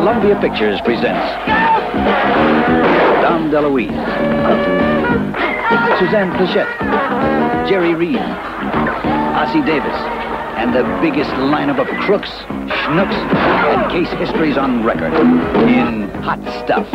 [0.00, 1.20] Columbia Pictures presents
[3.20, 3.90] Dom DeLuise,
[5.98, 9.94] Suzanne Pleshette, Jerry Reed, Ossie Davis,
[10.56, 15.12] and the biggest lineup of crooks, schnooks, and case histories on record
[15.68, 16.90] in Hot Stuff.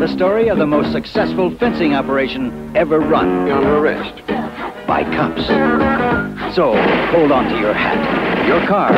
[0.00, 4.26] The story of the most successful fencing operation ever run You're under arrest.
[4.86, 5.46] by cops.
[6.56, 6.74] So,
[7.12, 8.94] hold on to your hat, your car,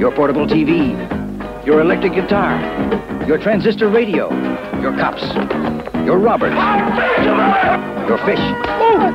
[0.00, 1.13] your portable TV,
[1.64, 2.60] your electric guitar,
[3.26, 4.28] your transistor radio,
[4.82, 5.22] your cops,
[6.04, 6.52] your Robert,
[8.06, 8.38] your fish,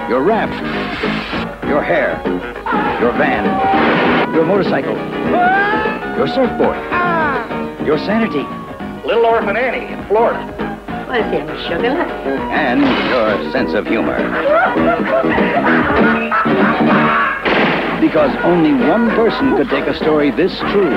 [0.09, 0.57] your raft,
[1.67, 2.19] your hair,
[2.99, 4.95] your van, your motorcycle,
[6.17, 6.77] your surfboard,
[7.85, 8.43] your sanity,
[9.07, 10.41] Little Orphan Annie in Florida.
[11.05, 12.01] Pues tiene sugar.
[12.51, 14.17] and your sense of humor.
[17.99, 20.89] Because only one person could take a story this true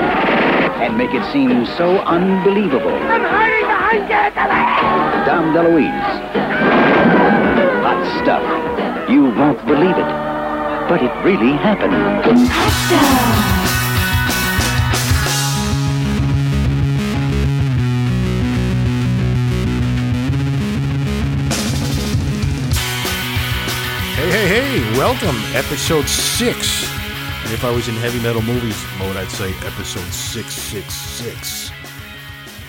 [0.83, 2.93] and make it seem so unbelievable.
[2.93, 6.33] I'm hiding behind you, Dom DeLuise.
[7.83, 9.09] Hot stuff.
[9.09, 10.11] You won't believe it.
[10.89, 11.93] But it really happened.
[24.17, 25.37] Hey, hey, hey, welcome.
[25.55, 27.02] Episode six.
[27.53, 31.69] If I was in heavy metal movies mode, I'd say episode 666.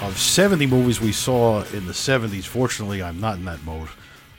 [0.03, 3.89] Of 70 movies we saw in the 70s, fortunately, I'm not in that mode.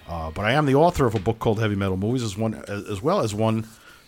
[0.07, 2.63] Uh, but I am the author of a book called Heavy Metal Movies, as, one,
[2.67, 3.66] as well as one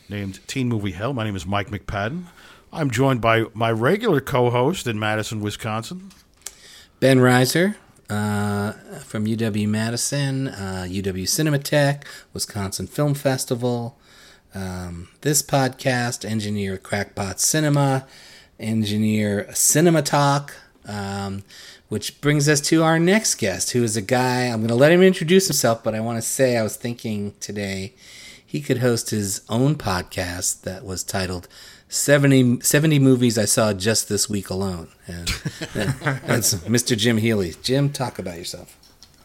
[0.10, 1.12] named Teen Movie Hell.
[1.12, 2.26] My name is Mike McPadden.
[2.72, 6.12] I'm joined by my regular co host in Madison, Wisconsin.
[7.00, 7.78] Ben Reiser
[8.12, 13.98] uh, from UW Madison, uh, UW Cinematheque, Wisconsin Film Festival.
[14.54, 18.08] Um, this podcast, engineer Crackpot Cinema,
[18.60, 20.56] engineer Cinema Talk,
[20.88, 21.44] um,
[21.90, 24.44] which brings us to our next guest, who is a guy.
[24.44, 27.34] I'm going to let him introduce himself, but I want to say I was thinking
[27.40, 27.94] today
[28.46, 31.48] he could host his own podcast that was titled
[31.90, 34.90] 70, 70 movies I saw just this week alone.
[35.06, 36.98] And that's Mr.
[36.98, 37.56] Jim Healy.
[37.62, 38.78] Jim, talk about yourself.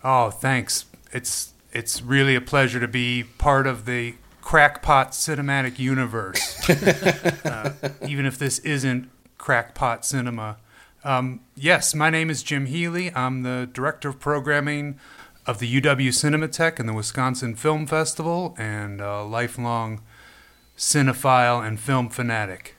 [0.04, 0.86] Oh, thanks.
[1.12, 6.68] It's it's really a pleasure to be part of the crackpot cinematic universe.
[7.46, 7.72] uh,
[8.06, 9.08] even if this isn't
[9.38, 10.58] crackpot cinema.
[11.04, 13.12] Um, yes, my name is Jim Healy.
[13.14, 14.98] I'm the director of programming
[15.46, 20.00] of the UW Cinematheque and the Wisconsin Film Festival, and a lifelong
[20.76, 22.76] cinephile and film fanatic.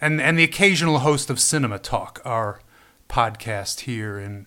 [0.00, 2.60] And and the occasional host of Cinema Talk, our
[3.08, 4.46] podcast here in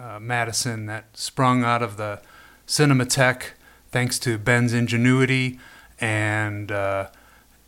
[0.00, 2.20] uh, Madison that sprung out of the
[2.66, 3.52] Cinematheque,
[3.90, 5.58] thanks to Ben's ingenuity,
[6.00, 7.08] and uh,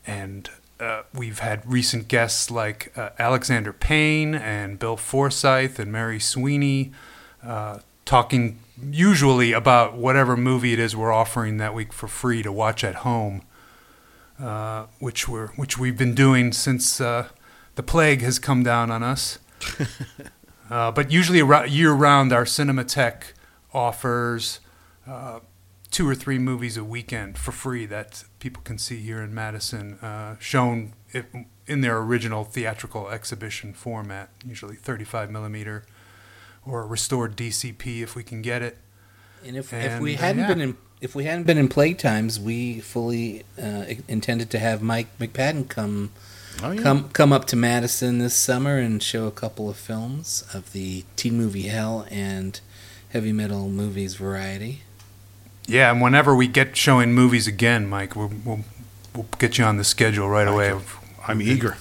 [0.06, 6.20] and uh, we've had recent guests like uh, Alexander Payne and Bill Forsyth and Mary
[6.20, 6.92] Sweeney,
[7.44, 12.50] uh, talking usually about whatever movie it is we're offering that week for free to
[12.50, 13.42] watch at home,
[14.38, 17.28] uh, which we're which we've been doing since uh,
[17.74, 19.38] the plague has come down on us.
[20.70, 23.32] Uh, but usually ar- year round, our Cinematheque
[23.74, 24.60] offers
[25.06, 25.40] uh,
[25.90, 29.94] two or three movies a weekend for free that people can see here in Madison,
[29.94, 30.92] uh, shown
[31.66, 35.84] in their original theatrical exhibition format, usually 35 millimeter
[36.64, 38.78] or a restored DCP if we can get it.
[39.44, 40.48] And if, if we uh, hadn't yeah.
[40.48, 45.18] been in if we hadn't been in playtimes, we fully uh, intended to have Mike
[45.18, 46.10] McPadden come
[46.62, 46.82] Oh, yeah.
[46.82, 51.04] come come up to Madison this summer and show a couple of films of the
[51.16, 52.60] teen movie hell and
[53.10, 54.82] heavy metal movies variety.
[55.70, 58.60] Yeah, and whenever we get showing movies again, Mike, we'll, we'll,
[59.14, 60.76] we'll get you on the schedule right away.
[61.28, 61.76] I'm eager.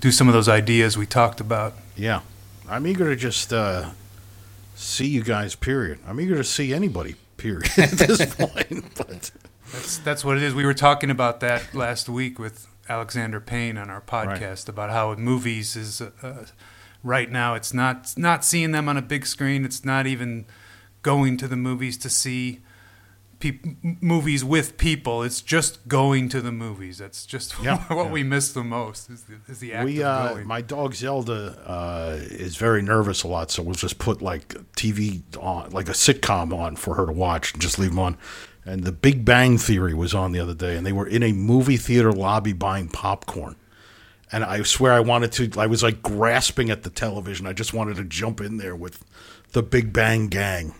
[0.00, 1.74] Do some of those ideas we talked about.
[1.96, 2.22] Yeah,
[2.68, 3.90] I'm eager to just uh,
[4.74, 5.54] see you guys.
[5.54, 6.00] Period.
[6.04, 7.14] I'm eager to see anybody.
[7.36, 7.70] Period.
[7.78, 9.30] At this point, but
[9.72, 10.52] That's that's what it is.
[10.52, 15.14] We were talking about that last week with Alexander Payne on our podcast about how
[15.14, 16.44] movies is uh, uh,
[17.04, 17.54] right now.
[17.54, 19.64] It's not it's not seeing them on a big screen.
[19.64, 20.44] It's not even
[21.02, 22.62] going to the movies to see
[23.44, 25.22] m- movies with people.
[25.22, 26.98] It's just going to the movies.
[26.98, 28.12] That's just Yeah, what yeah.
[28.12, 31.60] we miss the most is the, is the act we, of uh, my dog Zelda
[31.66, 35.92] uh, is very nervous a lot, so we'll just put like TV on, like a
[35.92, 38.16] sitcom on for her to watch, and just leave them on.
[38.64, 41.32] And The Big Bang Theory was on the other day, and they were in a
[41.32, 43.56] movie theater lobby buying popcorn.
[44.30, 47.46] And I swear I wanted to, I was like grasping at the television.
[47.46, 49.02] I just wanted to jump in there with
[49.52, 50.74] the Big Bang Gang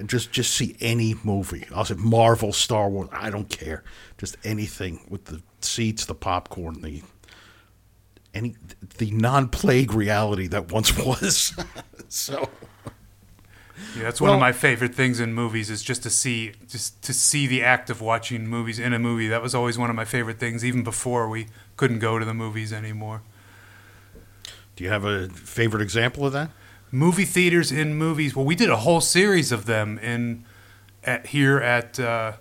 [0.00, 1.66] and just, just see any movie.
[1.74, 3.84] I'll say Marvel, Star Wars, I don't care.
[4.18, 7.02] Just anything with the seats, the popcorn, the
[8.32, 8.54] any
[8.98, 11.54] the non-plague reality that once was.
[12.08, 12.48] so
[13.96, 17.12] Yeah, that's one of my favorite things in movies is just to see just to
[17.12, 19.28] see the act of watching movies in a movie.
[19.28, 22.34] That was always one of my favorite things, even before we couldn't go to the
[22.34, 23.22] movies anymore.
[24.76, 26.50] do you have a favorite example of that?
[26.92, 28.34] Movie theaters in movies.
[28.34, 30.44] Well, we did a whole series of them in
[31.04, 32.32] at here at uh,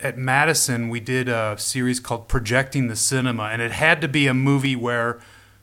[0.00, 0.88] at Madison.
[0.88, 4.76] We did a series called Projecting the Cinema, and it had to be a movie
[4.76, 5.20] where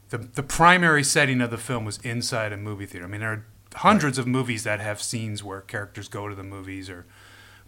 [0.09, 3.05] the the primary setting of the film was inside a movie theater.
[3.05, 6.43] I mean, there are hundreds of movies that have scenes where characters go to the
[6.43, 7.05] movies, or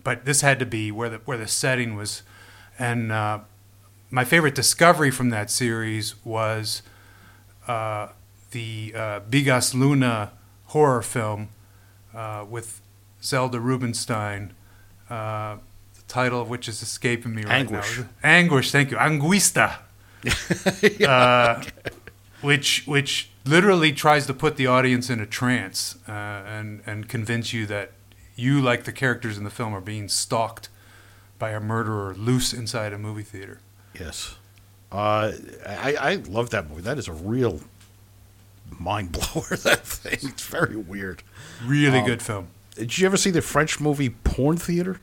[0.03, 2.23] but this had to be where the where the setting was.
[2.79, 3.39] And uh,
[4.09, 6.81] my favorite discovery from that series was
[7.67, 8.07] uh,
[8.51, 10.31] the uh, Bigas Luna
[10.67, 11.49] horror film
[12.13, 12.81] uh, with
[13.23, 14.53] Zelda Rubinstein.
[15.09, 15.57] Uh,
[15.95, 17.99] the title of which is escaping me right Anguish.
[17.99, 18.09] now.
[18.23, 18.97] Anguish, thank you.
[18.97, 19.79] Angustia.
[21.07, 21.63] uh,
[22.41, 27.53] which which literally tries to put the audience in a trance uh, and and convince
[27.53, 27.91] you that
[28.35, 30.69] you, like the characters in the film, are being stalked
[31.37, 33.59] by a murderer loose inside a movie theater.
[33.99, 34.35] Yes.
[34.91, 35.31] Uh,
[35.65, 36.81] I, I love that movie.
[36.81, 37.61] That is a real
[38.79, 40.17] mind blower, that thing.
[40.29, 41.23] It's very weird.
[41.63, 42.47] Really Um, good film.
[42.75, 44.99] Did you ever see the French movie Porn Theater?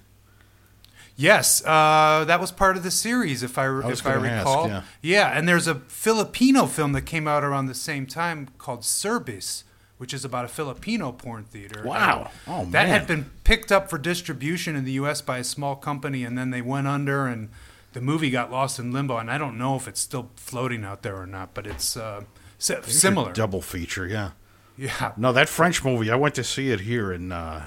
[1.17, 4.47] Yes, uh, that was part of the series, if I, was if I gonna ask,
[4.47, 4.83] recall.
[5.03, 5.37] yeah.
[5.37, 9.65] and there's a Filipino film that came out around the same time called Serbis,
[9.97, 11.83] which is about a Filipino porn theater.
[11.85, 12.31] Wow.
[12.47, 15.21] And Oh, that had been picked up for distribution in the U.S.
[15.21, 17.49] by a small company, and then they went under, and
[17.95, 19.17] the movie got lost in limbo.
[19.17, 22.23] And I don't know if it's still floating out there or not, but it's uh,
[22.59, 23.33] si- similar.
[23.33, 24.31] Double feature, yeah.
[24.77, 25.13] Yeah.
[25.17, 27.63] No, that French movie, I went to see it here, and uh,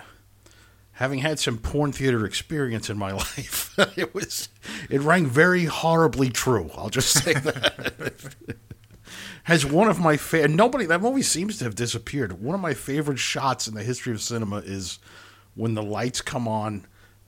[0.93, 4.49] having had some porn theater experience in my life, it was
[4.89, 6.69] it rang very horribly true.
[6.77, 8.35] I'll just say that.
[9.45, 12.41] Has one of my favorite nobody that movie seems to have disappeared.
[12.41, 14.99] One of my favorite shots in the history of cinema is
[15.55, 16.85] when the lights come on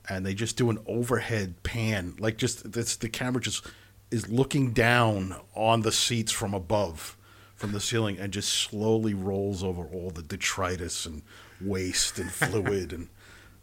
[0.08, 3.66] and they just do an overhead pan, like just this the camera just
[4.12, 7.16] is looking down on the seats from above
[7.64, 11.22] from the ceiling and just slowly rolls over all the detritus and
[11.62, 13.08] waste and fluid and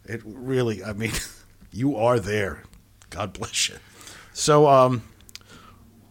[0.06, 1.12] it really I mean
[1.70, 2.64] you are there.
[3.10, 3.76] God bless you.
[4.32, 5.04] So um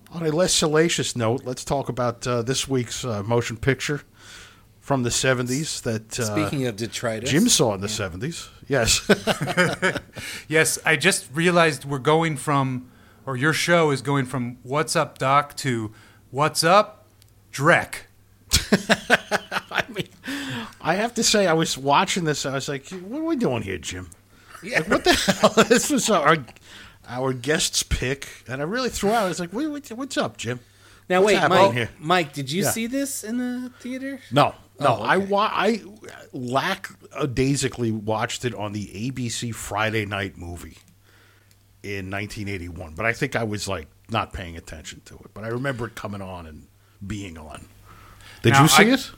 [0.09, 4.03] on a less salacious note, let's talk about uh, this week's uh, motion picture
[4.79, 8.49] from the 70s that uh, Speaking of detritus, Jim saw in the 70s.
[8.67, 9.01] Yes.
[10.47, 12.89] Yes, I just realized we're going from,
[13.25, 15.93] or your show is going from What's Up, Doc to
[16.29, 17.00] What's Up,
[17.51, 17.93] Drek.
[19.71, 20.07] I mean,
[20.81, 22.45] I have to say, I was watching this.
[22.45, 24.09] I was like, "What are we doing here, Jim?
[24.63, 26.37] Like, what the hell?" this was our
[27.07, 29.23] our guest's pick, and I really threw out.
[29.25, 30.59] I was like, what, what, "What's up, Jim?"
[31.09, 31.73] Now What's wait, Mike.
[31.73, 31.89] here?
[31.99, 32.69] Mike, did you Yeah.
[32.71, 34.19] see this in the theater?
[34.31, 34.97] No, oh, no.
[34.99, 35.25] Oh, I okay.
[35.25, 35.81] wa- I
[36.31, 40.77] lackadaisically watched it on the ABC Friday night movie
[41.83, 45.31] in 1981, but I think I was like not paying attention to it.
[45.33, 46.67] But I remember it coming on and
[47.05, 47.65] being on.
[48.41, 49.11] Did Now, you see I- it?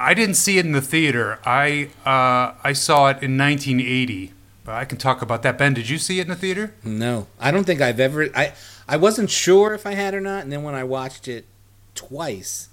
[0.00, 1.40] I didn't see it in the theater.
[1.44, 4.32] I uh, I saw it in 1980,
[4.64, 5.58] but I can talk about that.
[5.58, 6.72] Ben, did you see it in the theater?
[6.84, 8.28] No, I don't think I've ever.
[8.34, 8.52] I
[8.86, 11.46] I wasn't sure if I had or not, and then when I watched it
[11.96, 12.68] twice,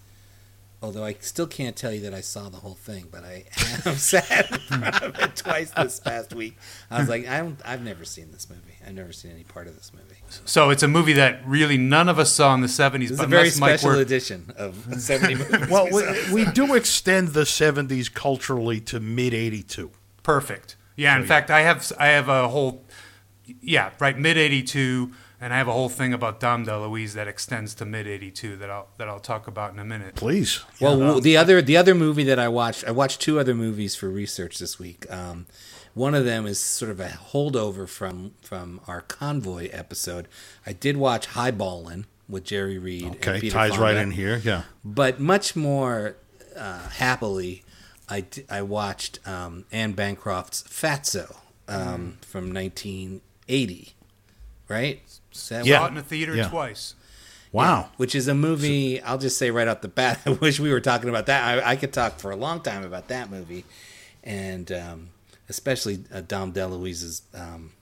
[0.84, 3.46] although I still can't tell you that I saw the whole thing, but I
[3.88, 6.56] am sat in front of it twice this past week.
[6.92, 7.58] I was like, I don't.
[7.66, 8.75] I've never seen this movie.
[8.86, 10.22] I've never seen any part of this movie.
[10.46, 13.00] So it's a movie that really none of us saw in the 70s.
[13.00, 15.70] This is but a very unless Mike special edition of seventy movies.
[15.70, 19.92] Well, we we, we do extend the 70s culturally to mid 82.
[20.24, 20.76] Perfect.
[20.96, 21.16] Yeah.
[21.18, 22.84] In So, fact, I have I have a whole
[23.62, 25.12] yeah right mid '82,
[25.42, 28.70] and I have a whole thing about Dom DeLuise that extends to mid '82 that
[28.70, 30.16] I'll that I'll talk about in a minute.
[30.16, 30.64] Please.
[30.80, 33.96] Well, w the other the other movie that I watched, I watched two other movies
[33.96, 35.06] for research this week.
[35.12, 35.46] Um,
[35.96, 40.28] one of them is sort of a holdover from from our convoy episode.
[40.66, 43.16] I did watch Highballin' with Jerry Reed.
[43.16, 44.40] Okay, and Peter ties right in here.
[44.44, 44.64] Yeah.
[44.84, 46.18] But much more
[46.56, 47.64] uh, happily,
[48.08, 51.38] I watched um, Anne Bancroft's Fatso
[51.68, 53.94] um, from 1980.
[54.68, 55.02] Right?
[55.08, 55.80] Is Yeah.
[55.80, 56.50] Saw it in the theater Yeah.
[56.50, 56.96] twice.
[57.52, 57.90] Wow.
[57.96, 59.02] which is a movie.
[59.02, 60.20] I'll just say right off the bat.
[60.26, 61.64] I wish we were talking about that.
[61.64, 63.64] I, I could talk for a long time about that movie,
[64.24, 65.10] and um,
[65.50, 67.74] especially uh, Dom DeLuise's um,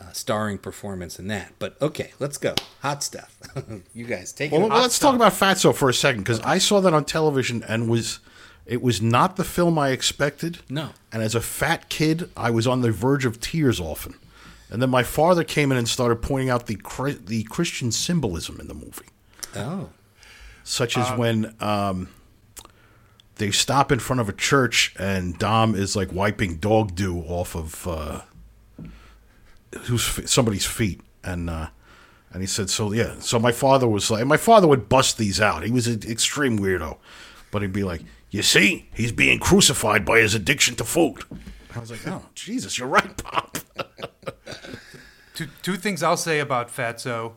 [0.00, 1.52] uh, starring performance in that.
[1.58, 2.54] But okay, let's go.
[2.82, 3.36] Hot stuff.
[3.94, 4.58] you guys take it.
[4.58, 5.10] Well, let's stuff.
[5.12, 8.20] talk about Fatso for a second because I saw that on television and was
[8.66, 10.58] it was not the film I expected.
[10.68, 10.90] No.
[11.10, 14.14] And as a fat kid, I was on the verge of tears often.
[14.70, 16.76] And then my father came in and started pointing out the
[17.26, 19.06] the Christian symbolism in the movie.
[19.56, 19.88] Oh,
[20.62, 22.10] such as when um,
[23.38, 27.56] they stop in front of a church and Dom is like wiping dog dew off
[27.56, 28.20] of uh,
[30.26, 31.68] somebody's feet, and uh,
[32.32, 35.40] and he said, so yeah, so my father was like, my father would bust these
[35.40, 35.64] out.
[35.64, 36.98] He was an extreme weirdo,
[37.50, 41.22] but he'd be like, you see, he's being crucified by his addiction to food.
[41.74, 43.58] I was like, oh Jesus, you're right, Pop.
[45.34, 47.34] two, two things I'll say about Fatso.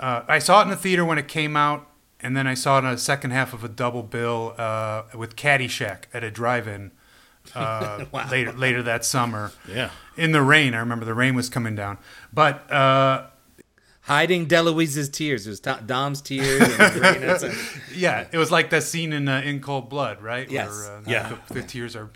[0.00, 1.88] Uh, I saw it in the theater when it came out,
[2.24, 5.36] and then I saw it on a second half of a double bill uh, with
[5.36, 6.90] Caddyshack at a drive-in
[7.54, 9.52] uh, later later that summer.
[9.68, 9.90] Yeah.
[10.16, 10.74] in the rain.
[10.74, 11.98] I remember the rain was coming down,
[12.32, 13.26] but uh,
[14.02, 15.46] Hiding DeLuise's tears.
[15.46, 16.60] It was Dom's tears.
[17.94, 20.50] Yeah, it was like that scene in uh, In Cold Blood, right?
[20.50, 20.68] Yes.
[20.70, 21.36] Where, uh, Yeah.
[21.48, 22.10] the, the tears are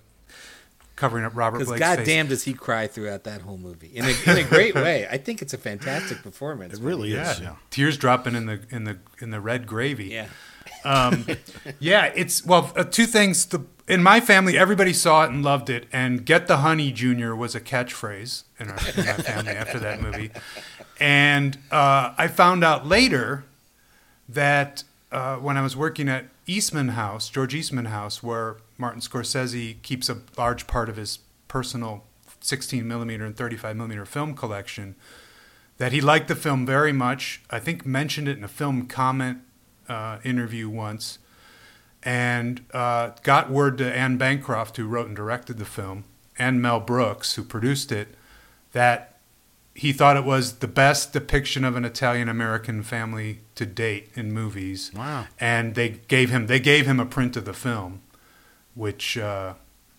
[0.98, 1.96] covering up Robert Because Blake's face.
[1.98, 5.06] goddamn does he cry throughout that whole movie in a, in a great way.
[5.08, 6.74] I think it's a fantastic performance.
[6.74, 7.32] It really yeah.
[7.32, 7.40] is.
[7.40, 7.54] Yeah.
[7.70, 10.06] tears dropping in the in the in the red gravy.
[10.06, 10.26] Yeah.
[10.84, 11.26] Um,
[11.78, 13.46] yeah, it's well, uh, two things.
[13.46, 17.34] The, in my family, everybody saw it and loved it, and "Get the Honey, Junior"
[17.34, 20.30] was a catchphrase in, our, in my family after that movie.
[21.00, 23.44] And uh, I found out later
[24.28, 29.82] that uh, when I was working at Eastman House, George Eastman House, where Martin Scorsese
[29.82, 31.18] keeps a large part of his
[31.48, 32.04] personal
[32.40, 34.94] 16 millimeter and 35 millimeter film collection,
[35.78, 37.42] that he liked the film very much.
[37.50, 39.38] I think mentioned it in a film comment
[39.88, 41.18] uh, interview once,
[42.02, 46.04] and uh, got word to Anne Bancroft, who wrote and directed the film,
[46.38, 48.14] and Mel Brooks, who produced it,
[48.72, 49.18] that
[49.74, 54.32] he thought it was the best depiction of an Italian American family to date in
[54.32, 54.90] movies.
[54.94, 55.26] Wow.
[55.38, 58.02] And they gave him they gave him a print of the film,
[58.78, 59.54] which uh,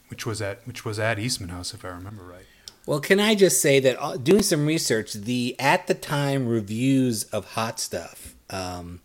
[0.07, 2.45] which was at which was at Eastman House, if I remember right.
[2.86, 7.25] Well, can I just say that uh, doing some research, the at the time reviews
[7.25, 9.01] of Hot Stuff, um,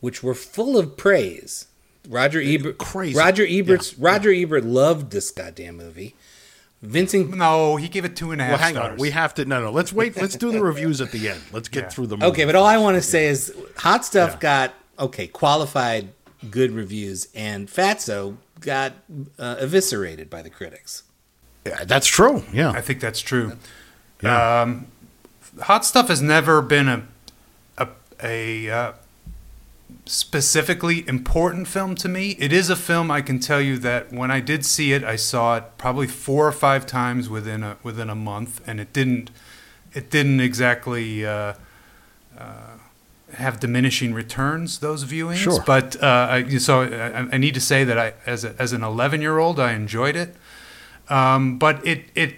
[0.00, 1.66] which were full of praise.
[2.08, 3.16] Roger Ebert, crazy.
[3.18, 6.14] Roger Ebert's Roger Ebert loved this goddamn movie.
[6.80, 8.92] Vincent, No, he gave it two and a half Well, hang stars.
[8.92, 8.98] on.
[8.98, 9.44] We have to.
[9.44, 9.70] No, no.
[9.70, 10.16] Let's wait.
[10.16, 11.42] Let's do the reviews at the end.
[11.52, 11.88] Let's get Yeah.
[11.90, 12.16] through the.
[12.16, 12.30] Movie.
[12.30, 14.38] okay, but all I want to say is Hot Stuff Yeah.
[14.40, 16.08] got okay qualified
[16.50, 18.92] good reviews, and Fatso got
[19.38, 21.04] uh, eviscerated by the critics.
[21.66, 22.44] Yeah, that's true.
[22.52, 22.70] Yeah.
[22.70, 23.52] I think that's true.
[24.22, 24.62] Yeah.
[24.62, 24.86] Um,
[25.62, 27.02] Hot Stuff has never been a
[27.76, 27.88] a,
[28.22, 28.92] a uh,
[30.06, 32.30] specifically important film to me.
[32.38, 35.16] It is a film I can tell you that when I did see it, I
[35.16, 39.30] saw it probably four or five times within a within a month, and it didn't
[39.94, 41.26] it didn't exactly.
[41.26, 41.54] Uh,
[42.38, 42.77] uh,
[43.34, 45.62] have diminishing returns those viewings, Sure.
[45.66, 48.82] but uh, I, so I, I need to say that I, as a, as an
[48.82, 50.34] 11 year old, I enjoyed it.
[51.08, 52.36] Um, but it it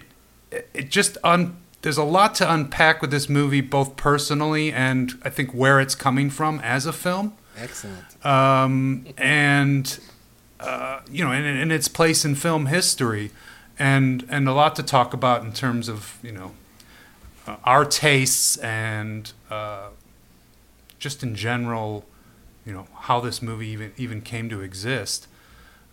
[0.73, 5.29] it just un, there's a lot to unpack with this movie, both personally and I
[5.29, 8.25] think where it's coming from as a film, Excellent.
[8.25, 9.99] um, and
[10.59, 13.31] uh, you know, and, and its place in film history,
[13.79, 16.51] and and a lot to talk about in terms of you know
[17.47, 19.87] uh, our tastes and uh,
[21.01, 22.05] just in general,
[22.63, 25.27] you know, how this movie even even came to exist.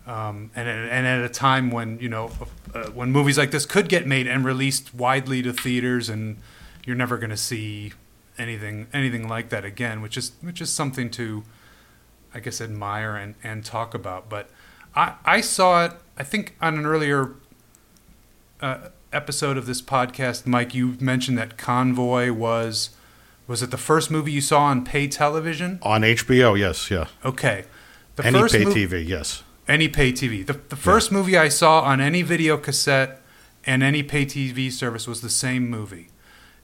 [0.07, 2.31] Um, and, and at a time when you know
[2.73, 6.37] uh, when movies like this could get made and released widely to theaters, and
[6.85, 7.91] you're never going to see
[8.37, 11.43] anything anything like that again, which is which is something to,
[12.33, 14.29] I guess, admire and, and talk about.
[14.29, 14.49] But
[14.95, 17.33] I I saw it I think on an earlier
[18.61, 20.75] uh, episode of this podcast, Mike.
[20.75, 22.91] You mentioned that Convoy was
[23.49, 25.79] was it the first movie you saw on pay television?
[25.81, 27.07] On HBO, yes, yeah.
[27.25, 27.65] Okay,
[28.15, 29.43] the Any first pay mo- TV, yes.
[29.67, 30.45] any pay TV.
[30.45, 33.21] The, the first movie I saw on any video cassette
[33.65, 36.07] and any pay TV service was the same movie.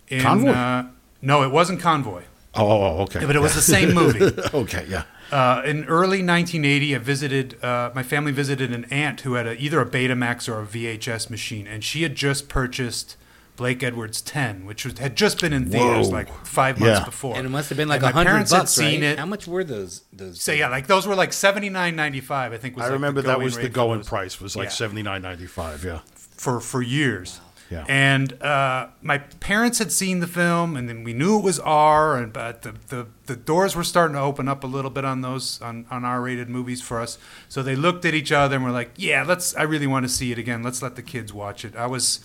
[0.08, 0.52] In, Convoy?
[0.52, 0.84] Uh,
[1.22, 2.24] no, it wasn't Convoy,
[2.54, 3.26] Oh, oh, oh, okay.
[3.26, 4.24] but it was the same movie.
[4.54, 5.04] okay, yeah.
[5.32, 7.64] Uh, in early 1980, I visited.
[7.64, 11.32] Uh, my family visited an aunt who had a, either a Betamax or a VHS
[11.32, 13.18] machine, and she had just purchased
[13.56, 16.14] Blake Edwards 10, which was, had just been in theaters Whoa.
[16.14, 17.06] like five months Yeah.
[17.06, 17.36] before.
[17.38, 19.12] And it must have been like a hundred parents had bucks, seen right?
[19.12, 19.20] it.
[19.20, 20.04] How much were those?
[20.12, 20.42] Those?
[20.42, 22.32] So yeah, like those were like 79.95.
[22.32, 22.84] I think was.
[22.84, 24.70] I like, remember that was the going price was like Yeah.
[24.72, 25.84] seventy nine ninety five.
[25.84, 26.00] Yeah.
[26.16, 27.40] for for years.
[27.72, 27.84] Yeah.
[27.88, 32.16] And uh, my parents had seen the film, and then we knew it was R.
[32.16, 35.22] And but the, the, the doors were starting to open up a little bit on
[35.22, 37.18] those on, on R-rated movies for us.
[37.50, 39.56] So they looked at each other and were like, "Yeah, let's.
[39.56, 40.62] I really want to see it again.
[40.62, 42.20] Let's let the kids watch it." I was,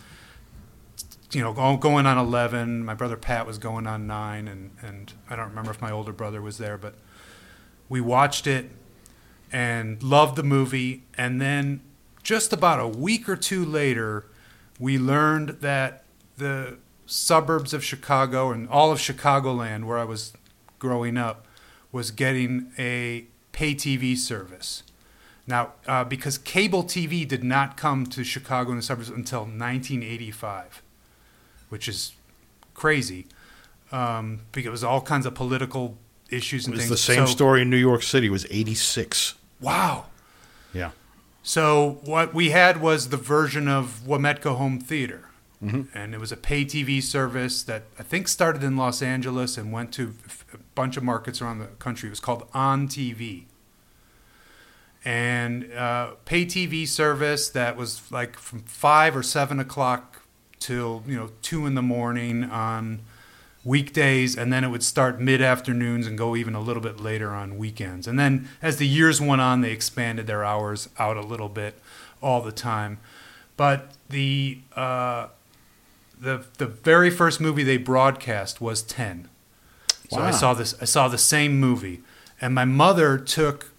[1.32, 2.84] you know, going on eleven.
[2.84, 6.12] My brother Pat was going on nine, and and I don't remember if my older
[6.12, 6.94] brother was there, but
[7.88, 8.70] we watched it
[9.52, 11.04] and loved the movie.
[11.16, 11.80] And then
[12.22, 14.26] just about a week or two later,
[14.78, 16.04] we learned that
[16.36, 20.32] the suburbs of Chicago and all of Chicagoland, where I was
[20.78, 21.46] growing up,
[21.92, 24.84] was getting a pay TV service.
[25.46, 30.82] Now, uh, because cable TV did not come to Chicago and the suburbs until 1985,
[31.70, 32.12] which is
[32.74, 33.26] crazy,
[33.90, 35.96] um, because it was all kinds of political
[36.30, 36.90] issues and It was things.
[36.90, 38.26] the same So- story in New York City.
[38.28, 39.34] It was 86.
[39.60, 40.06] Wow.
[40.72, 40.90] Yeah.
[41.42, 45.24] So what we had was the version of Wometco Home Theater,
[45.62, 49.70] and it was a pay TV service that I think started in Los Angeles and
[49.72, 50.14] went to
[50.54, 52.08] a bunch of markets around the country.
[52.08, 53.44] It was called On TV,
[55.04, 60.09] and uh, pay TV service that was like from five or seven o'clock
[60.60, 63.00] till you know two in the morning on
[63.64, 67.30] weekdays, and then it would start mid afternoons and go even a little bit later
[67.30, 68.06] on weekends.
[68.06, 71.78] And then as the years went on, they expanded their hours out a little bit
[72.22, 72.98] all the time.
[73.56, 75.28] But the uh,
[76.18, 79.28] the the very first movie they broadcast was Ten.
[80.10, 80.74] So I saw this.
[80.80, 82.00] I saw the same movie,
[82.40, 83.72] and my mother took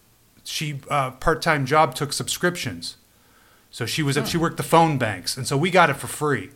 [0.43, 2.97] she uh, part time job took subscriptions.
[3.69, 6.51] So she was she worked the phone banks, and so we got it for free.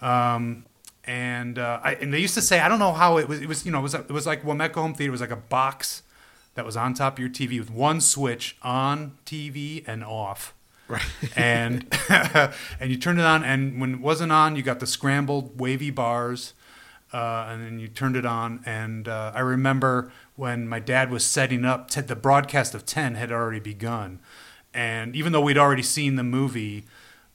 [0.00, 0.64] Um,
[1.04, 3.40] and uh, I, and they used to say I don't know how it was.
[3.40, 5.36] It was you know it was it was like Wometco Home Theater was like a
[5.36, 6.02] box
[6.54, 10.54] that was on top of your TV with one switch on TV and off.
[10.88, 11.02] Right.
[11.36, 15.58] and and you turned it on, and when it wasn't on, you got the scrambled
[15.58, 16.54] wavy bars,
[17.12, 18.60] uh, and then you turned it on.
[18.66, 23.14] And uh, I remember when my dad was setting up, t- the broadcast of Ten
[23.14, 24.18] had already begun,
[24.74, 26.84] and even though we'd already seen the movie,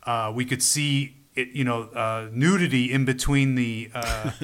[0.04, 3.90] uh, we could see it, you know, uh, nudity in between the.
[3.94, 4.32] Uh,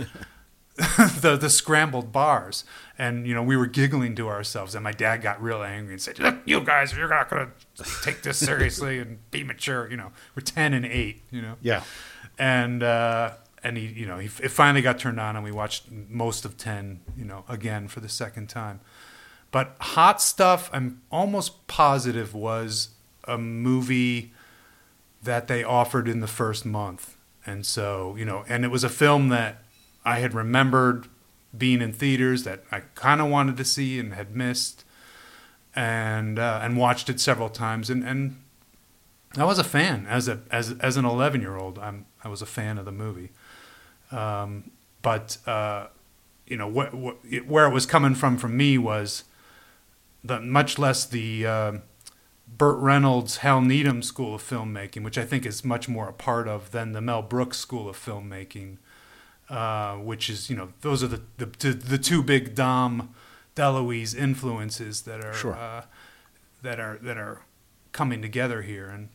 [1.20, 2.64] the the scrambled bars,
[2.98, 6.02] and you know we were giggling to ourselves, and my dad got real angry and
[6.02, 7.50] said, "Look, you guys, you're not gonna
[8.02, 11.22] take this seriously and be mature." You know, we're ten and eight.
[11.32, 11.84] You know, Yeah.
[12.38, 13.32] and uh,
[13.62, 16.56] and he, you know, he it finally got turned on, and we watched most of
[16.56, 18.80] ten, you know, again for the second time.
[19.52, 22.90] But Hot Stuff, I'm almost positive was
[23.26, 24.32] a movie
[25.24, 28.90] that they offered in the first month, and so you know, and it was a
[28.90, 29.64] film that
[30.06, 31.08] I had remembered
[31.58, 34.84] being in theaters that I kind of wanted to see and had missed,
[35.76, 38.42] and uh, and watched it several times, and and
[39.38, 41.80] I was a fan as a as as an 11 year old.
[41.80, 43.32] I'm I was a fan of the movie,
[44.12, 45.88] um, but uh,
[46.48, 46.90] you know what,
[47.46, 49.24] where it was coming from from me was
[50.24, 51.72] the much less the uh,
[52.60, 56.46] Burt Reynolds Hal Needham school of filmmaking, which I think is much more a part
[56.48, 58.78] of than the Mel Brooks school of filmmaking,
[59.50, 63.16] uh, which is you know those are the the, the, two big Dom
[63.56, 65.56] DeLuise influences that are Sure.
[65.56, 65.84] uh,
[66.62, 67.44] that are that are
[67.94, 69.08] coming together here and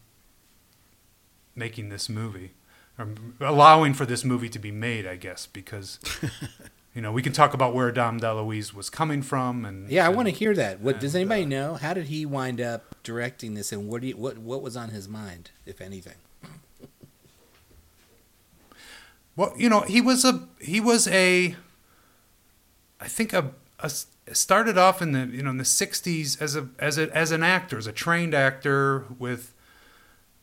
[1.54, 2.54] making this movie,
[2.98, 3.08] or
[3.40, 6.00] allowing for this movie to be made, I guess, because
[6.94, 10.06] you know we can talk about where Dom DeLuise was coming from, and Yeah, I
[10.08, 10.80] and- want to hear that.
[10.80, 11.74] What does anybody uh, know?
[11.74, 14.90] How did he wind up directing this, and what do you, what what was on
[14.90, 16.14] his mind, if anything?
[19.36, 21.56] Well, you know, he was a he was a
[23.00, 23.90] I think a, a
[24.32, 27.42] started off in the you know in the 60s as a as a as an
[27.42, 29.52] actor, as a trained actor with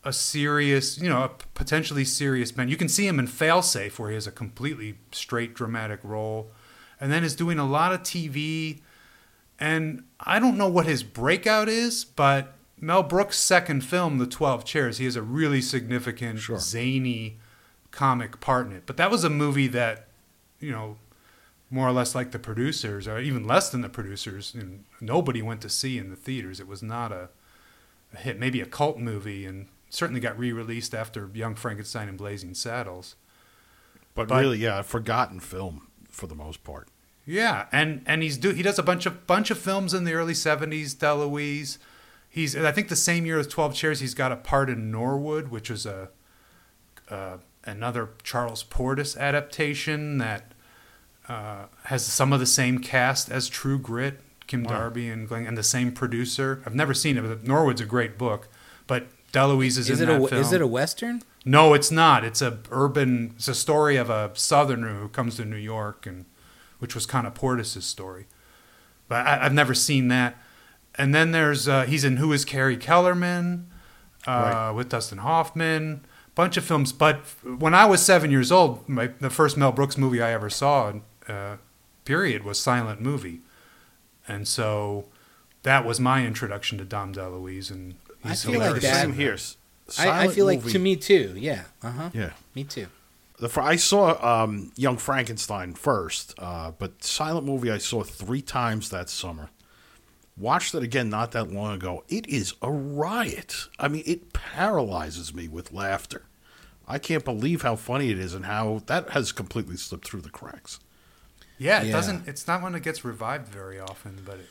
[0.04, 2.70] a serious, you know, a potentially serious man.
[2.70, 6.52] You can see him in Failsafe where he has a completely straight dramatic role
[7.00, 8.80] and then is doing a lot of TV
[9.60, 14.66] and I don't know what his breakout is, but Mel Brooks' second film, The 12
[14.66, 16.58] Chairs, he has a really significant Sure.
[16.58, 17.38] zany
[17.92, 18.88] comic part in it.
[18.88, 20.08] But that was a movie that,
[20.60, 20.98] you know,
[21.70, 25.62] more or less like the producers, or even less than the producers, and nobody went
[25.62, 26.60] to see in the theaters.
[26.60, 27.30] It was not a,
[28.14, 32.56] a hit, maybe a cult movie, and certainly got re-released after Young Frankenstein and Blazing
[32.56, 33.16] Saddles.
[34.16, 36.88] But, But- really, yeah, a forgotten film for the most part.
[37.26, 40.14] Yeah, and and he's do he does a bunch of bunch of films in the
[40.14, 40.96] early '70s.
[40.96, 41.78] DeLuise,
[42.28, 45.50] he's I think the same year as Twelve Chairs, he's got a part in Norwood,
[45.50, 46.10] which was a
[47.10, 50.54] uh, another Charles Portis adaptation that
[51.30, 54.72] uh, has some of the same cast as True Grit, Kim Wow.
[54.80, 56.64] Darby and Glenn, and the same producer.
[56.66, 58.48] I've never seen it, but Norwood's a great book.
[58.88, 60.42] But DeLuise is, Is in it that a film.
[60.42, 61.22] is it a western?
[61.46, 62.24] No, it's not.
[62.24, 63.34] It's a urban.
[63.36, 66.26] It's a story of a Southerner who comes to New York, and
[66.80, 68.28] which was kind of Portis's story.
[69.08, 70.36] But I, I've never seen that.
[70.96, 73.70] And then there's uh, he's in Who Is Harry Kellerman
[74.28, 74.72] uh, Right.
[74.72, 76.06] with Dustin Hoffman.
[76.36, 76.94] Bunch of films.
[76.94, 80.50] But when I was seven years old, my, the first Mel Brooks movie I ever
[80.50, 80.94] saw,
[81.28, 81.58] uh,
[82.06, 83.42] period, was Silent Movie,
[84.28, 85.06] and so
[85.64, 87.70] that was my introduction to Dom DeLuise.
[87.70, 89.34] And I he's feel like that- Same here.
[89.34, 89.58] S-
[89.98, 91.34] I, I silent feel like movie- to me too.
[91.38, 91.64] Yeah.
[91.84, 92.10] Uh huh.
[92.14, 92.32] Yeah.
[92.56, 92.88] Me too.
[93.40, 98.42] The fr- I saw um, Young Frankenstein first, uh, but silent movie I saw three
[98.42, 99.50] times that summer.
[100.38, 102.04] Watched it again not that long ago.
[102.08, 103.68] It is a riot.
[103.80, 106.24] I mean, it paralyzes me with laughter.
[106.88, 110.30] I can't believe how funny it is and how that has completely slipped through the
[110.30, 110.80] cracks.
[111.58, 111.92] Yeah, it Yeah.
[111.94, 112.28] doesn't.
[112.28, 114.48] It's not one that gets revived very often, but it,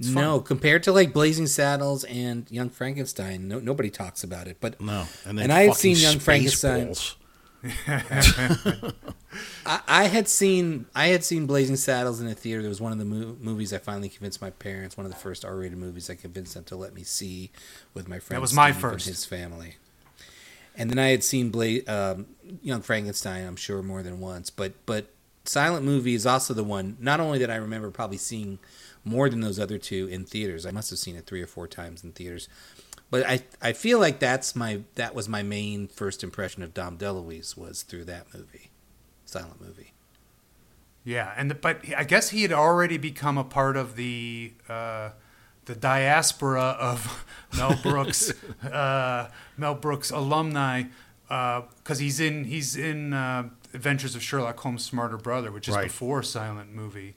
[0.00, 0.22] it's fun.
[0.24, 4.56] No, compared to like Blazing Saddles and Young Frankenstein, no, nobody talks about it.
[4.60, 6.94] But No, and And I had seen Young Frankenstein.
[9.66, 12.62] I, I had seen I had seen Blazing Saddles in a theater.
[12.62, 14.96] There was one of the mo- movies I finally convinced my parents.
[14.96, 17.50] One of the first R-rated movies I convinced them to let me see
[17.94, 18.40] with my friend.
[18.40, 19.06] was my Steve and first.
[19.06, 19.76] his family.
[20.76, 22.26] And then I had seen Bla- um,
[22.62, 23.46] Young Frankenstein.
[23.46, 25.06] I'm sure more than once, but but
[25.44, 26.96] Silent Movie is also the one.
[27.00, 28.58] Not only that I remember probably seeing
[29.04, 30.66] more than those other two in theaters.
[30.66, 32.48] I must have seen it three or four times in theaters.
[33.10, 36.96] But I I feel like that's my that was my main first impression of Dom
[36.98, 38.70] DeLuise was through that movie,
[39.24, 39.92] Silent Movie.
[41.02, 45.10] Yeah, and the, but I guess he had already become a part of the uh,
[45.64, 47.24] the diaspora of
[47.56, 48.32] Mel Brooks
[48.62, 50.84] uh, Mel Brooks alumni
[51.26, 55.84] because he's in he's in uh, Adventures of Sherlock Holmes' Smarter Brother, which is Right.
[55.84, 57.16] before Silent Movie,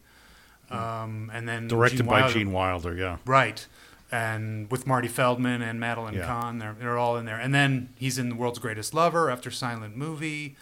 [0.74, 3.18] um, and then Directed Gene by Wilder- Gene Wilder, yeah.
[3.26, 3.66] Right.
[4.12, 6.28] And with Marty Feldman and Madeline Yeah.
[6.28, 7.40] Kahn, they're, they're all in there.
[7.40, 10.56] And then he's in The World's Greatest Lover after Silent Movie.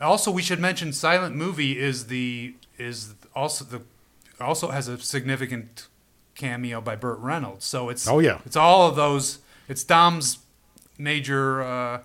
[0.00, 3.80] Also, we should mention Silent Movie is the is also the
[4.38, 5.88] also has a significant
[6.34, 7.64] cameo by Burt Reynolds.
[7.64, 8.40] So it's Oh, yeah.
[8.44, 9.38] it's all of those.
[9.68, 10.38] It's Dom's
[10.98, 11.62] major.
[11.62, 12.00] Uh,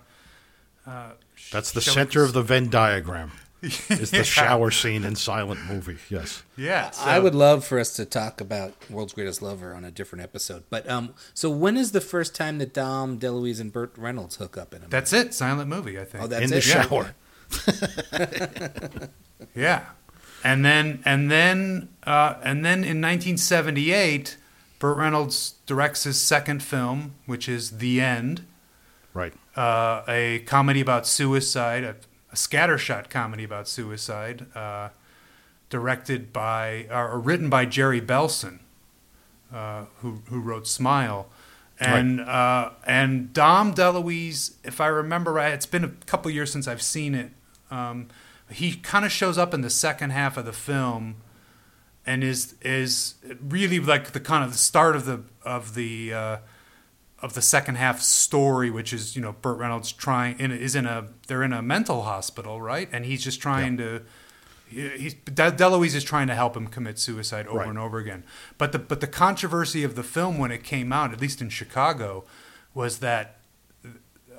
[0.86, 1.10] uh,
[1.52, 3.32] That's the we- center of the Venn diagram.
[3.62, 4.22] Is the Yeah.
[4.24, 5.98] shower scene in Silent Movie?
[6.10, 6.42] Yes.
[6.56, 9.90] Yeah, so- I would love for us to talk about World's Greatest Lover on a
[9.90, 10.64] different episode.
[10.68, 14.58] But um, so when is the first time that Dom DeLuise and Burt Reynolds hook
[14.58, 14.90] up in a movie?
[14.90, 15.32] That's it.
[15.34, 15.98] Silent Movie.
[16.00, 16.24] I think.
[16.24, 16.66] Oh, that's in the it?
[16.66, 16.82] Yeah.
[16.82, 17.14] shower.
[19.54, 19.84] Yeah,
[20.42, 24.38] and then and then uh, and then in 1978,
[24.78, 28.46] Burt Reynolds directs his second film, which is The End,
[29.12, 29.34] Right.
[29.56, 31.96] uh, a comedy about suicide, a,
[32.32, 34.88] a scattershot comedy about suicide, uh,
[35.68, 38.60] directed by or written by Jerry Belson,
[39.52, 41.28] uh, who who wrote Smile.
[41.78, 46.68] And uh, and Dom DeLuise, if I remember right, it's been a couple years since
[46.68, 47.32] I've seen it.
[47.70, 48.08] Um,
[48.50, 51.16] he kind of shows up in the second half of the film,
[52.06, 56.36] and is is really like the kind of the start of the of the uh,
[57.22, 60.86] of the second half story, which is you know Burt Reynolds trying in is in
[60.86, 62.88] a they're in a mental hospital, right?
[62.92, 64.02] And he's just trying to
[64.68, 67.68] he- he's De- DeLuise is trying to help him commit suicide over Right.
[67.68, 68.24] and over again.
[68.58, 71.48] But the but the controversy of the film when it came out, at least in
[71.48, 72.24] Chicago,
[72.74, 73.36] was that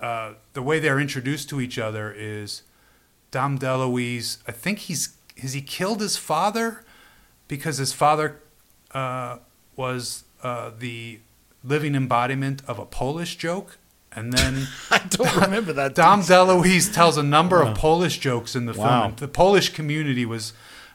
[0.01, 2.63] uh, the way they're introduced to each other is
[3.31, 4.39] Dom DeLuise.
[4.47, 6.83] I think he's has he killed his father
[7.47, 8.39] because his father
[8.91, 9.37] uh,
[9.75, 11.19] was uh, the
[11.63, 13.78] living embodiment of a Polish joke,
[14.12, 15.95] and then I don't remember that.
[15.95, 18.86] Dom DeLuise tells a number of Polish jokes in the film.
[18.88, 19.04] Wow.
[19.06, 20.54] and The Polish community was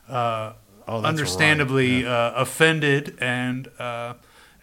[0.08, 0.52] uh,
[0.86, 4.14] Oh, that's a understandably uh, offended and uh,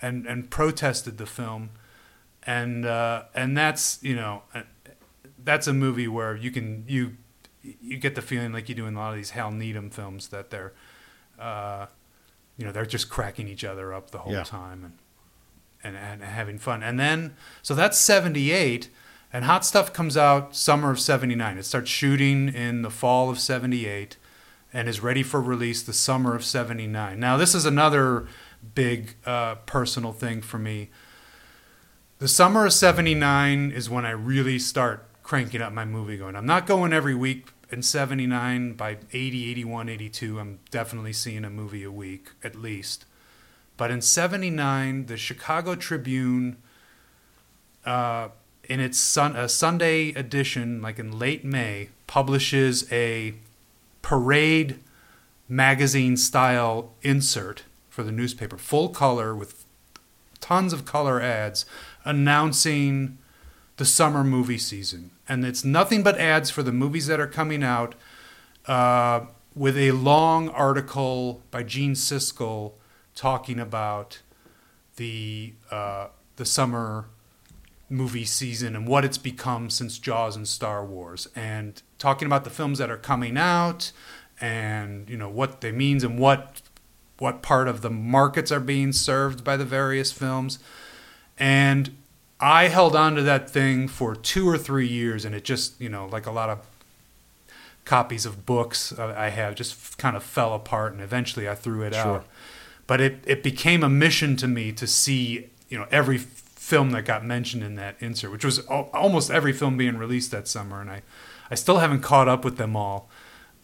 [0.01, 1.69] and and protested the film,
[2.43, 4.63] and uh, and that's you know uh,
[5.43, 7.17] that's a movie where you can you
[7.61, 10.29] you get the feeling like you do in a lot of these Hal Needham films
[10.29, 10.73] that they're
[11.39, 11.85] uh,
[12.57, 14.43] you know they're just cracking each other up the whole Yeah.
[14.43, 14.93] time and
[15.85, 16.83] and, and having fun.
[16.83, 18.89] And then, so that's 78,
[19.31, 21.57] and Hot Stuff comes out summer of 79.
[21.57, 24.17] It starts shooting in the fall of 78
[24.73, 27.19] and is ready for release the summer of 79.
[27.19, 28.27] Now, this is another
[28.73, 30.89] big uh, personal thing for me.
[32.19, 36.35] The summer of 79 is when I really start cranking up my movie going.
[36.35, 38.73] I'm not going every week in 79.
[38.73, 43.05] By 80, 81, 82, I'm definitely seeing a movie a week at least.
[43.77, 46.57] But in 79, the Chicago Tribune,
[47.85, 48.29] uh,
[48.63, 53.33] in its sun, a Sunday edition, like in late May, publishes a
[54.01, 54.79] parade
[55.47, 59.65] magazine style insert for the newspaper, full color with
[60.39, 61.65] tons of color ads
[62.03, 63.17] announcing
[63.77, 65.11] the summer movie season.
[65.27, 67.95] And it's nothing but ads for the movies that are coming out
[68.67, 69.21] uh,
[69.55, 72.73] with a long article by Gene Siskel
[73.15, 74.19] talking about
[74.97, 77.05] the uh, the summer
[77.89, 82.49] movie season and what it's become since Jaws and Star Wars, and talking about the
[82.49, 83.91] films that are coming out,
[84.41, 86.61] and you know what they means and what
[87.17, 90.59] what part of the markets are being served by the various films,
[91.39, 91.95] and
[92.39, 95.89] I held on to that thing for two or three years, and it just you
[95.89, 96.59] know like a lot of
[97.85, 101.83] copies of books uh, I have just kind of fell apart, and eventually I threw
[101.83, 102.01] it Sure.
[102.03, 102.25] out.
[102.87, 107.05] But it it became a mission to me to see you know every film that
[107.05, 110.81] got mentioned in that insert, which was al- almost every film being released that summer,
[110.81, 111.01] and I
[111.51, 113.09] I still haven't caught up with them all.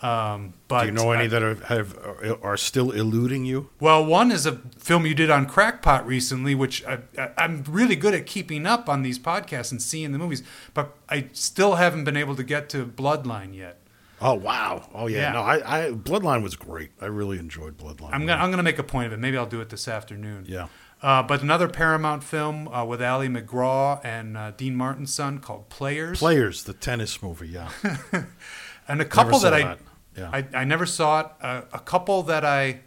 [0.01, 1.95] Um, but Do you know any I- that are, have
[2.41, 3.69] are still eluding you?
[3.79, 7.95] well, one is a film you did on Crackpot recently, which I, I, I'm really
[7.95, 10.41] good at keeping up on these podcasts and seeing the movies,
[10.73, 13.77] but I still haven't been able to get to Bloodline yet.
[14.21, 14.87] Oh wow!
[14.93, 15.19] Oh yeah.
[15.19, 15.31] Yeah.
[15.33, 16.91] No, I, I Bloodline was great.
[17.01, 18.09] I really enjoyed Bloodline.
[18.13, 19.19] I'm gonna I'm gonna make a point of it.
[19.19, 20.45] Maybe I'll do it this afternoon.
[20.47, 20.67] Yeah.
[21.01, 25.67] Uh, but another Paramount film uh, with Ali MacGraw and uh, Dean Martin's son called
[25.69, 26.19] Players.
[26.19, 27.47] Players, the tennis movie.
[27.47, 27.69] Yeah.
[28.87, 29.79] and a couple that I that.
[30.15, 30.29] Yeah.
[30.31, 31.27] I, I never saw it.
[31.41, 32.81] Uh, a couple that I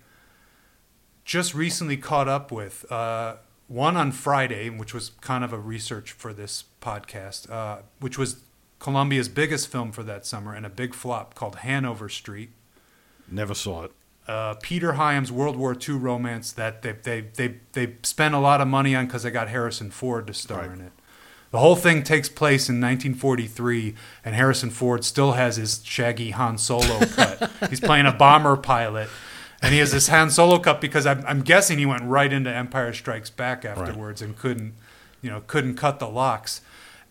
[1.24, 2.90] just recently caught up with.
[2.90, 8.18] Uh, one on Friday, which was kind of a research for this podcast, uh, which
[8.18, 8.43] was
[8.84, 12.50] Columbia's biggest film for that summer and a big flop called Hanover Street.
[13.30, 13.92] Never saw it.
[14.28, 18.60] Uh, Peter Hyams' World War II romance that they they they, they spent a lot
[18.60, 20.72] of money on because they got Harrison Ford to star Right.
[20.72, 20.92] in it.
[21.50, 26.58] The whole thing takes place in 1943, and Harrison Ford still has his shaggy Han
[26.58, 27.50] Solo cut.
[27.70, 29.08] He's playing a bomber pilot,
[29.62, 32.50] and he has this Han Solo cut because I'm, I'm guessing he went right into
[32.50, 34.74] Empire Strikes Back afterwards and couldn't,
[35.22, 36.60] you know, couldn't cut the locks.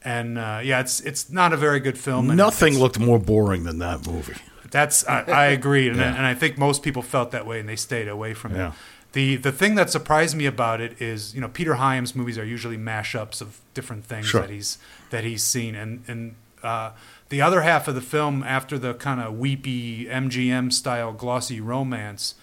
[0.06, 2.28] And uh, yeah, it's it's not a very good film.
[2.36, 4.36] Nothing looked more boring than that movie.
[4.70, 6.16] that's I, I agree, and, I, Yeah.
[6.18, 8.68] and I think most people felt that way, and they stayed away from Yeah.
[8.70, 8.74] it.
[9.14, 12.46] The the thing that surprised me about it is, you know, Peter Hyams' movies are
[12.46, 14.42] usually mashups of different things Sure.
[14.42, 14.78] that he's
[15.12, 16.92] that he's seen, and and uh,
[17.30, 22.36] the other half of the film, after the kind of weepy MGM style glossy romance,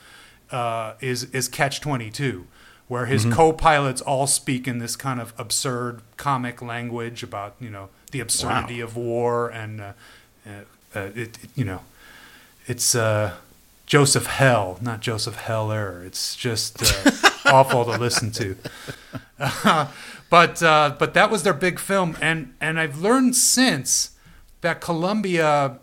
[0.50, 2.46] uh, is is Catch Twenty Two,
[2.90, 3.34] where his Mm-hmm.
[3.34, 8.80] co-pilots all speak in this kind of absurd comic language about you know the absurdity
[8.80, 9.92] of war and uh,
[10.46, 10.50] uh,
[10.96, 11.80] uh, it, it- you know
[12.66, 13.34] it's uh,
[13.86, 16.02] Joseph Hell, not Joseph Heller.
[16.04, 17.10] It's just uh,
[17.46, 18.56] awful to listen to.
[20.30, 24.10] but uh, but that was their big film, and and I've learned since
[24.60, 25.78] that Columbia,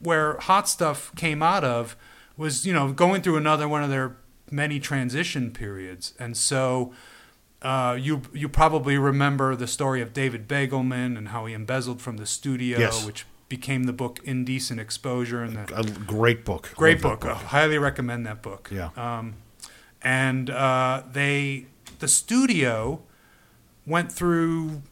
[0.00, 1.96] where Hot Stuff came out of,
[2.36, 4.16] was you know going through another one of their
[4.50, 6.92] many transition periods, and so.
[7.60, 12.16] Uh, you you probably remember the story of David Begelman and how he embezzled from
[12.16, 13.04] the studio, Yes.
[13.04, 16.70] which became the book Indecent Exposure, and the A great book.
[16.76, 17.24] great book.
[17.24, 18.70] I highly recommend that book.
[18.72, 18.90] Yeah.
[18.96, 19.34] Um,
[20.02, 21.66] and uh, they,
[21.98, 23.02] the studio,
[23.84, 24.82] went through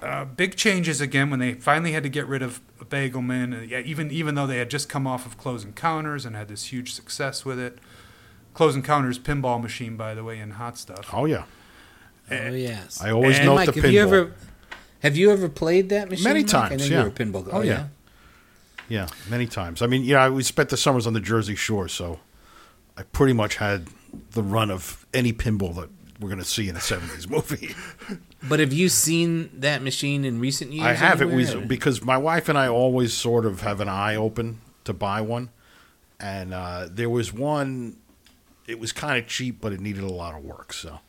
[0.00, 3.52] uh, big changes again when they finally had to get rid of Begelman.
[3.58, 6.46] Uh, yeah, even even though they had just come off of Close Encounters and had
[6.46, 7.78] this huge success with it.
[8.54, 11.08] Close Encounters pinball machine, by the way, in Hot Stuff.
[11.12, 11.44] Oh yeah.
[12.30, 13.00] Oh yes.
[13.02, 14.02] I always And note Mike, the have you pinball.
[14.06, 14.34] ever
[15.00, 16.24] have you ever played that machine?
[16.24, 16.54] Many Mike?
[16.54, 17.00] I times, know yeah.
[17.02, 17.46] you're a pinball.
[17.48, 17.70] Oh, Oh, yeah.
[17.72, 17.86] yeah.
[18.88, 19.80] Yeah, many times.
[19.80, 22.20] I mean, yeah, we spent the summers on the Jersey Shore, so
[22.96, 23.86] I pretty much had
[24.32, 25.88] the run of any pinball that
[26.20, 27.74] we're going to see in a '70s movie.
[28.48, 30.84] But have you seen that machine in recent years?
[30.84, 31.58] I have it anywhere?
[31.60, 35.20] was because my wife and I always sort of have an eye open to buy
[35.20, 35.50] one,
[36.18, 37.98] and uh, there was one.
[38.66, 41.00] It was kind of cheap, but it needed a lot of work, so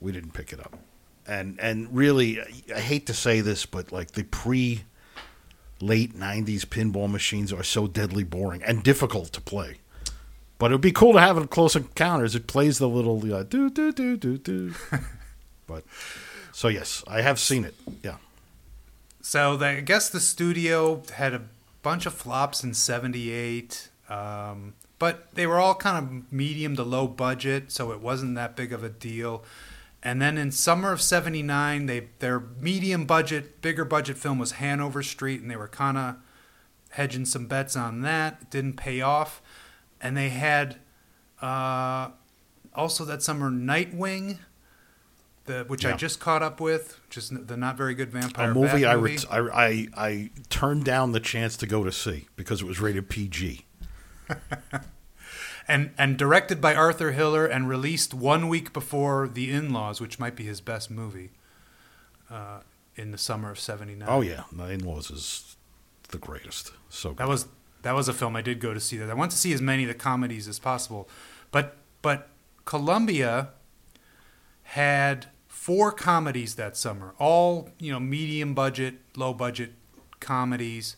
[0.00, 0.78] we didn't pick it up.
[1.26, 2.40] And and really,
[2.74, 4.84] I hate to say this, but like the pre
[5.80, 9.78] late '90s pinball machines are so deadly boring and difficult to play.
[10.58, 12.34] But it would be cool to have it close encounters.
[12.34, 14.74] It plays the little uh, do do do do do.
[15.66, 15.84] but
[16.52, 17.74] so yes, I have seen it.
[18.02, 18.16] Yeah.
[19.20, 21.42] So they, I guess the studio had a
[21.82, 27.06] bunch of flops in '78, um, but they were all kind of medium to low
[27.06, 29.44] budget, so it wasn't that big of a deal.
[30.02, 35.02] And then in summer of '79, they their medium budget, bigger budget film was Hanover
[35.02, 36.16] Street, and they were kind of
[36.90, 38.38] hedging some bets on that.
[38.42, 39.40] It didn't pay off,
[40.00, 40.76] and they had
[41.40, 42.10] uh,
[42.74, 44.38] also that summer Nightwing.
[45.46, 48.50] The, which I just caught up with, which is the not very good vampire.
[48.50, 49.16] a movie I, movie.
[49.16, 52.80] ret- I I I turned down the chance to go to see because it was
[52.80, 53.66] rated PG.
[55.68, 60.36] and and directed by Arthur Hiller and released one week before The In-Laws, which might
[60.36, 61.30] be his best movie,
[62.30, 62.60] uh,
[62.96, 64.08] in the summer of '79.
[64.08, 65.56] Oh yeah, The In-Laws is
[66.08, 66.72] the greatest.
[66.88, 67.48] So that was
[67.82, 68.96] that was a film I did go to see.
[68.96, 71.08] That I want to see as many of the comedies as possible,
[71.50, 72.28] but but
[72.64, 73.50] Columbia
[74.64, 79.72] had four comedies that summer, all you know, medium budget, low budget
[80.20, 80.96] comedies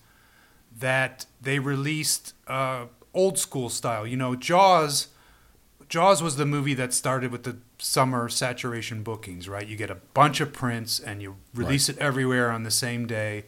[0.78, 4.06] that they released uh, old school style.
[4.06, 5.08] You know, Jaws.
[5.88, 9.68] Jaws was the movie that started with the summer saturation bookings, right?
[9.68, 13.44] You get a bunch of prints and you release it everywhere on the same day,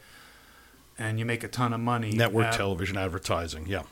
[0.97, 2.13] and you make a ton of money.
[2.13, 3.67] network Uh, television advertising.
[3.67, 3.83] Yeah,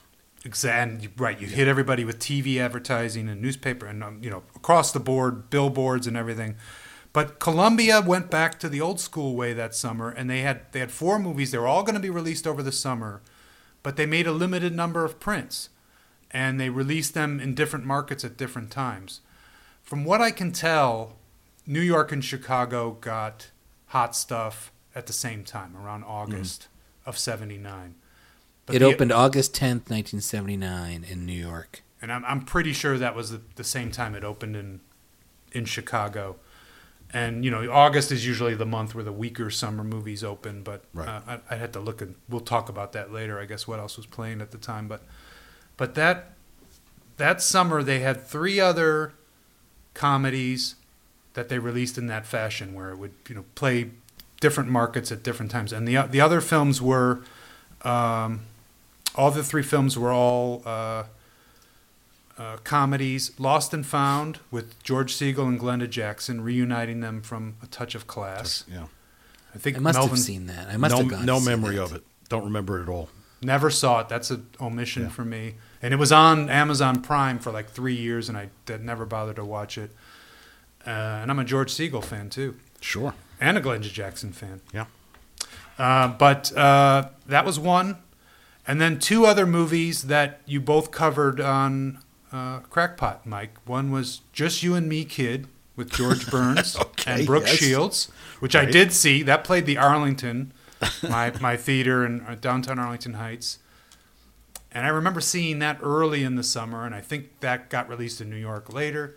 [0.47, 1.41] Exactly right.
[1.41, 5.51] You hit everybody with TV advertising and newspaper and um, you know across the board
[5.51, 6.55] billboards and everything.
[7.13, 10.79] But Columbia went back to the old school way that summer, and they had they
[10.81, 11.51] had four movies.
[11.51, 13.23] They were all going to be released over the summer,
[13.87, 15.69] but they made a limited number of prints,
[16.33, 19.21] and they released them in different markets at different times.
[19.81, 21.13] From what I can tell,
[21.69, 23.53] New York and Chicago got
[23.91, 26.09] Hot Stuff at the same time, around mm.
[26.09, 26.67] August
[27.07, 27.95] of '79.
[28.67, 31.85] But it the- opened August 10th, 1979 in New York.
[32.03, 34.81] and I'm, I'm pretty sure that was the, the same time it opened in
[35.53, 36.41] in Chicago.
[37.13, 40.63] And you know, August is usually the month where the weaker summer movies open.
[40.63, 41.09] But Right.
[41.09, 43.39] uh, I, I had to look, and we'll talk about that later.
[43.41, 45.03] I guess what else was playing at the time, but
[45.77, 46.33] but that
[47.17, 49.13] that summer they had three other
[49.95, 50.77] comedies
[51.35, 53.91] that they released in that fashion, where it would you know play
[54.41, 55.73] different markets at different times.
[55.73, 57.23] And the the other films were.
[57.83, 58.41] Um,
[59.15, 61.05] all the three films were all uh,
[62.39, 63.33] uh, comedies.
[63.39, 68.07] Lost and Found with George Segal and Glenda Jackson, reuniting them from A Touch of
[68.07, 68.65] Class.
[68.71, 68.87] Yeah.
[69.55, 70.69] I think I must Melvin have seen that.
[70.69, 71.83] I must no have gone no to see memory that.
[71.83, 72.03] of it.
[72.29, 73.09] Don't remember it at all.
[73.43, 74.09] never saw it.
[74.09, 75.09] That's an omission Yeah.
[75.11, 75.55] for me.
[75.83, 79.37] And it was on Amazon Prime for like three years, and I did never bothered
[79.37, 79.93] to watch it.
[80.87, 83.15] Uh, and I'm a George Segal fan too, Sure.
[83.41, 84.61] and a Glenda Jackson fan.
[84.75, 84.87] Yeah.
[85.79, 87.99] Uh, but uh, that was one,
[88.67, 91.99] and then two other movies that you both covered on
[92.37, 93.57] uh, Crackpot, Mike.
[93.67, 97.57] One was Just You and Me, Kid, with George Burns Okay, and Brooke yes.
[97.57, 99.23] Shields, which I did see.
[99.23, 100.53] That played the Arlington,
[101.09, 103.59] my my theater in uh, downtown Arlington Heights.
[104.73, 108.21] And I remember seeing that early in the summer, and I think that got released
[108.21, 109.17] in New York later.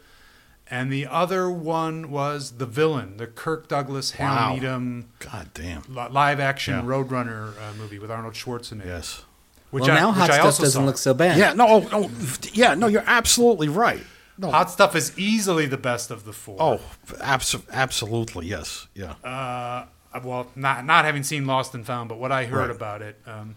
[0.71, 4.53] And the other one was The Villain, the Kirk Douglas, Hal Wow.
[4.53, 5.81] Needham God damn.
[5.89, 6.83] li- live action Yeah.
[6.83, 8.85] Roadrunner uh, movie with Arnold Schwarzenegger.
[8.85, 9.23] Yes.
[9.71, 10.85] Which well, I, now which Hot I Stuff doesn't saw.
[10.85, 11.37] look so bad.
[11.37, 11.53] Yeah.
[11.53, 11.67] No.
[11.67, 12.11] Oh, oh,
[12.53, 12.73] yeah.
[12.73, 12.87] No.
[12.87, 14.01] You're absolutely right.
[14.37, 14.49] No.
[14.51, 16.57] Hot Stuff is easily the best of the four.
[16.59, 16.81] Oh,
[17.21, 18.47] abs- absolutely.
[18.47, 18.87] Yes.
[18.95, 19.11] Yeah.
[19.23, 19.85] Uh,
[20.23, 22.75] well, not not having seen Lost and Found, but what I heard Right.
[22.75, 23.55] about it, um,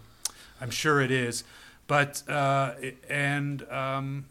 [0.61, 1.45] I'm sure it is.
[1.87, 2.75] But uh,
[3.09, 4.27] and um,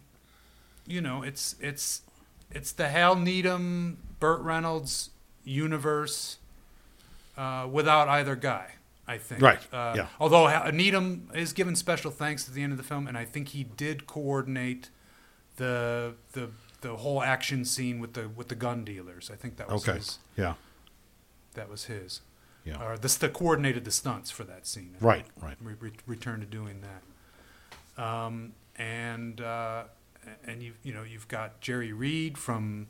[0.86, 2.02] you know, it's it's
[2.52, 5.10] it's the Hal Needham, Burt Reynolds
[5.44, 6.38] universe
[7.38, 8.74] uh, without either guy.
[9.12, 9.42] I think.
[9.42, 10.08] Right, Uh, yeah.
[10.20, 13.50] Although Needham is given special thanks at the end of the film, and I think
[13.50, 14.90] he did coordinate
[15.58, 16.50] the the
[16.82, 19.30] the whole action scene with the with the gun dealers.
[19.32, 19.98] I think that was okay.
[19.98, 20.20] his.
[20.38, 20.54] Yeah.
[21.54, 22.22] That was his.
[22.64, 22.82] Yeah.
[22.82, 24.96] Or the, the coordinated the stunts for that scene.
[25.02, 25.26] Right.
[25.42, 25.58] Right.
[25.62, 28.04] Re- re- return to doing that.
[28.04, 29.84] Um, and uh,
[30.46, 32.88] and you you know you've got Jerry Reed from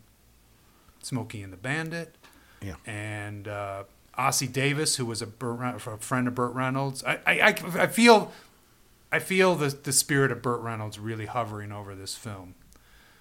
[1.02, 2.16] Smokey and the Bandit.
[2.62, 2.76] Yeah.
[2.86, 3.84] And uh,
[4.22, 7.04] Ossie Davis, who was a, Burt, a friend of Burt Reynolds.
[7.04, 8.32] I, I, I, feel
[9.12, 12.56] I feel the the spirit of Burt Reynolds really hovering over this film.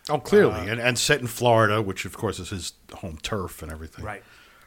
[0.08, 3.62] Oh, clearly, Uh, and and set in Florida, which of course is his home turf
[3.62, 4.04] and everything.
[4.04, 4.22] Right.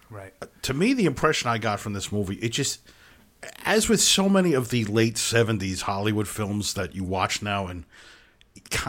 [0.10, 0.34] Right.
[0.64, 2.82] to me, the impression I got from this movie, it just,
[3.66, 7.86] as with so many of the late '70s Hollywood films that you watch now, and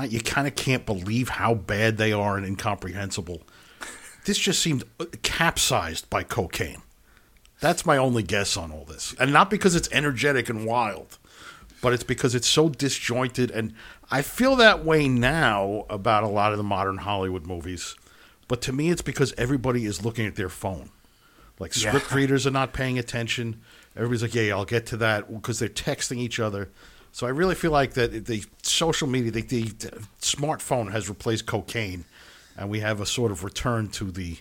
[0.09, 3.43] you kind of can't believe how bad they are and incomprehensible.
[4.27, 4.85] This just seemed
[5.23, 6.83] capsized by cocaine.
[7.65, 11.17] That's my only guess on all this, and not because it's energetic and wild,
[11.81, 13.51] but it's because it's so disjointed.
[13.51, 13.73] And
[14.11, 17.97] I feel that way now about a lot of the modern Hollywood movies.
[18.49, 20.91] But to me, it's because everybody is looking at their phone.
[21.59, 21.89] Like Yeah.
[21.89, 23.63] script readers are not paying attention.
[23.97, 26.69] Everybody's like, "Yeah, I'll get to that," because they're texting each other.
[27.13, 29.63] So I really feel like that the social media, the, the
[30.21, 32.05] smartphone has replaced cocaine,
[32.59, 34.37] and we have a sort of return to the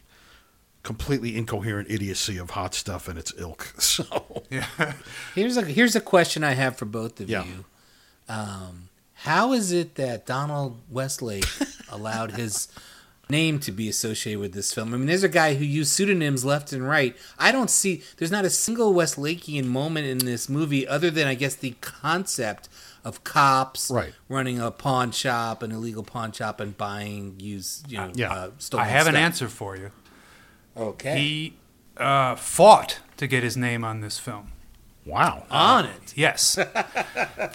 [0.84, 3.74] completely incoherent idiocy of hot stuff and its ilk.
[3.80, 4.66] So yeah.
[5.36, 7.46] Here's a here's a question I have for both of Yeah.
[7.46, 7.66] you.
[8.30, 11.46] Um, how is it that Donald Westlake
[11.90, 12.68] allowed his
[13.30, 14.94] name to be associated with this film?
[14.94, 17.16] I mean, there's a guy who used pseudonyms left and right.
[17.40, 18.02] I don't see.
[18.18, 22.68] There's not a single Westlakean moment in this movie other than I guess the concept
[23.06, 24.14] of cops Right.
[24.30, 28.34] running a pawn shop, an illegal pawn shop, and buying used, you know, Yeah.
[28.34, 29.92] uh, stolen I have an answer for you.
[30.76, 31.58] Okay, He
[31.98, 34.52] uh, fought to get his name on this film.
[35.06, 36.14] wow, on it.
[36.16, 36.56] Yes.
[36.56, 36.66] the,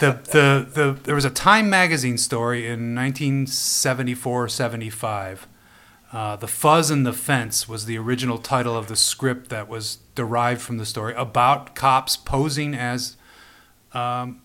[0.01, 5.49] the, the, there was a Time magazine story in 1974 75.
[6.11, 9.99] Uh, the Fuzz and the Fence was the original title of the script that was
[10.15, 13.17] derived from the story about cops posing as
[13.93, 14.41] um,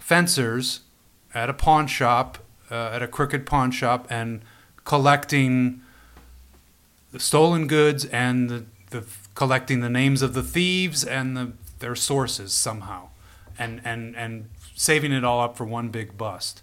[0.00, 0.80] fencers
[1.34, 2.38] at a pawn shop,
[2.70, 4.42] uh, at a crooked pawn shop, and
[4.84, 5.80] collecting
[7.12, 9.04] the stolen goods and the, the
[9.34, 13.08] collecting the names of the thieves and the, their sources somehow,
[13.58, 16.62] and and and saving it all up for one big bust.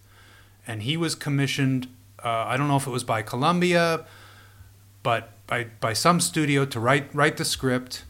[0.68, 1.88] and he was commissioned.
[2.24, 4.06] Uh, I don't know if it was by Columbia,
[5.04, 8.04] but by by some studio to write write the script,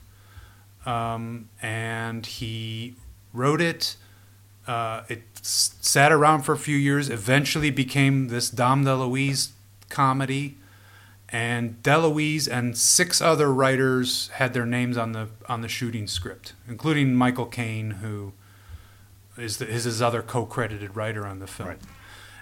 [0.85, 2.95] um, and he
[3.33, 3.95] wrote it.
[4.67, 7.09] Uh, it s- sat around for a few years.
[7.09, 9.49] Eventually, became this Dom DeLuise
[9.89, 10.55] comedy,
[11.35, 16.53] and DeLuise and six other writers had their names on the on the shooting script,
[16.65, 18.31] including Michael Kane, who
[19.37, 21.69] is the, is his other co-credited writer on the film.
[21.69, 21.79] Right.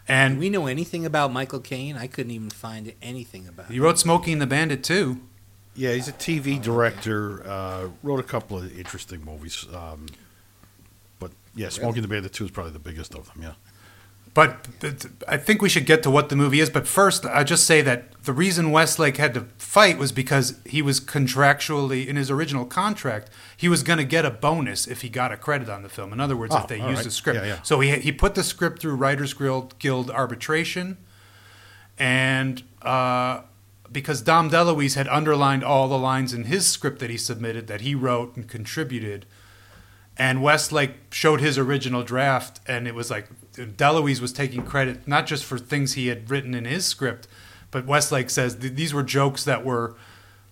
[0.08, 1.98] And Do we know anything about Michael Kane?
[1.98, 3.82] I couldn't even find anything about he him.
[3.82, 5.22] wrote Smokey and the Bandit too.
[5.76, 7.44] Yeah, he's a TV director.
[7.50, 9.66] Uh, wrote a couple of interesting movies.
[9.74, 10.06] Um,
[11.18, 13.54] but yeah, Smokey and the Bandit 2 is probably the biggest of them, yeah.
[14.34, 14.68] But
[15.28, 16.70] I think we should get to what the movie is.
[16.72, 20.82] But first, I just say that the reason Westlake had to fight was because he
[20.82, 23.30] was contractually in his original contract.
[23.56, 26.14] He was going to get a bonus if he got a credit on the film.
[26.14, 27.04] In other words, Oh, if they used right.
[27.04, 27.40] the script.
[27.42, 27.62] Yeah, yeah.
[27.62, 30.98] So he he put the script through Writers Guild, Guild arbitration,
[32.00, 33.42] and uh,
[33.92, 37.82] because Dom DeLuise had underlined all the lines in his script that he submitted that
[37.82, 39.26] he wrote and contributed,
[40.18, 45.28] and Westlake showed his original draft, and it was like DeLuise was taking credit not
[45.28, 47.28] just for things he had written in his script,
[47.72, 49.96] but Westlake says th- these were jokes that were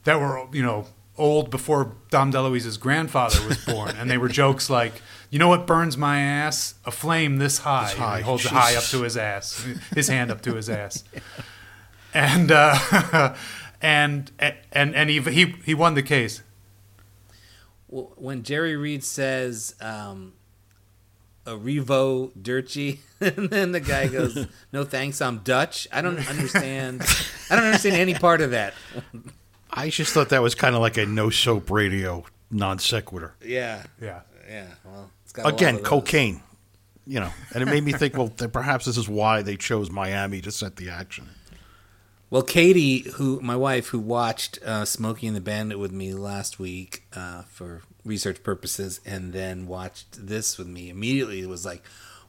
[0.03, 0.87] that were you know
[1.17, 5.01] old before Dom DeLuise's grandfather was born, and they were jokes like.
[5.29, 6.75] You know what burns my ass?
[6.83, 7.83] A flame this high.
[7.83, 8.17] This And high.
[8.17, 11.05] He holds it high up to his ass, his hand up to his ass,
[12.13, 13.33] and uh,
[13.81, 16.41] and and and he he he won the case.
[17.87, 20.33] When Jerry Reed says um,
[21.45, 27.01] a Revo Dirty, and then the guy goes, "No thanks, I'm Dutch." I don't understand.
[27.49, 28.73] I don't understand any part of that.
[29.69, 33.33] I just thought that was kind of like a no soap radio non sequitur.
[33.43, 34.21] Yeah, Yeah.
[34.49, 34.67] yeah.
[34.85, 36.41] Well, it's got Again, cocaine.
[37.07, 40.39] You know, and it made me think, well, perhaps this is why they chose Miami
[40.41, 41.27] to set the action.
[42.31, 46.59] Well, Katie, who my wife, who watched uh, Smokey and the Bandit with me last
[46.59, 51.83] week uh, for research purposes, and then watched this with me, immediately was like,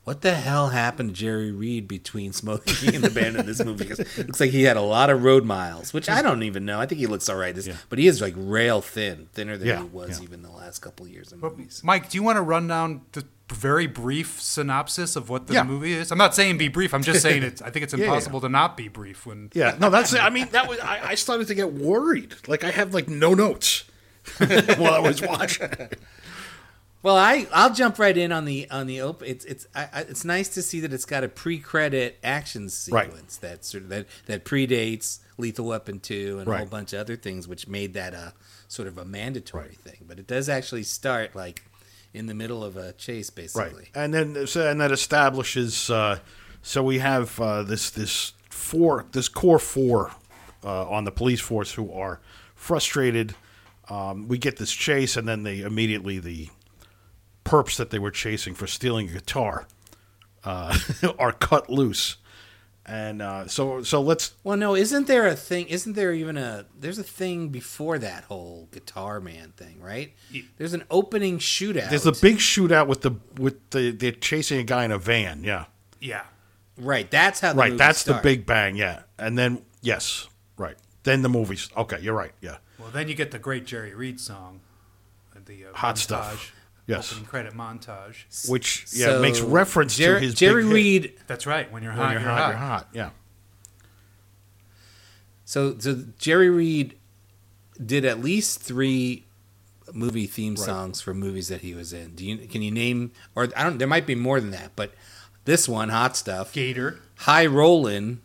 [0.05, 3.85] "What the hell happened to Jerry Reed between Smokey and the Bandit in this movie?"
[3.85, 6.65] Because it looks like he had a lot of road miles, which I don't even
[6.65, 6.81] know.
[6.81, 7.77] I think he looks all right, this, Yeah.
[7.89, 10.25] but he is like rail thin, thinner than Yeah, he was yeah.
[10.25, 11.81] even the last couple of years in But movies.
[11.85, 15.63] Mike, do you want to run down the very brief synopsis of what the Yeah.
[15.65, 16.11] movie is?
[16.11, 16.95] I'm not saying be brief.
[16.95, 17.61] I'm just saying it's.
[17.63, 18.07] I think it's Yeah, yeah.
[18.07, 19.51] impossible to not be brief when.
[19.55, 20.15] Yeah, no, that's.
[20.15, 20.79] I mean, that was.
[20.81, 22.35] I, I started to get worried.
[22.49, 23.85] Like I have like no notes
[24.39, 25.69] while I was watching.
[27.03, 29.29] Well, I I'll jump right in on the on the open.
[29.29, 33.07] It's it's I, I, it's nice to see that it's got a pre-credit action Right.
[33.07, 37.01] sequence that sort of that that predates Lethal Weapon two and a whole bunch of
[37.01, 38.35] other things, which made that a
[38.69, 40.05] sort of a mandatory thing.
[40.07, 41.65] But it does actually start like
[42.15, 43.73] in the middle of a chase, basically.
[43.75, 45.91] Right, and then so, and that establishes.
[45.91, 46.19] Uh,
[46.63, 50.13] so we have uh, this this four this core four
[50.63, 52.21] uh, on the police force who are
[52.55, 53.35] frustrated.
[53.89, 56.49] Um, we get this chase, and then they immediately the
[57.45, 59.67] perps that they were chasing for stealing a guitar
[60.45, 60.77] uh,
[61.19, 62.17] are cut loose,
[62.85, 65.67] and uh, so so let's Well, no, isn't there a thing?
[65.69, 66.67] Isn't there even a?
[66.79, 70.13] There's a thing before that whole Guitar Man thing, right?
[70.59, 71.91] There's an opening shootout.
[71.91, 75.45] there's a big shootout with the with the they're chasing a guy in a van,
[75.45, 75.67] yeah.
[76.01, 76.25] Yeah.
[76.77, 77.09] right.
[77.09, 80.27] That's how the right movie that's the big bang yeah and then yes
[80.57, 83.95] right then the movies okay you're right yeah Well, then you get the great Jerry
[83.95, 84.61] Reed song,
[85.37, 86.53] uh, the uh, Hot montage, stuff.
[86.97, 87.11] Yes.
[87.13, 88.49] opening credit montage.
[88.49, 90.75] which yeah So, makes reference Jer- to his Jerry big hit.
[90.75, 91.13] Reed.
[91.27, 91.71] That's right.
[91.73, 92.49] When you're when hot, you're, you're, hot, hot.
[92.51, 93.11] you're hot yeah
[95.45, 96.95] So, so Jerry Reed
[97.85, 99.25] did at least three
[99.93, 100.65] movie theme Right.
[100.65, 102.15] songs for movies that he was in.
[102.15, 104.93] Do you can you name or I don't there might be more than that, but
[105.45, 107.01] this one, Hot Stuff, Gator.
[107.19, 108.21] High Rollin'.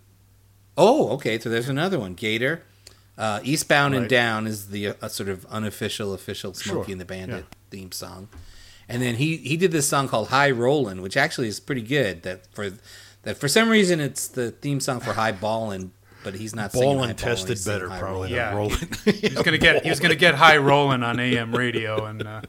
[0.78, 2.63] Oh, okay, so there's another one, Gator.
[3.18, 4.09] Uh, Eastbound and Right.
[4.11, 7.57] Down is the uh, sort of unofficial official Smokey Sure, and the Bandit yeah.
[7.72, 8.30] theme song.
[8.90, 12.24] And then he he did this song called High Rollin', which actually is pretty good.
[12.24, 12.72] That for
[13.24, 15.92] that for some reason it's the theme song for High Ballin',
[16.24, 18.48] but he's not singing High and Ballin', tested he's singing better High probably Yeah.
[18.50, 19.84] than rolling He was gonna get.
[19.84, 22.42] He was gonna get high rolling on AM radio and uh,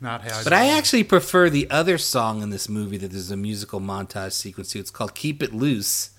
[0.00, 0.42] not high.
[0.42, 4.32] But I actually prefer the other song in this movie that there's a musical montage
[4.32, 4.80] sequence to.
[4.80, 6.10] It's called "Keep It Loose,"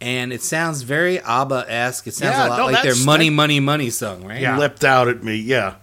[0.00, 2.06] and it sounds very ABBA esque.
[2.06, 4.40] It sounds Yeah, a lot no, like their "Money, that- Money, Money" song, right?
[4.42, 4.58] Yeah.
[4.58, 5.76] leapt out at me yeah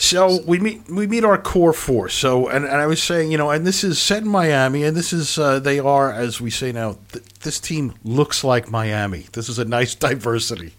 [0.00, 2.14] so we meet we meet our core force.
[2.14, 4.96] So and, and i was saying you know and this is set in miami and
[4.96, 9.26] this is uh, they are as we say now th- this team looks like miami.
[9.32, 10.74] This is a nice diversity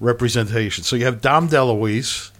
[0.00, 0.84] representation.
[0.84, 2.30] So you have dom deluise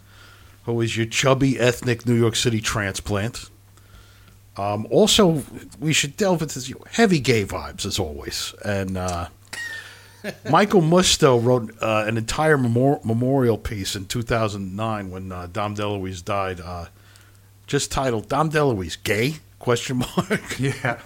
[0.64, 3.51] who is your chubby ethnic new york city transplant.
[4.57, 5.43] Um, also,
[5.80, 8.55] we should delve into you know, heavy gay vibes as always.
[8.64, 9.28] And uh,
[10.51, 16.25] Michael Musto wrote uh, an entire memor- memorial piece in 2009 when uh, Dom DeLuise
[16.25, 16.87] died, uh,
[17.66, 20.59] just titled "Dom DeLuise Gay?" Question mark.
[20.59, 20.99] Yeah.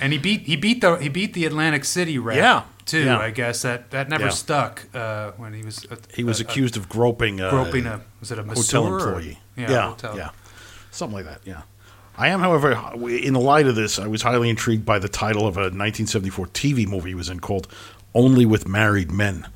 [0.00, 3.04] and he beat he beat the he beat the Atlantic City rep Yeah, too.
[3.04, 3.18] yeah.
[3.18, 4.30] I guess that that never Yeah.
[4.30, 7.86] stuck uh, when he was a, He was a- accused of groping, a, uh, groping
[7.86, 9.38] a was it a hotel masseur or- employee.
[9.56, 10.16] Yeah, yeah, hotel.
[10.16, 10.30] yeah,
[10.90, 11.40] something like that.
[11.44, 11.62] Yeah.
[12.16, 12.72] I am, however,
[13.08, 16.46] in the light of this, I was highly intrigued by the title of a 1974
[16.48, 17.66] TV movie he was in called
[18.14, 19.48] "Only with Married Men."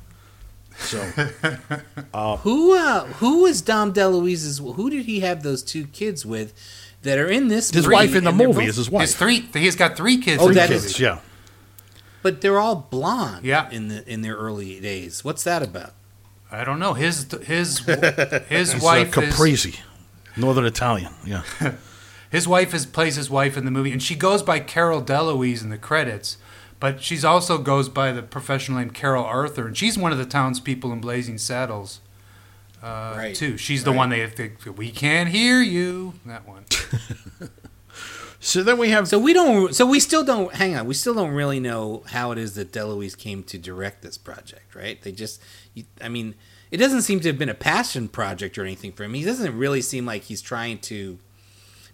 [0.77, 0.97] So
[2.43, 4.59] Who uh, who was Dom DeLuise's?
[4.59, 6.53] Who did he have those two kids with
[7.03, 7.69] that are in this?
[7.71, 9.01] his wife in the movie both- is his wife.
[9.01, 9.51] His wife.
[9.51, 10.41] three he's got three kids.
[10.41, 11.19] Oh, in that the is- yeah.
[12.23, 13.45] but they're all blonde.
[13.45, 13.69] Yeah.
[13.71, 15.23] in the in their early days.
[15.23, 15.93] What's that about?
[16.51, 16.93] I don't know.
[16.93, 17.79] His his
[18.49, 19.79] his wife uh, is Caprese,
[20.35, 21.13] Northern Italian.
[21.25, 21.43] Yeah.
[22.29, 25.63] His wife is plays his wife in the movie, and she goes by Carol DeLuise
[25.63, 26.37] in the credits,
[26.79, 30.25] but she's also goes by the professional name Carol Arthur, and she's one of the
[30.25, 32.01] townspeople in Blazing Saddles,
[32.83, 33.35] uh, Right.
[33.35, 33.57] too.
[33.57, 33.97] She's the Right.
[33.97, 36.13] one they, they we can't hear you.
[36.25, 36.65] That one.
[38.41, 39.75] So then we have So we don't.
[39.75, 40.53] So we still don't.
[40.55, 40.87] Hang on.
[40.87, 44.75] We still don't really know how it is that DeLuise came to direct this project,
[44.75, 45.01] right?
[45.01, 45.41] They just.
[45.73, 46.35] you- I mean,
[46.71, 49.13] it doesn't seem to have been a passion project or anything for him.
[49.13, 51.19] He doesn't really seem like he's trying to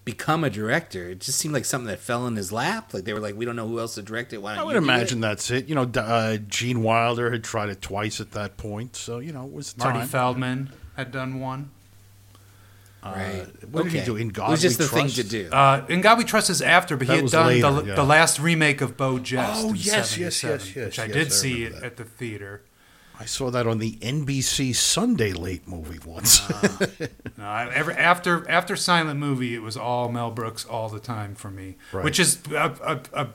[0.06, 1.10] become a director.
[1.10, 2.93] It just seemed like something that fell in his lap.
[2.93, 4.41] Like they were like, we don't know who else to direct it.
[4.41, 5.22] Why don't I would you imagine it?
[5.22, 5.68] that's it.
[5.68, 9.45] You know, uh, Gene Wilder had tried it twice at that point, so you know
[9.45, 10.08] it was Marty time.
[10.08, 11.72] Feldman had done one.
[13.03, 13.45] Right.
[13.70, 14.16] what did he do?
[14.16, 15.49] In God It God was just We the thing to do.
[15.51, 17.95] Uh, in God We Trust is after, but That he had done later, the, yeah.
[17.95, 21.08] the last remake of Beau Geste Oh, in yes, yes, 77, yes, yes, which I
[21.08, 21.84] did I see that.
[21.84, 22.64] at the theater.
[23.20, 26.41] I saw that on the NBC Sunday late movie once.
[26.51, 26.78] Ah.
[27.38, 31.36] No, I, ever, after after Silent Movie, it was all Mel Brooks all the time
[31.36, 32.03] for me, Right.
[32.05, 32.74] which is a,
[33.13, 33.28] a, a,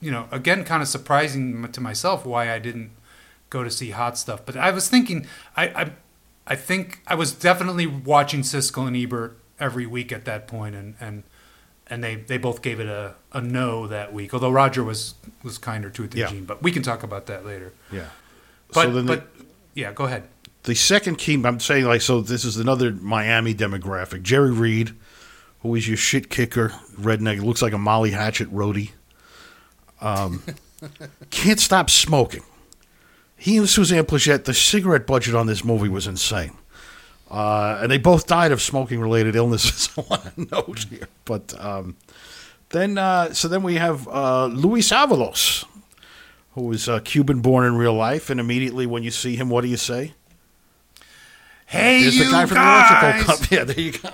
[0.00, 2.92] you know again kind of surprising to myself why I didn't
[3.50, 4.46] go to see Hot Stuff.
[4.46, 5.26] But I was thinking,
[5.56, 5.92] I I,
[6.46, 10.94] I think I was definitely watching Siskel and Ebert every week at that point, and
[11.00, 11.24] and
[11.90, 14.32] and they, they both gave it a, a no that week.
[14.32, 16.28] Although Roger was was kinder to it than Yeah.
[16.28, 17.72] Gene, but we can talk about that later.
[17.90, 18.06] yeah.
[18.72, 19.24] But so then the-
[19.74, 20.24] yeah, go ahead.
[20.64, 24.22] the second key, I'm saying like, so this is another Miami demographic.
[24.22, 24.92] Jerry Reed,
[25.60, 28.90] who is your shit kicker, redneck, looks like a Molly Hatchet roadie.
[30.00, 30.42] Um,
[31.30, 32.42] can't stop smoking.
[33.36, 36.52] He and Suzanne Pleshette, the cigarette budget on this movie was insane.
[37.30, 39.90] Uh, and they both died of smoking related illnesses.
[39.98, 41.08] I want to note here.
[41.24, 41.96] But um,
[42.70, 45.64] then, uh, so then we have uh, Luis Avalos,
[46.52, 48.30] who was uh, Cuban born in real life.
[48.30, 50.14] And immediately when you see him, what do you say?
[51.66, 52.88] Hey, There's you the guy from guys!
[52.88, 53.48] the electrical company.
[53.56, 54.10] Yeah, there you go.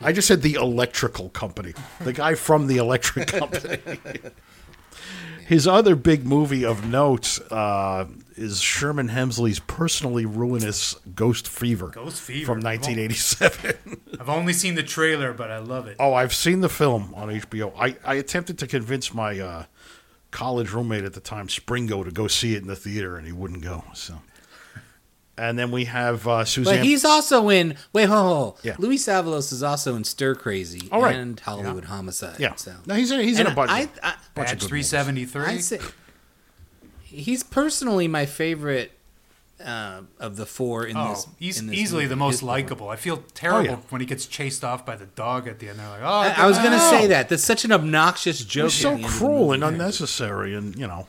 [0.00, 1.74] I just said the electrical company.
[2.00, 3.78] The guy from the electric company.
[5.46, 8.06] His other big movie of note uh,
[8.36, 11.88] is Sherman Hemsley's personally ruinous Ghost Fever.
[11.88, 12.46] Ghost Fever.
[12.46, 13.98] From 1987.
[14.20, 15.96] I've only seen the trailer, but I love it.
[16.00, 17.72] oh, I've seen the film on HBO.
[17.78, 19.64] I, I attempted to convince my uh,
[20.32, 23.32] college roommate at the time, Springo, to go see it in the theater, and he
[23.32, 23.84] wouldn't go.
[23.94, 24.14] So,
[25.38, 26.78] And then we have uh, Suzanne.
[26.78, 27.76] But he's also in.
[27.92, 28.56] Wait, ho, ho, ho.
[28.64, 28.74] Yeah.
[28.78, 31.14] Luis Avalos is also in Stir Crazy Oh, right.
[31.14, 32.40] and Hollywood Homicide.
[32.40, 32.54] yeah.
[32.56, 32.74] So.
[32.86, 33.70] No, he's in, he's in a bunch.
[33.70, 34.88] I, of- I, bunch of Badge good three movies.
[34.88, 35.44] seventy three.
[35.44, 35.78] I'd say
[37.02, 38.92] he's personally my favorite
[39.64, 41.26] uh, of the four in Oh, this.
[41.38, 42.10] he's in this easily movie.
[42.10, 42.88] the most likable.
[42.88, 43.76] I feel terrible yeah.
[43.90, 45.78] when he gets chased off by the dog at the end.
[45.78, 47.28] They're like, oh, I, I was going to say that.
[47.28, 48.66] That's such an obnoxious joke.
[48.66, 51.06] It's so the end of the cruel and unnecessary, and you know,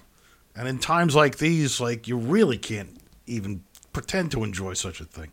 [0.55, 5.05] and in times like these, like you really can't even pretend to enjoy such a
[5.05, 5.31] thing.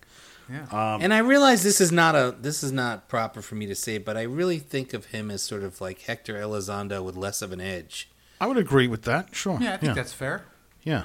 [0.73, 3.75] Um, and I realize this is not a this is not proper for me to
[3.77, 7.41] say, but I really think of him as sort of like Hector Elizondo with less
[7.41, 8.09] of an edge.
[8.41, 9.33] I would agree with that.
[9.35, 9.59] Sure.
[9.61, 10.45] yeah, I think that's fair.
[10.83, 11.05] yeah.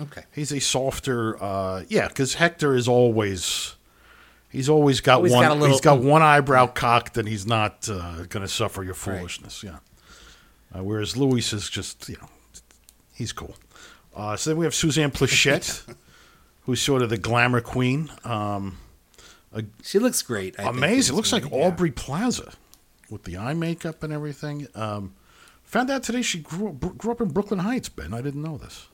[0.00, 0.22] Okay.
[0.32, 3.74] He's a softer, uh, yeah, because Hector is always.
[4.50, 5.42] He's always got Always one.
[5.44, 8.82] got a little- he's got one eyebrow cocked, and he's not uh, going to suffer
[8.82, 9.62] your foolishness.
[9.62, 9.78] Yeah.
[10.74, 12.28] Uh, whereas Luis is just, you know,
[13.12, 13.56] he's cool.
[14.16, 15.82] Uh, so then we have Suzanne Pleshette,
[16.62, 18.10] who's sort of the glamour queen.
[18.24, 18.78] Um,
[19.82, 20.58] She looks great.
[20.58, 21.14] I amazing.
[21.16, 21.50] Looks like.
[21.52, 22.52] Aubrey Plaza
[23.10, 24.66] with the eye makeup and everything.
[24.74, 25.12] Um,
[25.62, 27.88] found out today she grew up, grew up in Brooklyn Heights.
[27.90, 28.88] Ben, I didn't know this.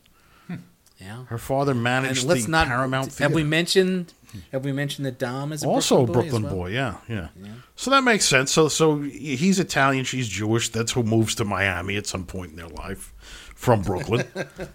[1.04, 1.24] Yeah.
[1.26, 2.66] Her father And managed let's the not.
[2.66, 3.34] Paramount have Theater.
[3.34, 4.12] we mentioned?
[4.50, 6.56] Have we mentioned that Dom is a also a Brooklyn, Brooklyn boy, well?
[6.56, 7.28] boy, yeah, yeah,
[7.76, 8.50] So that makes sense.
[8.50, 10.70] So so he's Italian, she's Jewish.
[10.70, 13.12] That's who moves to Miami at some point in their life
[13.54, 14.26] from Brooklyn.
[14.34, 14.66] Uh-huh.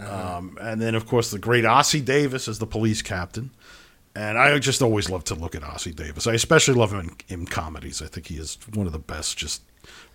[0.38, 3.50] um, and then of course the great Ossie Davis is the police captain.
[4.16, 6.26] And I just always love to look at Ossie Davis.
[6.28, 8.00] I especially love him in, in comedies.
[8.00, 9.62] I think he is one of the best, just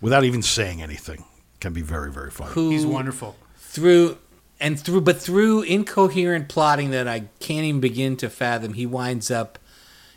[0.00, 1.24] without even saying anything.
[1.60, 2.52] Can be very, very funny.
[2.52, 3.36] Who He's wonderful.
[3.58, 4.16] through
[4.60, 9.30] and through, but through incoherent plotting that I can't even begin to fathom, he winds
[9.30, 9.58] up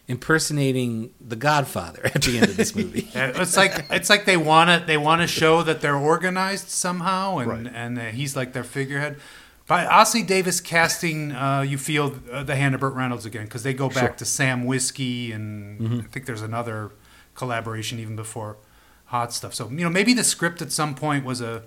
[0.08, 3.08] impersonating the Godfather at the end of this movie.
[3.16, 6.70] Yeah, It's like it's like they want to they want to show that they're organized
[6.70, 7.72] somehow, and Right.
[7.74, 9.18] and uh, he's like their figurehead.
[9.66, 13.64] By Ossie Davis casting, uh, you feel uh, the hand of Burt Reynolds again because
[13.64, 14.08] they go back Sure.
[14.10, 14.18] Mm-hmm.
[14.18, 16.91] to Sam Whiskey, and I think there's another
[17.34, 18.58] collaboration even before
[19.06, 19.54] Hot Stuff.
[19.54, 21.64] So you know maybe the script at some point was a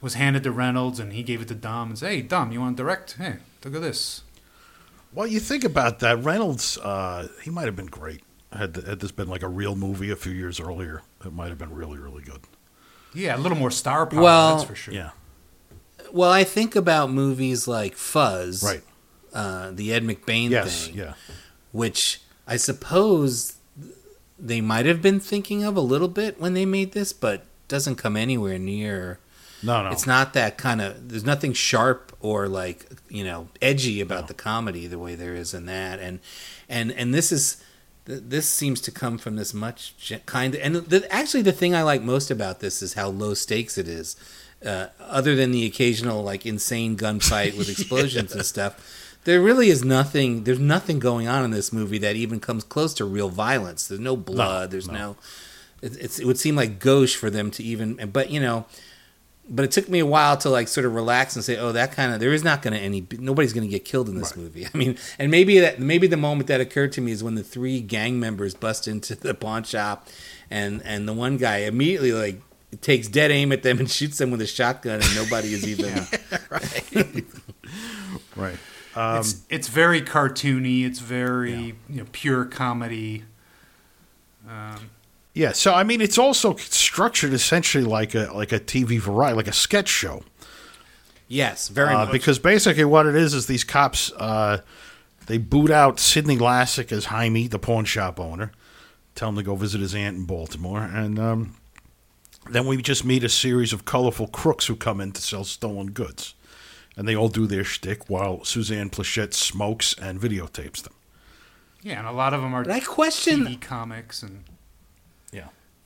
[0.00, 2.60] was handed to Reynolds, and he gave it to Dom and said, "Hey, Dom, you
[2.60, 3.14] want to direct?
[3.14, 4.22] Hey, look at this."
[5.12, 6.22] Well, you think about that.
[6.22, 8.22] Reynolds, uh, he might have been great.
[8.52, 11.58] Had, had this been like a real movie a few years earlier, it might have
[11.58, 12.40] been really, really good.
[13.14, 14.20] Yeah, a little more star power.
[14.22, 14.94] Well- that's for sure.
[14.94, 15.10] Yeah.
[16.12, 18.82] well, I think about movies like Fuzz, Right.
[19.34, 20.86] Uh, the Ed McBain Yes.
[20.86, 21.14] thing, Yeah.
[21.72, 23.54] which I suppose
[24.38, 27.96] they might have been thinking of a little bit when they made this, but doesn't
[27.96, 29.18] come anywhere near.
[29.62, 29.90] No, no.
[29.90, 31.08] It's not that kind of.
[31.08, 35.54] There's nothing sharp or like you know edgy about the comedy the way there is
[35.54, 36.20] in that, and
[36.68, 37.62] and and this is
[38.08, 39.94] this seems to come from this much
[40.24, 40.60] kind of.
[40.62, 43.86] And the, actually, the thing I like most about this is how low stakes it
[43.86, 44.16] is.
[44.64, 49.84] Uh, other than the occasional like insane gunfight with explosions and stuff, there really is
[49.84, 50.44] nothing.
[50.44, 53.86] There's nothing going on in this movie that even comes close to real violence.
[53.86, 54.70] There's no blood.
[54.70, 55.16] there's no.
[55.82, 57.96] it, it's, it would seem like gauche for them to even.
[58.10, 58.64] But you know,
[59.50, 61.92] but it took me a while to like sort of relax and say, oh, that
[61.92, 64.36] kind of there is not going to any nobody's going to get killed in this
[64.36, 64.66] movie.
[64.74, 67.42] I mean, and maybe that maybe the moment that occurred to me is when the
[67.42, 70.08] three gang members bust into the pawn shop,
[70.50, 72.42] and and the one guy immediately like
[72.80, 75.94] takes dead aim at them and shoots them with a shotgun, and nobody is even
[76.50, 77.24] right.
[78.36, 78.58] Right.
[79.00, 80.84] It's it's very cartoony.
[80.84, 83.24] It's very you know pure comedy.
[84.48, 84.90] Um,
[85.38, 85.52] Yeah.
[85.52, 89.52] So I mean, it's also structured essentially like a like a TV variety, like a
[89.52, 90.22] sketch show.
[91.28, 92.12] yes, very Uh, much.
[92.12, 94.58] because basically what it is is these cops uh,
[95.26, 98.50] they boot out Sydney Lassick as Jaime, the pawn shop owner,
[99.14, 101.54] tell him to go visit his aunt in Baltimore, and um,
[102.50, 105.90] then we just meet a series of colorful crooks who come in to sell stolen
[105.92, 106.34] goods,
[106.96, 110.94] and they all do their shtick while Suzanne Pleshette smokes and videotapes them.
[111.82, 114.44] yeah, and a lot of them are But I question TV comics and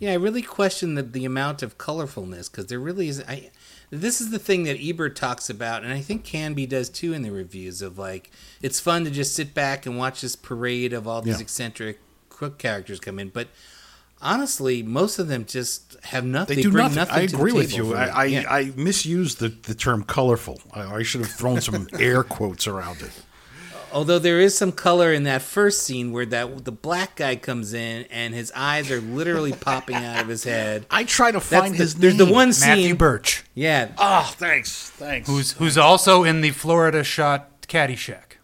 [0.02, 0.12] Yeah.
[0.12, 3.22] I really question the, the amount of colorfulness because there really is.
[3.26, 3.50] I
[3.90, 7.22] this is the thing that Ebert talks about, and I think Canby does too in
[7.22, 8.30] the reviews of like
[8.62, 11.42] it's fun to just sit back and watch this parade of all these Yeah.
[11.42, 12.00] eccentric
[12.30, 13.48] crook characters come in, but
[14.20, 16.56] honestly, most of them just have nothing.
[16.56, 17.14] They, do bring nothing.
[17.14, 17.94] I to the agree with you.
[17.94, 18.06] I.
[18.06, 18.44] I, Yeah.
[18.48, 20.60] I misused the, the term colorful.
[20.72, 23.10] I, I should have thrown some air quotes around it.
[23.92, 27.74] Although there is some color in that first scene where that the black guy comes
[27.74, 30.86] in and his eyes are literally popping out of his head.
[30.90, 32.34] I try to That's find the, his there's the name.
[32.34, 32.96] one Matthew scene.
[32.96, 35.28] Birch, Yeah, Oh, thanks, thanks.
[35.28, 38.38] who's who's also in the Florida shot Caddyshack.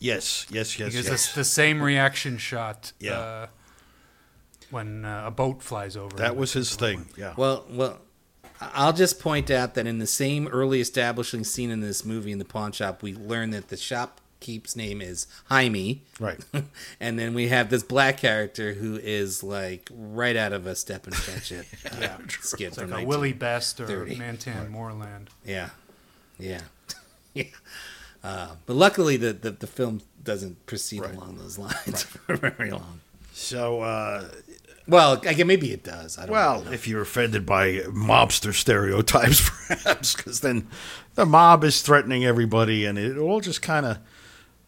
[0.00, 1.08] yes, yes, yes, Because yes.
[1.14, 2.92] it's the same reaction shot.
[3.00, 3.12] Yeah.
[3.18, 3.46] Uh,
[4.70, 6.16] when uh, a boat flies over.
[6.16, 7.06] That was his thing.
[7.16, 7.34] Yeah.
[7.36, 7.98] Well, well,
[8.60, 12.38] I'll just point out that in the same early establishing scene in this movie in
[12.38, 13.76] the pawn shop, we learn that the
[14.44, 16.38] shopkeep's name is Jaime, right.
[17.00, 21.12] and then we have this black character who is like right out of a Stepin
[21.14, 21.64] Fetchit
[22.02, 24.16] uh, skit It's from like a 19 Willie Best or 30.
[24.16, 25.30] Mantan Moreland.
[25.46, 25.70] Yeah,
[26.38, 26.60] yeah,
[27.34, 27.44] yeah.
[28.22, 31.14] Uh, but luckily, the, the the film doesn't proceed Right.
[31.14, 33.00] along those lines for very long.
[33.32, 34.28] So, uh,
[34.86, 36.16] Well, I guess maybe it does.
[36.18, 36.70] I don't well, know.
[36.72, 40.68] if you're offended by mobster stereotypes, perhaps, because then
[41.16, 43.98] the mob is threatening everybody, and it all just kind of,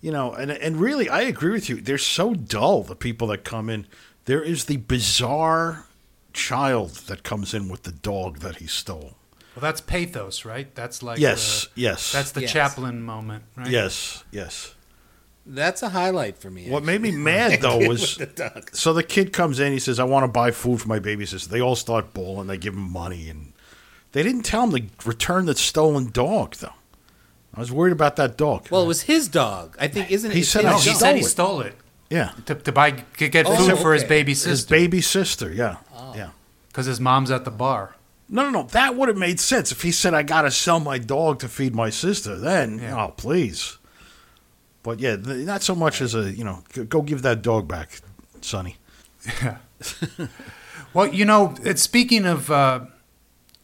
[0.01, 1.81] you know, and and really, I agree with you.
[1.81, 2.83] They're so dull.
[2.83, 3.87] The people that come in.
[4.27, 5.87] There is the bizarre
[6.33, 9.15] child that comes in with the dog that he stole.
[9.55, 10.75] Well, that's pathos, right?
[10.75, 12.13] That's like Yes, the- yes.
[12.13, 12.53] That's the Yes.
[12.53, 13.71] Chaplin moment, right?
[13.71, 14.75] Yes, yes.
[15.47, 16.69] that's a highlight for me.
[16.69, 19.73] What made me mad though was the so the kid comes in.
[19.73, 22.49] He says, "I want to buy food for my baby sister." They all start bawling.
[22.49, 23.53] They give him money, and
[24.13, 26.57] they didn't tell him to return the stolen dog.
[26.57, 26.73] Though
[27.57, 28.69] I was worried about that dog.
[28.71, 29.77] Well, it was his dog.
[29.81, 30.35] I think, isn't it?
[30.37, 31.75] He said No, he said he stole it
[32.11, 34.09] yeah, to, to buy to get Oh, food for his okay.
[34.09, 35.53] baby his baby sister.
[35.53, 36.13] Yeah, Oh.
[36.15, 36.31] yeah.
[36.69, 37.97] because his mom's at the bar.
[38.29, 38.63] No, no, no.
[38.65, 41.49] That would have made sense if he said, "I got to sell my dog to
[41.49, 43.05] feed my sister." Then, Yeah.
[43.05, 43.79] oh, please.
[44.83, 48.01] But yeah, th- not so much as a you know, go give that dog back,
[48.41, 48.77] Sonny.
[49.43, 49.57] Yeah.
[50.95, 52.81] well, you know, it's, speaking of uh,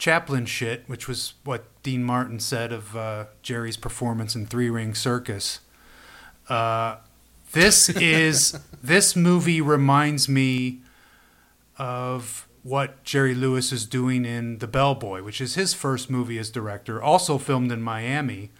[0.02, 4.96] Chaplin shit, which was what Dean Martin said of uh, Jerry's performance in Three Ring
[4.96, 5.60] Circus.
[6.48, 6.96] Uh,
[7.52, 10.80] This is this movie reminds me
[11.78, 16.50] of what Jerry Lewis is doing in The Bellboy, which is his first movie as
[16.50, 18.50] director, also filmed in Miami,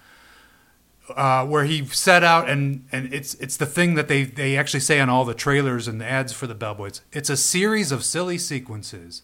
[1.17, 4.79] uh, where he set out and and it's it's the thing that they they actually
[4.79, 6.87] say on all the trailers and the ads for The Bellboy.
[6.87, 9.23] It's, it's a series of silly sequences.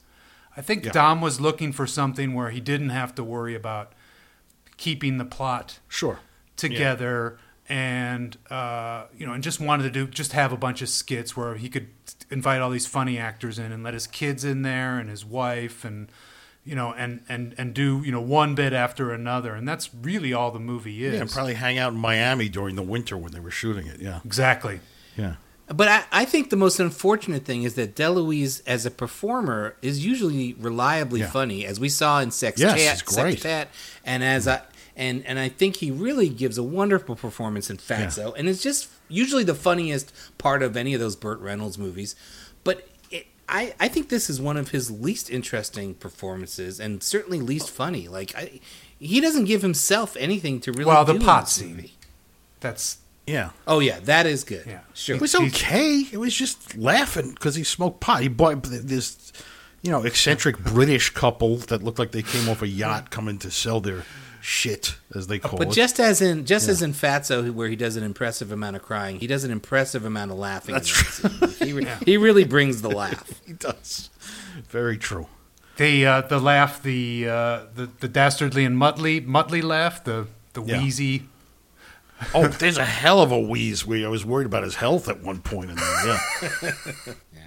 [0.59, 0.91] I think Yeah.
[0.93, 3.93] Dom was looking for something where he didn't have to worry about
[4.77, 6.19] keeping the plot Sure.
[6.57, 7.39] together
[7.69, 11.37] and uh, you know and just wanted to do just have a bunch of skits
[11.37, 11.89] where he could
[12.31, 15.85] invite all these funny actors in and let his kids in there and his wife
[15.85, 16.11] and
[16.65, 20.33] you know and and and do you know one bit after another and that's really
[20.33, 23.33] all the movie is Yeah, and probably hang out in Miami during the winter when
[23.33, 24.01] they were shooting it.
[24.01, 24.21] Yeah.
[24.25, 24.81] exactly
[25.17, 25.35] Yeah.
[25.75, 30.05] But I, I think the most unfortunate thing is that DeLuise, as a performer, is
[30.05, 31.31] usually reliably Yeah.
[31.31, 33.33] funny, as we saw in Sex Yes, great.
[33.41, 33.69] Sextet,
[34.05, 34.63] and as I
[34.97, 38.89] and and I think he really gives a wonderful performance in Fatso, and it's just
[39.09, 42.17] usually the funniest part of any of those Burt Reynolds movies.
[42.65, 47.41] But it, I I think this is one of his least interesting performances, and certainly
[47.41, 48.09] least funny.
[48.09, 48.61] Like I,
[48.99, 50.87] he doesn't give himself anything to really.
[50.87, 51.91] Well, the pot scene.
[52.61, 52.99] that's
[53.29, 53.51] Yeah.
[53.67, 54.65] Oh yeah, that is good.
[54.67, 54.81] Yeah.
[54.95, 55.17] sure.
[55.17, 56.05] It was okay.
[56.13, 58.23] It was just laughing because he smoked pot.
[58.23, 59.33] He bought this,
[59.83, 63.51] you know, eccentric British couple that looked like they came off a yacht coming to
[63.51, 64.05] sell their
[64.41, 65.69] shit, as they call But it.
[65.69, 68.83] But just as in just as in Fatso, where he does an impressive amount of
[68.83, 70.75] crying, he does an impressive amount of laughing.
[70.75, 71.51] That's in that.
[71.59, 73.41] He, re- he really brings the laugh.
[73.47, 74.11] he does.
[74.69, 75.27] Very true.
[75.77, 80.63] the uh, the laugh the uh, the the dastardly and mutley mutley laugh the the
[80.63, 80.79] Yeah.
[80.79, 81.29] wheezy
[82.35, 83.87] Oh, there's a hell of a wheeze.
[83.87, 86.21] Where I was worried about his health at one point in there.
[87.35, 87.43] Yeah.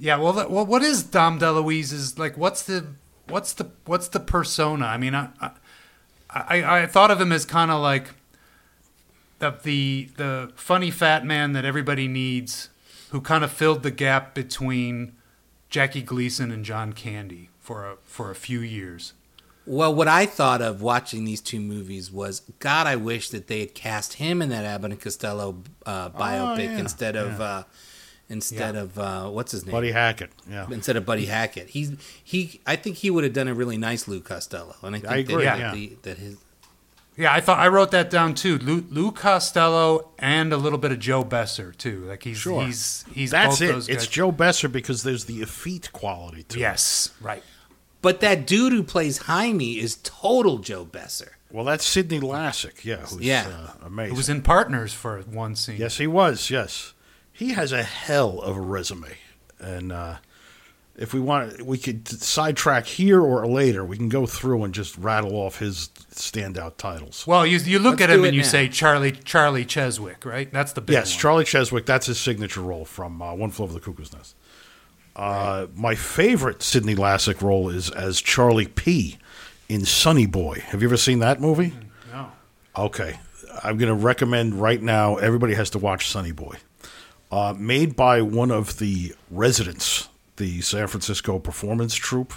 [0.00, 1.92] Yeah, well, that, well, what is Dom DeLuise?
[1.92, 2.86] Is like, what's the,
[3.28, 4.86] what's the, what's the persona?
[4.86, 5.50] I mean, I, I,
[6.30, 8.10] I, I thought of him as kind of like
[9.38, 12.68] the, the the funny fat man that everybody needs,
[13.10, 15.12] who kind of filled the gap between
[15.68, 19.14] Jackie Gleason and John Candy for a for a few years.
[19.68, 23.60] Well, what I thought of watching these two movies was, God, I wish that they
[23.60, 27.64] had cast him in that Abbott and Costello uh, biopic yeah, instead of uh,
[28.30, 28.80] instead Yeah.
[28.82, 30.30] of uh, what's his name, Buddy Hackett.
[30.50, 30.66] Yeah.
[30.70, 31.68] instead of Buddy Hackett.
[31.68, 31.92] He's
[32.24, 32.60] he.
[32.66, 35.16] I think he would have done a really nice Lou Costello, and I think I
[35.18, 35.72] agree, that, yeah.
[35.74, 36.36] the, that his
[37.16, 38.58] Yeah, I thought I wrote that down too.
[38.58, 42.04] Lou, Lou Costello and a little bit of Joe Besser too.
[42.06, 42.64] Like he's Sure.
[42.64, 43.72] he's he's That's both it.
[43.72, 44.06] those It's.
[44.06, 46.60] Joe Besser because there's the effete quality to it.
[46.60, 47.42] Yes, right.
[48.00, 51.36] But that dude who plays Jaime is total Joe Besser.
[51.50, 52.84] Well, that's Sydney Lassick.
[52.84, 52.98] Yeah.
[52.98, 53.46] Who's, Yeah.
[53.48, 54.14] Uh, amazing.
[54.14, 55.78] It was in Partners for one scene.
[55.78, 56.50] Yes, he was.
[56.50, 56.92] Yes,
[57.32, 59.16] he has a hell of a resume,
[59.58, 60.16] and uh,
[60.96, 63.84] if we want, we could sidetrack here or later.
[63.84, 67.26] We can go through and just rattle off his standout titles.
[67.26, 68.48] Well, you you look Let's at him and it you now.
[68.48, 70.52] say Charlie Charlie Cheswick, right?
[70.52, 71.20] That's the big yes, one.
[71.20, 71.86] Charlie Cheswick.
[71.86, 74.34] That's his signature role from uh, One Flew Over the Cuckoo's Nest.
[75.18, 79.18] Uh, My favorite Sydney Lassick role is as Charlie P.
[79.68, 80.62] in Sonny Boy.
[80.68, 81.72] Have you ever seen that movie?
[82.12, 82.30] No.
[82.76, 83.18] Okay.
[83.64, 86.56] I'm going to recommend right now everybody has to watch Sonny Boy.
[87.32, 92.32] Uh, made by one of the residents, the San Francisco performance troupe.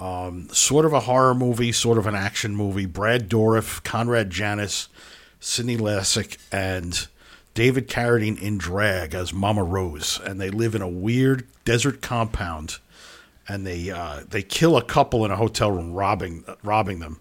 [0.00, 2.86] Um, sort of a horror movie, sort of an action movie.
[2.86, 4.88] Brad Dourif, Conrad Janis,
[5.38, 7.06] Sydney Lassick, and
[7.54, 10.18] David Carradine in drag as Mama Rose.
[10.24, 12.78] And they live in a weird desert compound
[13.48, 17.20] and they uh, they kill a couple in a hotel room, robbing robbing them.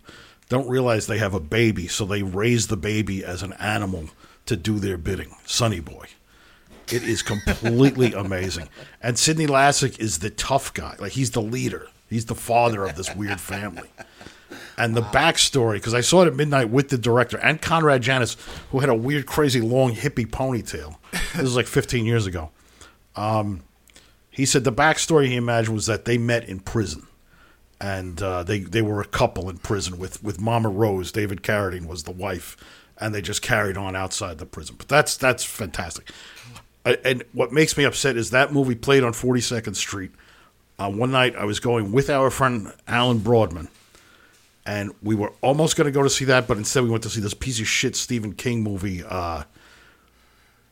[0.50, 4.10] Don't realize they have a baby, so they raise the baby as an animal
[4.46, 5.36] to do their bidding.
[5.46, 6.08] Sonny Boy.
[6.90, 8.68] It is completely amazing.
[9.02, 10.96] And Sydney Lassick is the tough guy.
[11.00, 11.88] Like he's the leader.
[12.10, 13.90] He's the father of this weird family.
[14.78, 18.38] And the backstory, because I saw it at midnight with the director and Conrad Janis,
[18.72, 20.96] who had a weird, crazy, long hippie ponytail.
[21.12, 22.52] This was like 15 years ago.
[24.30, 27.06] He said the backstory he imagined was that they met in prison,
[27.80, 31.12] and uh, they they were a couple in prison with with Mama Rose.
[31.12, 32.58] David Carradine was the wife,
[32.98, 34.76] and they just carried on outside the prison.
[34.78, 36.10] But that's that's fantastic.
[36.86, 40.12] And what makes me upset is that movie played on 42nd Street.
[40.80, 43.68] Uh, one night I was going with our friend Alan Broadman,
[44.66, 47.10] and we were almost going to go to see that, but instead we went to
[47.10, 49.04] see this piece of shit Stephen King movie.
[49.04, 49.44] Uh,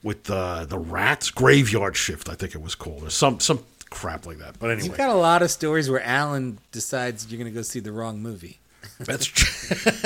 [0.04, 4.26] with uh, the rats graveyard shift, I think it was called, or some some crap
[4.26, 4.60] like that.
[4.60, 7.62] But anyway, You've got a lot of stories where Alan decides you're going to go
[7.62, 8.60] see the wrong movie.
[9.00, 9.98] that's tr-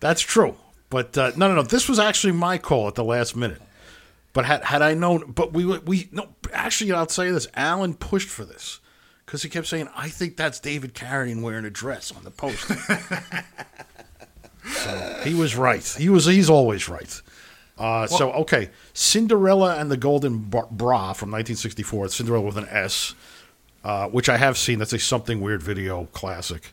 [0.00, 0.56] that's true.
[0.88, 1.62] But uh, no, no, no.
[1.62, 3.60] This was actually my call at the last minute.
[4.32, 6.28] But had had I known, but we we no.
[6.52, 8.78] Actually, I'll tell you this: Alan pushed for this
[9.32, 12.76] because he kept saying, "I think that's David Carradine wearing a dress on the poster."
[14.64, 15.84] So he was right.
[15.98, 16.24] He was.
[16.24, 17.20] He's always right.
[17.76, 22.06] Uh, so okay, Sinderella and the Golden Bra Bra from 1964.
[22.06, 23.16] It's Cinderella with an S,
[23.82, 24.78] uh, which I have seen.
[24.78, 26.72] That's a something weird video classic.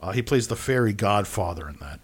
[0.00, 2.00] Uh, he plays the fairy godfather in that.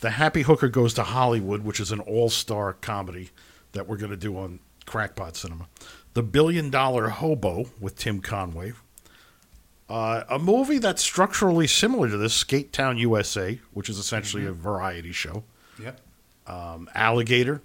[0.00, 3.30] The Happy Hooker Goes to Hollywood, which is an all-star comedy
[3.72, 5.68] that we're going to do on Crackpot Cinema.
[6.14, 8.72] The Billion Dollar Hobo with Tim Conway.
[9.88, 14.52] Uh, a movie that's structurally similar to this, Skate Town USA, which is essentially a
[14.52, 15.44] variety show.
[15.82, 16.00] Yep.
[16.46, 17.60] Um, Alligator.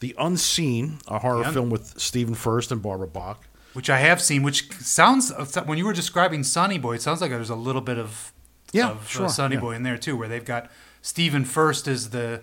[0.00, 3.44] The Unseen, a horror Un- film with Stephen Furst and Barbara Bach.
[3.72, 5.32] Which I have seen, which sounds
[5.66, 8.32] when you were describing Sonny Boy, it sounds like there's a little bit of
[8.72, 9.60] Yeah, of sure, uh, Sonny yeah.
[9.60, 10.70] Boy in there too, where they've got
[11.02, 12.42] Stephen Furst as the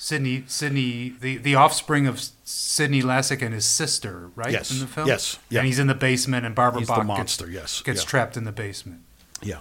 [0.00, 4.52] Sydney Sydney the, the offspring of Sydney Lassick and his sister, right?
[4.52, 5.08] Yes, In the film?
[5.08, 5.58] yes, yeah.
[5.60, 8.08] And he's in the basement and Barbara He's the monster, gets, yes, gets yeah.
[8.08, 9.02] trapped in the basement.
[9.42, 9.60] Yeah.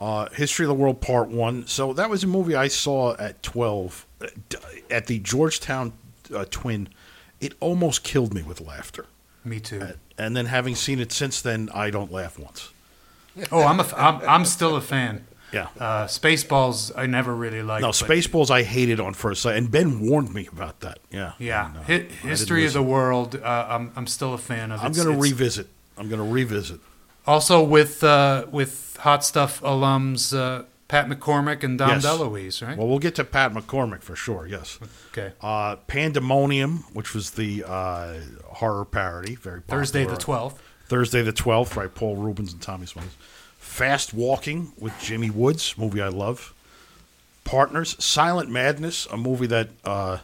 [0.00, 1.66] Uh, History of the World Part 1.
[1.68, 4.26] So that was a movie I saw at 12 uh,
[4.90, 5.92] at the Georgetown
[6.34, 6.88] uh, Twin.
[7.40, 9.06] It almost killed me with laughter.
[9.44, 9.88] Me too.
[10.18, 12.70] And then having seen it since then, I don't laugh once.
[13.52, 15.26] Oh, I'm a I'm, I'm still a fan.
[15.52, 15.68] Yeah.
[15.78, 17.82] Uh, Spaceballs, I never really liked.
[17.82, 20.98] No, but- Spaceballs I hated on first sight, and Ben warned me about that.
[21.10, 22.82] Yeah, Yeah, And, uh, Hi- I History of the.
[22.82, 23.36] World.
[23.36, 24.80] Uh, I'm I'm still a fan of.
[24.80, 24.84] It.
[24.84, 25.68] I'm It's- going to it's- revisit.
[25.98, 26.80] I'm going to revisit.
[27.26, 32.06] Also with uh, with Hot Stuff alums uh, Pat McCormick and Dom Yes.
[32.06, 32.76] DeLuise, right?
[32.78, 34.46] Well, we'll get to Pat McCormick for sure.
[34.46, 34.78] Yes.
[35.12, 35.32] okay.
[35.40, 38.14] Uh, Pandemonium, which was the uh,
[38.46, 39.80] horror parody, very popular.
[39.82, 40.62] Thursday the twelfth.
[40.88, 41.92] Thursday the 12th, right?
[41.92, 43.10] Paul Reubens and Tommy Smothers.
[43.76, 46.54] Fast Walking with Jimmy Woods, movie I love.
[47.44, 50.16] Partners, Silent Madness, a movie that uh,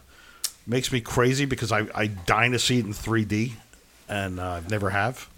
[0.66, 3.52] makes me crazy because I, I dying to see it in 3D,
[4.08, 5.28] and uh, I've never have.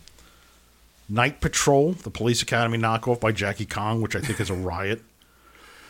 [1.09, 5.03] Night Patrol, the Police Academy knockoff by Jackie Kong, which I think is a riot.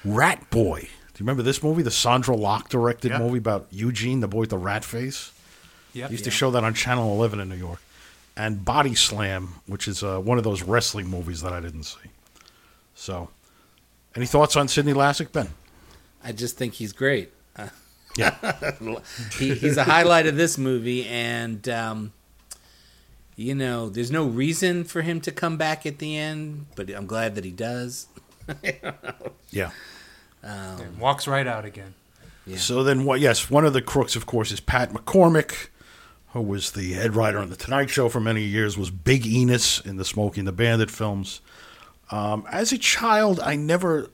[0.02, 0.80] Rat Boy.
[0.80, 1.82] Do you remember this movie?
[1.82, 3.18] The Sondra Locke directed Yeah.
[3.18, 5.30] movie about Eugene, the boy with the rat face?
[5.92, 6.10] Yep.
[6.10, 7.80] Used to show that on Channel 11 in New York.
[8.34, 11.98] And Body Slam, which is uh, one of those wrestling movies that I didn't see.
[12.94, 13.30] So,
[14.14, 15.48] any thoughts on Sydney Lassick, Ben?
[16.22, 17.32] I just think he's great.
[17.56, 17.68] Uh,
[18.16, 18.36] Yeah.
[19.38, 22.12] he, he's a highlight of this movie, and um,
[23.36, 27.06] you know, there's no reason for him to come back at the end, but I'm
[27.06, 28.06] glad that he does.
[29.50, 29.70] yeah.
[30.42, 31.94] Yeah, walks right out again.
[32.46, 32.58] Yeah.
[32.58, 33.18] So then, what?
[33.20, 35.68] Yes, one of the crooks, of course, is Pat McCormick,
[36.28, 38.76] who was the head writer on the Tonight Show for many years.
[38.76, 41.40] Was Big Enos in the Smokey and the Bandit films.
[42.10, 44.10] Um, as a child, I never,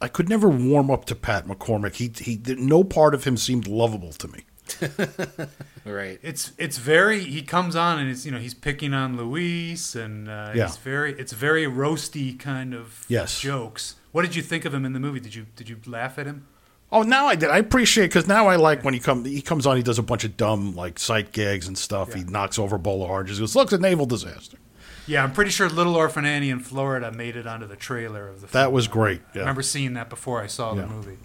[0.00, 1.94] I could never warm up to Pat McCormick.
[1.96, 4.44] He, he, no part of him seemed lovable to me.
[5.84, 6.18] Right.
[6.22, 7.20] It's it's very.
[7.20, 10.66] He comes on and it's you know he's picking on Luis and uh, Yeah.
[10.66, 11.14] he's very.
[11.18, 13.40] It's very roasty kind of Yes.
[13.40, 13.96] jokes.
[14.12, 15.20] What did you think of him in the movie?
[15.20, 16.46] Did you did you laugh at him?
[16.92, 17.48] Oh, now I did.
[17.48, 19.24] I appreciate because now I like when he come.
[19.24, 19.78] He comes on.
[19.78, 22.12] He does a bunch of dumb like sight gags and stuff.
[22.12, 23.38] He knocks over a bowl of oranges.
[23.38, 24.58] He goes, "Look, a naval disaster."
[25.06, 28.40] Yeah, I'm pretty sure Little Orphan Annie in Florida made it onto the trailer of
[28.42, 28.46] the.
[28.48, 28.74] That film.
[28.74, 29.20] was great.
[29.34, 30.82] I remember seeing that before I saw Yeah.
[30.82, 31.18] the movie.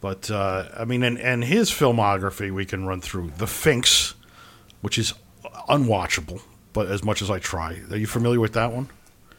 [0.00, 3.32] But uh, I mean, and, and his filmography we can run through.
[3.38, 4.14] The Phynx,
[4.80, 5.14] which is
[5.68, 8.88] unwatchable, but as much as I try, are you familiar with that one?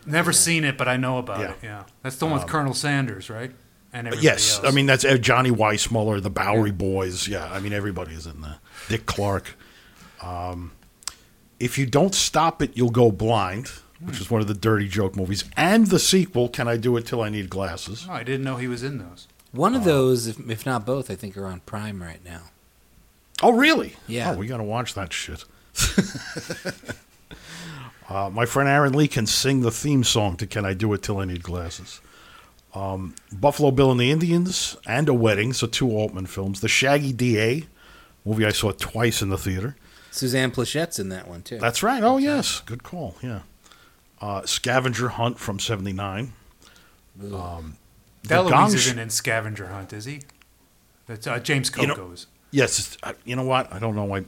[0.06, 1.46] Never seen it, but I know about Yeah.
[1.48, 1.58] Um, it.
[1.64, 3.52] Yeah, that's the one with Colonel Sanders, right?
[3.92, 4.66] And yes, else.
[4.66, 7.28] I mean that's uh, Johnny Weissmuller, the Bowery Boys.
[7.28, 8.58] Yeah, I mean everybody is in there.
[8.90, 9.56] Dick Clark.
[10.22, 10.72] Um,
[11.64, 13.68] if you don't stop it, you'll go blind,
[14.02, 16.50] which is one of the dirty joke movies, and the sequel.
[16.50, 18.06] Can I do it till I need glasses?
[18.10, 19.28] Oh, I didn't know he was in those.
[19.52, 22.42] One Uh, of those, if, if not both, I think are on Prime right now.
[23.42, 23.96] Oh, really?
[24.08, 24.32] Yeah.
[24.32, 25.46] Oh, we got to watch that shit.
[28.10, 31.02] uh, my friend Aaron Lee can sing the theme song to "Can I Do It
[31.02, 32.02] Till I Need Glasses."
[32.76, 36.62] Um, Buffalo Bill and the Indians and A Wedding, so two Altman films.
[36.62, 37.66] The Shaggy DA
[38.26, 39.76] movie I saw twice in the theater.
[40.14, 41.58] Suzanne Pleshette's in that one too.
[41.58, 42.04] That's right.
[42.04, 43.16] Oh yes, good call.
[43.22, 43.42] Yeah.
[44.22, 46.34] Uh, Scavenger Hunt from '79.
[47.34, 47.78] Um,
[48.24, 50.22] the DeLuise Gong Sh- isn't in Scavenger Hunt, is he?
[51.08, 52.28] That's uh, James You know- Coco's.
[52.52, 52.80] Yes.
[52.80, 53.74] it's- uh, You know what?
[53.74, 54.16] I don't know.
[54.16, 54.24] I,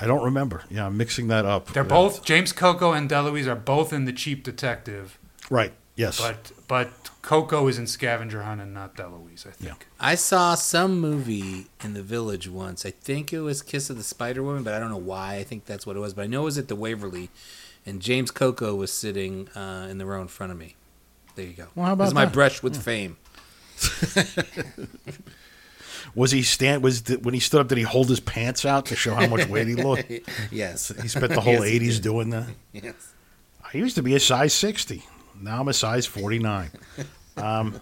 [0.00, 0.62] I don't remember.
[0.70, 1.66] Yeah, I'm mixing that up.
[1.72, 1.88] They're Yeah.
[1.88, 5.18] both James Coco and DeLuise are both in the Cheap Detective,
[5.50, 5.72] right.
[5.96, 6.20] Yes.
[6.20, 9.46] but but Coco is in Scavenger Hunt and not DeLuise.
[9.46, 9.86] I think.
[9.90, 9.94] Yeah.
[10.00, 12.84] I saw some movie in the village once.
[12.84, 15.36] I think it was Kiss of the Spider Woman, but I don't know why.
[15.36, 16.14] I think that's what it was.
[16.14, 17.30] But I know it was at the Waverly,
[17.86, 20.74] and James Coco was sitting uh, in the row in front of me.
[21.36, 21.68] There you go.
[21.76, 22.34] Well, how This is about my that?
[22.34, 23.16] brush with fame.
[26.14, 26.82] Was he stand?
[26.82, 27.68] Was th- when he stood up?
[27.68, 30.10] Did he hold his pants out to show how much weight he looked?
[30.50, 30.92] yes.
[31.00, 32.48] He spent the whole Yes, '80s doing that.
[32.72, 33.14] Yes.
[33.72, 35.02] I used to be a size 60.
[35.42, 36.70] Now I'm a size 49.
[37.36, 37.80] Um,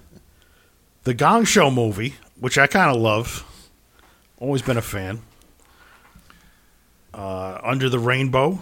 [1.04, 3.44] The Gong Show movie, which I kind of love,
[4.38, 5.20] always been a fan.
[7.12, 8.60] Uh, Under the Rainbow,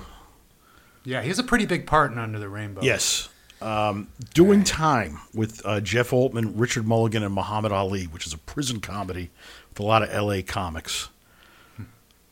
[1.04, 2.82] Yeah, he has a pretty big part in Under the Rainbow.
[2.82, 3.28] yes.
[3.60, 8.38] Um, Doing Time with uh, Jeff Altman, Richard Mulligan, and Muhammad Ali, which is a
[8.38, 9.30] prison comedy
[9.70, 10.42] with a lot of L.A.
[10.44, 11.08] comics.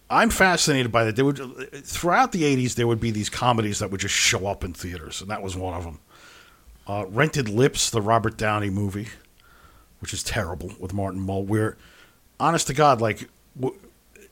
[0.08, 1.16] I'm fascinated by that.
[1.16, 1.38] There would
[1.84, 5.20] throughout the '80s there would be these comedies that would just show up in theaters,
[5.20, 5.98] and that was one of them.
[6.86, 9.08] Uh, Rented Lips, the Robert Downey movie,
[10.00, 11.42] which is terrible with Martin Mull.
[11.44, 11.76] Where,
[12.38, 13.28] honest to God, like
[13.58, 13.76] w-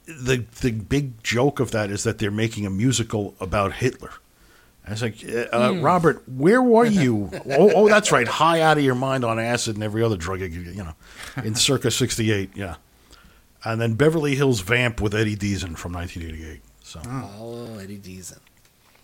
[0.07, 4.11] the the big joke of that is that they're making a musical about Hitler.
[4.87, 7.31] I was like, uh, Robert, where were you?
[7.33, 10.41] oh, oh, that's right, high out of your mind on acid and every other drug,
[10.41, 10.95] you you know,
[11.43, 12.77] in circa '68, yeah.
[13.65, 16.61] And then Beverly Hills Vamp with Eddie Deezen from 1988.
[16.83, 18.39] So Oh, Eddie Deezen.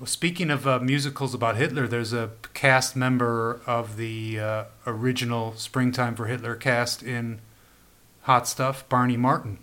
[0.01, 5.55] Well, speaking of uh, musicals about Hitler, there's a cast member of the uh, original
[5.57, 7.41] Springtime for Hitler cast in
[8.23, 9.59] Hot Stuff, Barney Martin.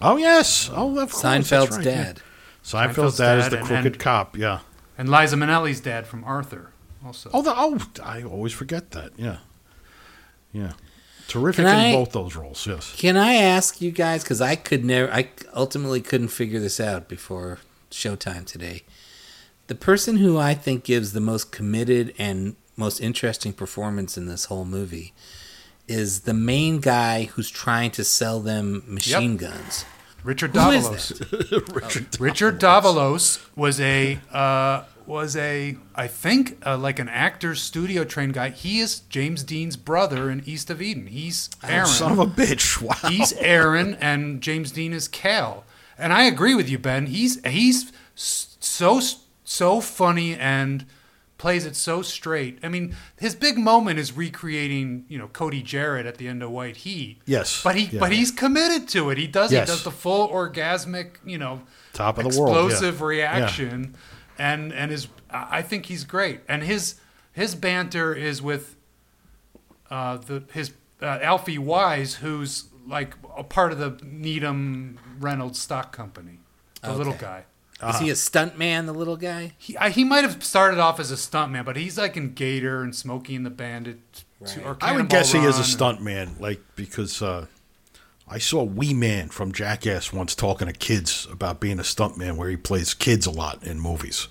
[0.00, 0.70] Oh yes.
[0.72, 1.24] Oh, of course.
[1.24, 2.04] Seinfeld's right, yeah.
[2.04, 2.20] dad.
[2.62, 4.36] Seinfeld's, Seinfeld's dad is the and- crooked and- cop.
[4.38, 4.60] Yeah.
[4.96, 6.70] And Liza Minnelli's dad from Arthur,
[7.04, 7.30] also.
[7.32, 9.12] Oh, the, oh, I always forget that.
[9.16, 9.38] Yeah.
[10.52, 10.72] Yeah.
[11.26, 12.64] Terrific Can in I- both those roles.
[12.66, 12.94] Yes.
[12.96, 14.22] Can I ask you guys?
[14.22, 17.58] Because I could never, I ultimately couldn't figure this out before
[17.90, 18.82] Showtime today.
[19.70, 24.46] The person who I think gives the most committed and most interesting performance in this
[24.46, 25.12] whole movie
[25.86, 29.84] is the main guy who's trying to sell them machine guns.
[30.24, 31.74] Richard Who is Davalos.
[31.76, 32.20] Richard.
[32.20, 38.34] Richard Davalos was a uh, was a I think uh, like an actor studio trained
[38.34, 38.48] guy.
[38.50, 41.06] He is James Dean's brother in East of Eden.
[41.06, 41.86] He's Aaron.
[41.86, 42.82] Son of a bitch.
[42.82, 43.08] Wow.
[43.08, 45.62] He's Aaron, and James Dean is Cal.
[45.96, 47.06] And I agree with you, Ben.
[47.06, 49.00] He's he's s- so
[49.50, 50.86] so funny and
[51.38, 52.58] plays it so straight.
[52.62, 56.50] I mean, his big moment is recreating, you know, Cody Jarrett at the end of
[56.50, 57.20] White Heat.
[57.26, 57.62] Yes.
[57.64, 57.98] but he Yeah.
[58.00, 59.18] but he's committed to it.
[59.18, 59.68] He does Yes.
[59.68, 61.62] he does the full orgasmic, you know,
[61.94, 62.64] Top of the world, yeah.
[62.66, 63.96] explosive reaction,
[64.38, 66.40] and and his I think he's great.
[66.48, 66.94] And his
[67.32, 68.76] his banter is with
[69.90, 70.72] uh, the his
[71.02, 76.38] uh, Alfie Wise, who's like a part of the Needham Reynolds stock company,
[76.82, 77.42] the little Okay.
[77.80, 77.90] Guy.
[77.90, 79.52] Is he a stunt man, the little guy?
[79.58, 82.82] He I, he might have started off as a stuntman, but he's like in Gator
[82.82, 83.98] and Smokey and the Bandit.
[84.44, 85.64] To, or I would Cannonball guess he is a Run.
[85.64, 87.46] stunt man, like because uh,
[88.28, 92.36] I saw Wee Man from Jackass once talking to kids about being a stunt man,
[92.36, 94.28] where he plays kids a lot in movies.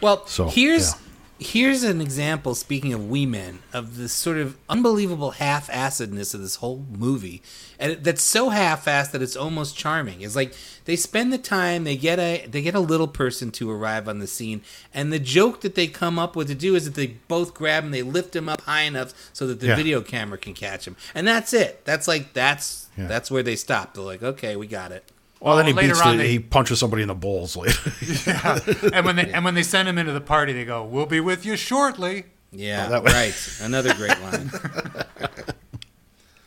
[0.00, 0.98] Well, So, here's yeah.
[1.42, 2.54] Here's an example.
[2.54, 7.42] Speaking of Wee Men, of the sort of unbelievable half-assedness of this whole movie,
[7.78, 10.20] and it- that's so half-assed that it's almost charming.
[10.22, 13.70] It's like they spend the time, they get a they get a little person to
[13.70, 14.62] arrive on the scene,
[14.94, 17.84] and the joke that they come up with to do is that they both grab
[17.84, 19.76] him, they lift him up high enough so that the Yeah.
[19.76, 21.84] video camera can catch him, and that's it.
[21.84, 23.06] That's like that's Yeah.
[23.06, 23.94] that's where they stop.
[23.94, 25.04] They're like, okay, we got it.
[25.42, 27.92] Well, then he beats on the, they- he punches somebody in the balls later.
[28.26, 28.58] yeah,
[28.92, 31.20] and when they and when they send him into the party, they go, "We'll be
[31.20, 33.34] with you shortly." Yeah, Oh, that right.
[33.62, 34.50] Another great line.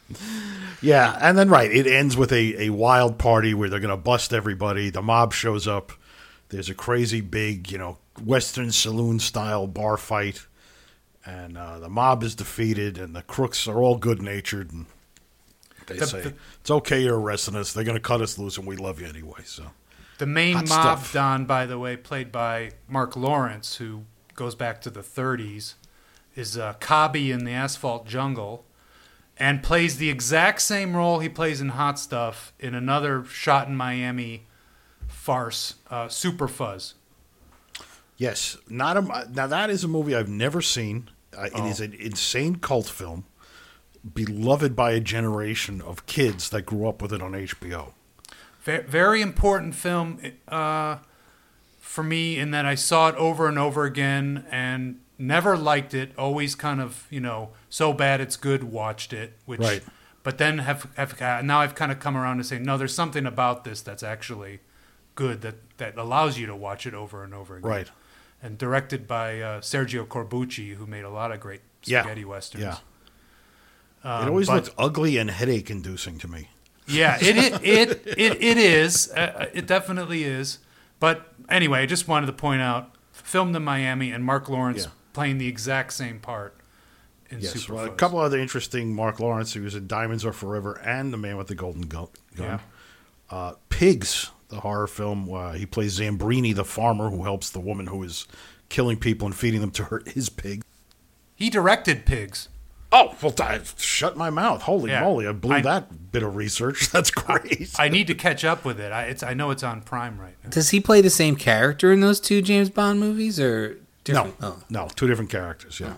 [0.82, 4.34] yeah, and then right, it ends with a, a wild party where they're gonna bust
[4.34, 4.90] everybody.
[4.90, 5.92] The mob shows up.
[6.50, 10.46] There's a crazy big, you know, Western saloon style bar fight,
[11.26, 14.86] and uh, the mob is defeated, and the crooks are all good natured, and
[15.88, 17.74] they The- say the- it's okay you're arresting us.
[17.74, 19.42] They're gonna cut us loose, and we love you anyway.
[19.46, 19.72] So
[20.18, 21.14] The main Hot mob stuff.
[21.14, 24.06] don, by the way, played by Marc Lawrence, who
[24.36, 25.76] goes back to the 30s,
[26.36, 28.66] is uh, Cobby in the Asphalt Jungle,
[29.38, 33.76] and plays the exact same role he plays in Hot Stuff in another shot in
[33.76, 34.46] Miami
[35.08, 36.94] farce, uh, Super Fuzz.
[38.18, 41.10] Yes, not a now that is a movie I've never seen.
[41.38, 43.26] Uh, It is an insane cult film,
[44.14, 47.94] beloved by a generation of kids that grew up with it on HBO.
[48.64, 50.98] Very important film uh,
[51.80, 56.12] for me in that I saw it over and over again and never liked it.
[56.18, 58.64] Always kind of you know so bad it's good.
[58.64, 59.84] Watched it, which Right.
[60.24, 62.76] but then have, have uh, now I've kind of come around to say no.
[62.78, 64.62] There's something about this that's actually
[65.14, 67.70] good that that allows you to watch it over and over again.
[67.70, 67.92] Right.
[68.42, 72.02] And directed by uh, Sergio Corbucci, who made a lot of great Yeah.
[72.02, 72.64] spaghetti westerns.
[72.64, 72.78] Yeah,
[74.06, 76.50] Um, it always but- looked ugly and headache inducing to me.
[76.88, 79.10] Yeah, it it it it, it is.
[79.12, 80.60] Uh, it definitely is.
[81.00, 84.92] But anyway, I just wanted to point out, filmed in Miami, and Marc Lawrence Yeah.
[85.14, 86.56] playing the exact same part
[87.32, 90.32] in Yes, Super well, a couple other interesting Marc Lawrence, who was in Diamonds Are
[90.32, 92.08] Forever and The Man with the Golden Gun.
[92.40, 92.60] Yeah.
[93.32, 97.88] Uh, Pigs, the horror film, uh, he plays Zambrini, the farmer who helps the woman
[97.88, 98.28] who is
[98.70, 100.62] killing people and feeding them to her his pig.
[101.36, 102.48] He directed Pigs.
[102.98, 104.62] Oh, well, I shut my mouth.
[104.62, 105.02] Holy Yeah.
[105.02, 106.90] moly, I blew I- that bit of research.
[106.92, 107.72] That's great.
[107.78, 108.92] I need to catch up with it.
[108.94, 110.50] I, it's, I know it's on Prime right now.
[110.52, 113.78] Does he play the same character in those two James Bond movies, or
[114.08, 114.34] no.
[114.42, 114.64] Oh.
[114.70, 115.96] no, two different characters, yeah.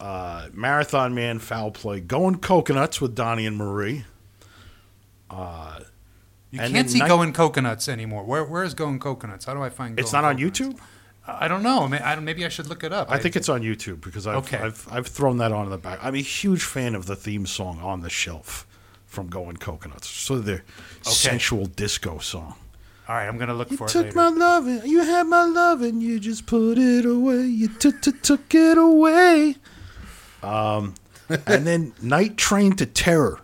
[0.00, 4.04] Uh, Marathon Man, Foul Play, Going Coconuts with Donnie and Marie.
[6.50, 8.22] You And can't see night- Going Coconuts anymore.
[8.24, 9.44] Where Where is Going Coconuts?
[9.44, 9.98] How do I find?
[9.98, 10.02] It?
[10.02, 10.78] It's Going not on YouTube?
[11.26, 11.88] I don't know.
[11.88, 13.10] May- I don't- Maybe I should look it up.
[13.10, 14.58] I think it's on YouTube because I've, Okay.
[14.58, 15.98] I've I've thrown that on in the back.
[16.02, 18.66] I'm a huge fan of the theme song on the shelf
[19.06, 20.08] from Going Coconuts.
[20.08, 20.60] So the
[21.02, 22.56] sensual disco song.
[23.08, 24.30] All right, I'm gonna look You for it You took later.
[24.30, 27.42] my loving, you had my loving, you just put it away.
[27.46, 29.56] You took took took it away.
[30.42, 30.94] Um,
[31.46, 33.40] and then Night Train to Terror,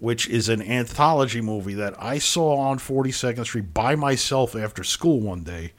[0.00, 5.20] which is an anthology movie that I saw on 42nd Street by myself after school
[5.20, 5.72] one day,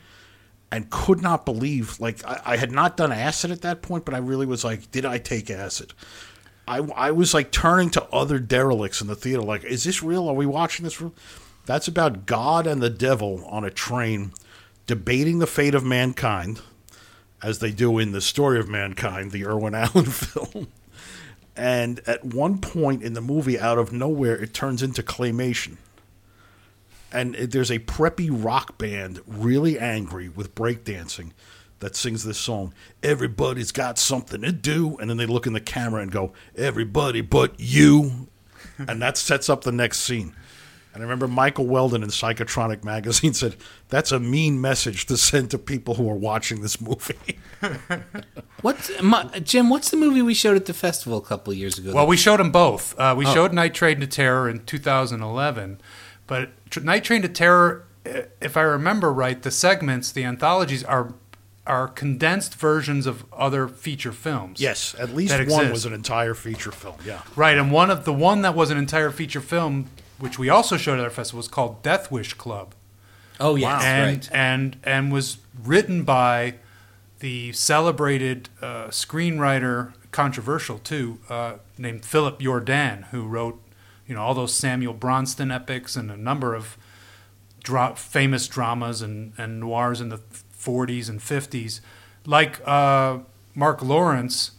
[0.74, 2.00] and could not believe.
[2.00, 4.90] Like I, I had not done acid at that point, but I really was like,
[4.90, 5.94] did I take acid?
[6.68, 10.28] I, I was like turning to other derelicts in the theater, like, is this real?
[10.28, 11.14] Are we watching this real?
[11.68, 14.34] That's about God and the devil on a train
[14.88, 16.62] debating the fate of mankind,
[17.44, 20.70] as they do in the story of mankind, the Irwin Allen film.
[21.56, 25.78] And at one point in the movie, out of nowhere, it turns into claymation.
[27.14, 31.32] And there's a preppy rock band, really angry with breakdancing,
[31.80, 32.74] that sings this song.
[33.04, 34.98] Everybody's got something to do.
[34.98, 38.28] And then they look in the camera and go, Everybody but you.
[38.78, 40.34] and that sets up the next scene.
[40.94, 43.58] And I remember Michael Weldon in Psychotronic magazine said,
[43.90, 47.40] That's a mean message to send to people who are watching this movie.
[48.62, 49.70] What's my, Jim?
[49.70, 51.94] What's the movie we showed at the festival a couple of years ago?
[51.94, 52.98] Well, we showed them both.
[52.98, 53.16] Uh, Oh.
[53.16, 55.82] we showed Night Train to Terror in 2011,
[56.28, 57.86] but Tr- Night Train to Terror,
[58.42, 61.14] if I remember right, the segments, the anthologies are
[61.66, 64.60] are condensed versions of other feature films.
[64.60, 65.72] yes, at least one exist.
[65.72, 66.96] was an entire feature film.
[67.06, 67.22] Yeah.
[67.38, 70.76] Right, and one of the one that was an entire feature film, which we also
[70.76, 72.76] showed at our festival, was called Death Wish Club.
[73.40, 74.30] oh yes, and right.
[74.34, 76.56] and and was written by
[77.20, 83.62] the celebrated uh, screenwriter, controversial too, uh, named Philip Yordan, who wrote
[84.14, 86.78] you know all those Samuel Bronston epics and a number of
[87.64, 90.20] dra- famous dramas and, and noirs in the
[90.56, 91.80] 40s and 50s.
[92.24, 93.22] Like uh,
[93.56, 94.52] Marc Lawrence,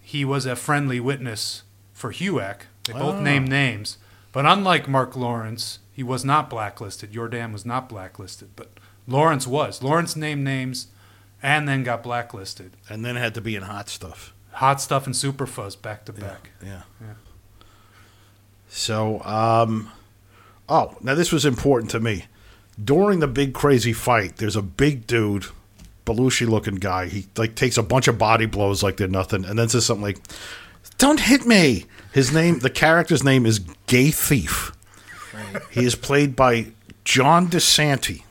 [0.00, 2.60] he was a friendly witness for HUAC.
[2.84, 3.98] They both named names.
[4.30, 7.12] But unlike Marc Lawrence, he was not blacklisted.
[7.12, 8.70] Yordan was not blacklisted, but
[9.08, 9.82] Lawrence was.
[9.82, 10.86] Lawrence named names
[11.42, 12.76] and then got blacklisted.
[12.88, 14.32] And then had to be in hot stuff.
[14.52, 16.50] Hot Stuff and Superfuzz back to back.
[16.62, 16.82] Yeah.
[17.00, 17.14] Yeah.
[18.76, 19.92] So, um,
[20.68, 22.24] oh, now this was important to me.
[22.82, 25.46] During the big crazy fight, there's a big dude,
[26.04, 27.06] Belushi looking guy.
[27.06, 30.02] He like takes a bunch of body blows like they're nothing, and then says something
[30.02, 30.18] like,
[30.98, 34.72] "Don't hit me." His name, the character's name is Gay Thief.
[35.70, 36.72] He is played by
[37.04, 38.24] John DeSanti,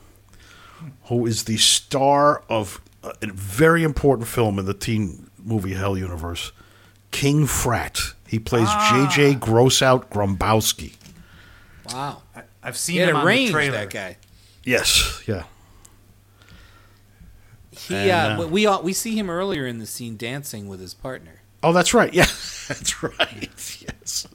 [1.04, 6.52] who is the star of a very important film in the teen movie Hell universe,
[7.12, 8.12] King Frat.
[8.28, 9.34] He plays J.J.
[9.34, 10.94] Grossout Grombowski.
[11.92, 12.22] wow,
[12.62, 13.48] I've he seen had him a on range.
[13.48, 13.72] the trailer.
[13.78, 14.16] That guy.
[14.64, 15.44] Yes, yeah.
[17.70, 20.80] He And, uh, uh, we all, we see him earlier in the scene dancing with
[20.80, 21.42] his partner.
[21.62, 22.12] Oh, that's right.
[22.14, 22.26] Yeah,
[22.68, 23.50] that's right.
[23.80, 24.26] Yes.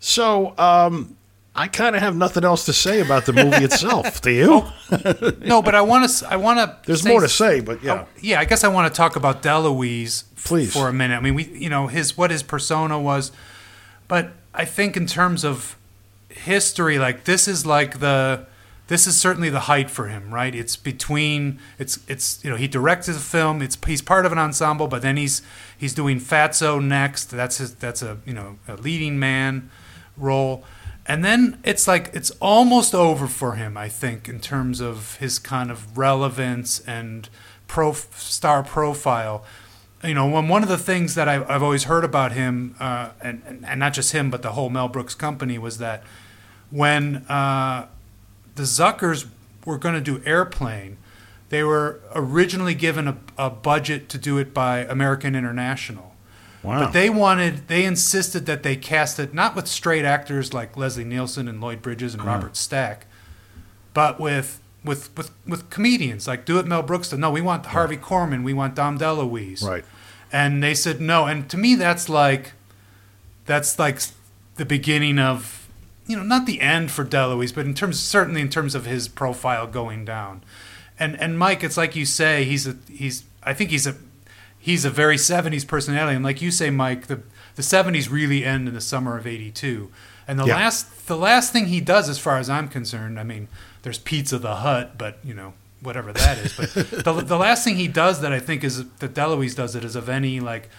[0.00, 1.16] So, um,
[1.56, 4.20] I kind of have nothing else to say about the movie itself.
[4.20, 4.48] Do you?
[4.64, 5.32] Oh.
[5.40, 6.28] No, but I want to.
[6.28, 6.76] I want to.
[6.84, 7.92] There's more to say, but yeah.
[7.92, 8.40] Oh, yeah.
[8.40, 10.72] I guess I want to talk about DeLuise f- Please.
[10.72, 11.16] for a minute.
[11.16, 13.30] I mean, we, you know, his what his persona was,
[14.08, 15.76] but I think in terms of
[16.28, 18.46] history, like this is like the.
[18.86, 20.54] This is certainly the height for him, right?
[20.54, 23.62] It's between it's it's you know he directed a film.
[23.62, 25.40] It's he's part of an ensemble, but then he's
[25.78, 27.30] he's doing Fatso next.
[27.30, 29.70] That's his that's a you know a leading man
[30.18, 30.64] role.
[31.06, 35.38] And then it's like it's almost over for him, I think, in terms of his
[35.38, 37.28] kind of relevance and
[37.66, 39.44] pro star profile.
[40.02, 43.10] You know, when one of the things that I've, I've always heard about him, uh,
[43.20, 46.02] and, and and not just him, but the whole Mel Brooks company, was that
[46.70, 47.86] when uh,
[48.54, 49.26] the Zuckers
[49.66, 50.96] were going to do Airplane,
[51.50, 56.13] they were originally given a, a budget to do it by American International.
[56.64, 56.84] Wow.
[56.86, 61.04] But they wanted, they insisted that they cast it not with straight actors like Leslie
[61.04, 62.30] Nielsen and Lloyd Bridges and Uh-huh.
[62.32, 63.06] Robert Stack,
[63.92, 67.12] but with with with with comedians like do it Mel Brooks.
[67.12, 69.62] No, we want Harvey Korman, we want Dom DeLuise.
[69.62, 69.84] Right.
[70.32, 71.26] And they said no.
[71.26, 72.52] And to me, that's like
[73.46, 74.00] that's like
[74.56, 75.68] the beginning of
[76.06, 79.06] you know not the end for DeLuise, but in terms certainly in terms of his
[79.08, 80.42] profile going down.
[80.98, 83.96] And and Mike, it's like you say, he's a he's I think he's a
[84.64, 87.20] he's a very 70s personality and like you say Mike the
[87.56, 89.90] the 70s really end in the summer of 82
[90.26, 90.56] and the Yeah.
[90.56, 93.48] last the last thing he does as far as I'm concerned I mean
[93.82, 96.72] there's Pizza the Hut but you know whatever that is but
[97.04, 99.94] the, the last thing he does that I think is that DeLuise does it is
[99.96, 100.70] of any like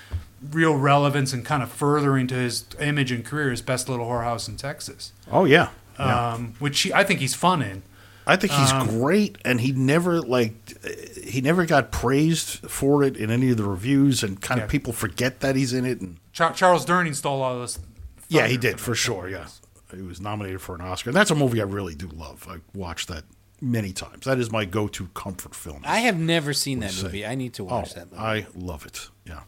[0.52, 4.50] real relevance and kind of furthering to his image and career is Best Little Whorehouse
[4.50, 5.70] in Texas Oh yeah.
[6.00, 6.34] yeah.
[6.34, 7.84] um, which he, I think he's fun in
[8.28, 10.54] I think he's um, great, and he never like
[11.24, 14.66] he never got praised for it in any of the reviews, and kind Yeah.
[14.66, 16.02] of people forget that he's in it.
[16.02, 17.80] And Char- Charles Durning stole all this
[18.28, 19.30] yeah, he did for sure.
[19.30, 19.48] Yeah,
[19.94, 21.10] he was nominated for an Oscar.
[21.12, 22.48] And That's a movie I really do love.
[22.50, 23.24] I watched that
[23.62, 24.26] many times.
[24.26, 25.82] That is my go-to comfort film.
[25.86, 27.04] I have never seen that say?
[27.04, 27.26] movie.
[27.26, 28.24] I need to oh, watch that movie.
[28.24, 29.10] I love it.
[29.26, 29.42] Yeah.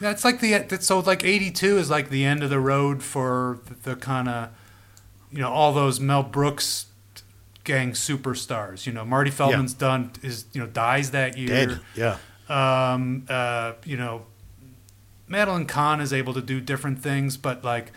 [0.00, 3.02] Yeah, it's like the that's so like '82 is like the end of the road
[3.02, 4.48] for the, the kind of
[5.30, 6.86] you know all those Mel Brooks
[7.64, 8.86] gang superstars.
[8.86, 11.48] You know, Marty Feldman's done is you know dies that year.
[11.48, 11.80] Dead.
[11.96, 12.18] Yeah.
[12.48, 14.26] Um, uh, you know,
[15.26, 17.90] Madeline Kahn is able to do different things, but like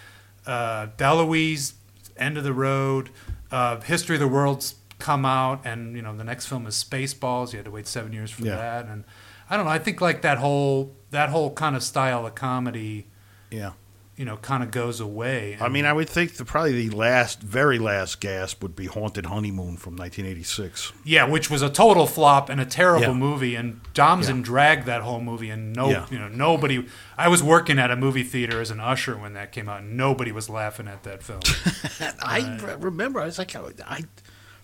[0.45, 1.73] uh, DeLuise,
[2.15, 3.09] End of the Road,
[3.51, 7.51] uh, History of the World's come out, and you know the next film is Spaceballs.
[7.51, 8.55] You had to wait seven years for Yeah.
[8.55, 9.03] that, and
[9.49, 9.71] I don't know.
[9.71, 13.07] I think like that whole that whole kind of style of comedy,
[13.51, 13.71] Yeah.
[14.17, 15.55] You know, kind of goes away.
[15.61, 19.27] I mean, I would think the probably the last, very last gasp would be "Haunted
[19.27, 20.91] Honeymoon" from 1986.
[21.05, 23.13] Yeah, which was a total flop and a terrible Yeah.
[23.13, 24.43] movie, and Domson Yeah.
[24.43, 26.05] dragged that whole movie, and no, Yeah.
[26.09, 26.85] you know, nobody.
[27.17, 29.95] I was working at a movie theater as an usher when that came out, and
[29.95, 31.41] nobody was laughing at that film.
[32.19, 34.03] I uh, re- remember I was like, oh, I,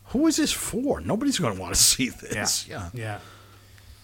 [0.05, 0.99] who is this for?
[0.99, 2.67] Nobody's going to want to see this.
[2.67, 2.89] Yeah.
[2.93, 3.19] yeah,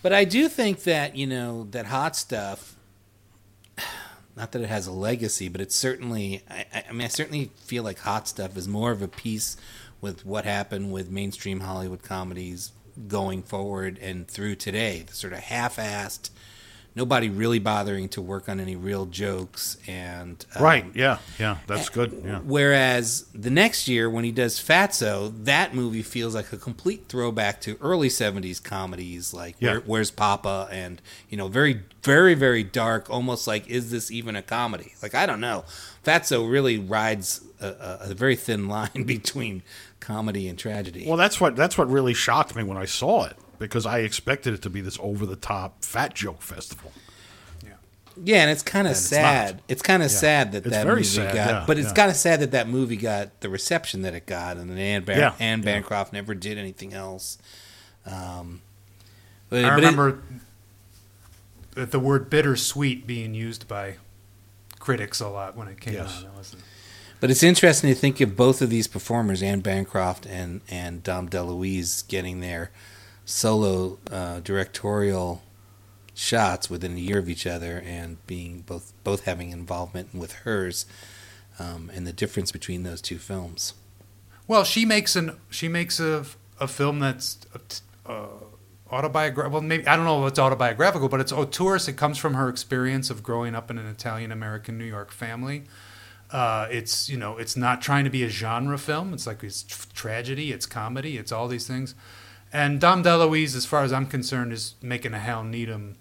[0.02, 2.76] But I do think that you know that hot stuff.
[4.40, 6.42] Not that it has a legacy, but it's certainly.
[6.50, 9.58] I, I- mean, I certainly feel like hot stuff is more of a piece
[10.00, 12.72] with what happened with mainstream Hollywood comedies
[13.10, 15.04] going forward and through today.
[15.06, 16.30] The sort of half-assed,
[16.96, 20.86] nobody really bothering to work on any real jokes, and um, Right.
[20.94, 21.20] Yeah.
[21.38, 21.58] Yeah.
[21.68, 22.22] That's good.
[22.26, 22.40] Yeah.
[22.40, 27.62] Whereas the next year, when he does Fatso, that movie feels like a complete throwback
[27.62, 29.72] to early '70s comedies, like Yeah.
[29.72, 34.36] Where, "Where's Papa?" and you know, very, very, very dark, almost like is this even
[34.36, 34.94] a comedy?
[35.02, 35.66] Like I don't know.
[36.06, 39.64] Fatso really rides a, a, a very thin line between
[40.00, 41.06] comedy and tragedy.
[41.08, 44.54] Well, that's what that's what really shocked me when I saw it because I expected
[44.54, 46.92] it to be this over the top fat joke festival.
[47.64, 47.74] yeah,
[48.24, 49.56] yeah, and it's kind of sad.
[49.58, 49.64] not.
[49.68, 51.94] It's kind of sad that It's that movie sad, got, yeah, but it's yeah.
[51.94, 55.04] kind of sad that that movie got the reception that it got, and then Anne,
[55.04, 55.66] Ban- Yeah, Anne yeah.
[55.66, 57.38] Bancroft never did anything else.
[58.06, 58.62] Um,
[59.50, 60.20] but, I but it- remember
[61.72, 63.96] the, the word bittersweet being used by
[64.80, 66.24] critics a lot when it came Yes.
[66.26, 66.56] out.
[67.20, 71.28] But it's interesting to think of both of these performers, Anne Bancroft and and Dom
[71.28, 72.72] DeLuise, getting their
[73.30, 75.44] solo uh, directorial
[76.16, 80.86] shots within a year of each other, and being both both having involvement with hers,
[81.60, 83.74] um, and the difference between those two films.
[84.48, 86.26] Well, she makes an she makes a
[86.60, 87.38] a film that's
[88.06, 88.26] uh,
[88.90, 89.52] autobiographical.
[89.52, 91.88] Well, maybe I don't know if it's autobiographical, but it's auteurist.
[91.88, 95.64] It comes from her experience of growing up in an Italian American New York family.
[96.32, 99.14] Uh, it's you know it's not trying to be a genre film.
[99.14, 101.94] It's like it's tragedy, it's comedy, it's all these things.
[102.52, 105.98] And Dom DeLuise, as far as I'm concerned, is making a Hal Needham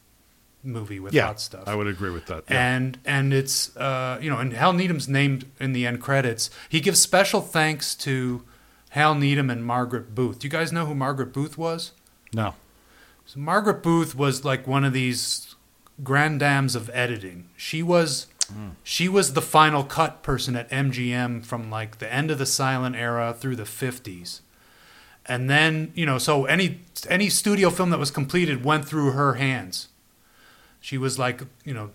[0.62, 1.64] movie with Yeah, hot stuff.
[1.66, 2.44] I would agree with that.
[2.50, 2.74] Yeah.
[2.76, 6.50] And and it's uh, you know, and Hal Needham's named in the end credits.
[6.68, 8.42] He gives special thanks to
[8.90, 10.38] Hal Needham and Margaret Booth.
[10.40, 11.92] Do you guys know who Margaret Booth was?
[12.34, 12.54] no,
[13.26, 15.54] So Margaret Booth was like one of these
[16.02, 17.48] grand dames of editing.
[17.56, 18.26] She was
[18.82, 22.96] she was the final cut person at MGM from like the end of the silent
[22.96, 24.40] era through the 50s.
[25.28, 29.34] And then, you know, so any any studio film that was completed went through her
[29.34, 29.88] hands.
[30.80, 31.90] She was like, you know,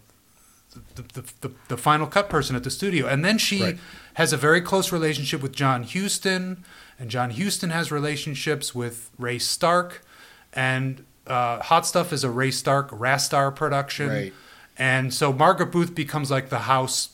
[0.95, 3.07] the, the, the, the final cut person at the studio.
[3.07, 3.77] And then she Right.
[4.15, 6.63] has a very close relationship with John Huston,
[6.99, 10.05] and John Huston has relationships with Ray Stark.
[10.53, 14.09] And uh, Hot Stuff is a Ray Stark Rastar production.
[14.09, 14.33] Right.
[14.77, 17.09] And so Margaret Booth becomes like the house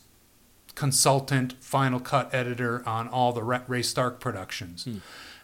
[0.76, 4.88] consultant, final cut editor on all the Ray Stark productions.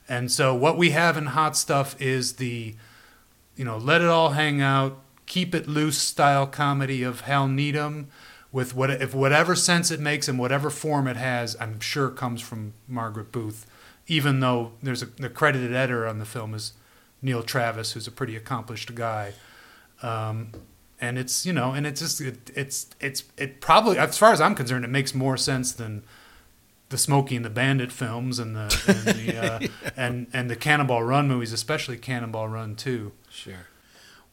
[0.07, 2.75] And so what we have in Hot Stuff is the,
[3.55, 8.09] you know, let it all hang out, keep it loose style comedy of Hal Needham,
[8.51, 12.41] with what if whatever sense it makes and whatever form it has, I'm sure comes
[12.41, 13.65] from Margaret Booth.
[14.07, 16.71] Even though there's a the credited editor on the film is
[17.21, 19.33] Neil Travis, who's a pretty accomplished guy.
[20.01, 20.51] Um,
[21.01, 24.39] and it's you know, and it's just it, it's it's it probably as far as
[24.39, 26.03] I'm concerned, it makes more sense than
[26.89, 29.59] the Smokey and the Bandit films and the and the uh,
[29.97, 33.11] and and the Cannonball Run movies, especially Cannonball Run Two.
[33.29, 33.67] Sure.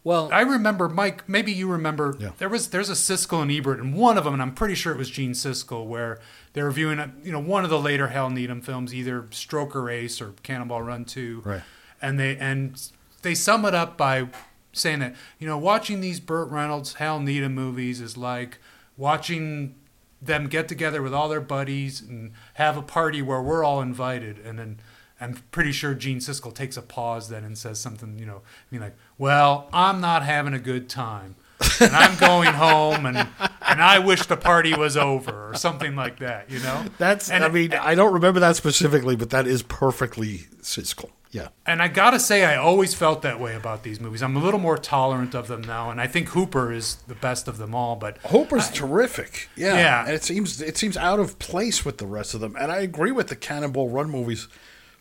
[0.05, 1.29] Well, I remember, Mike.
[1.29, 2.17] Maybe you remember.
[2.19, 2.31] Yeah.
[2.39, 4.93] There was there's a Siskel and Ebert, and one of them, and I'm pretty sure
[4.93, 6.21] it was Gene Siskel, where
[6.55, 9.91] they're reviewing, a, you know, one of the later Hal Needham films, either Stroker or
[9.91, 11.63] Ace or Cannonball Run Two, Right.
[12.01, 12.81] And they and
[13.23, 14.29] they sum it up by
[14.73, 18.59] saying that you know watching these Burt Reynolds, Hal Needham movies is like
[18.97, 19.77] watching
[20.25, 24.39] them get together with all their buddies and have a party where we're all invited,
[24.39, 24.81] and then.
[25.21, 28.75] I'm pretty sure Gene Siskel takes a pause then and says something, you know, I
[28.75, 31.37] mean like, "Well, I'm not having a good time,
[31.81, 36.19] and I'm going home, and and I wish the party was over, or something like
[36.19, 36.87] that," you know.
[36.99, 37.31] That's.
[37.31, 41.11] And- I mean, I don't remember that specifically, but that is perfectly Siskel.
[41.33, 41.49] Yeah.
[41.67, 44.23] And I gotta say, I always felt that way about these movies.
[44.23, 47.49] I'm a little more tolerant of them now, and I think Hooper is the best
[47.49, 47.97] of them all.
[47.97, 49.49] But Hooper's terrific.
[49.57, 49.77] Yeah.
[49.77, 50.05] Yeah.
[50.05, 52.55] And it seems it seems out of place with the rest of them.
[52.61, 54.47] And I agree with the Cannonball Run movies,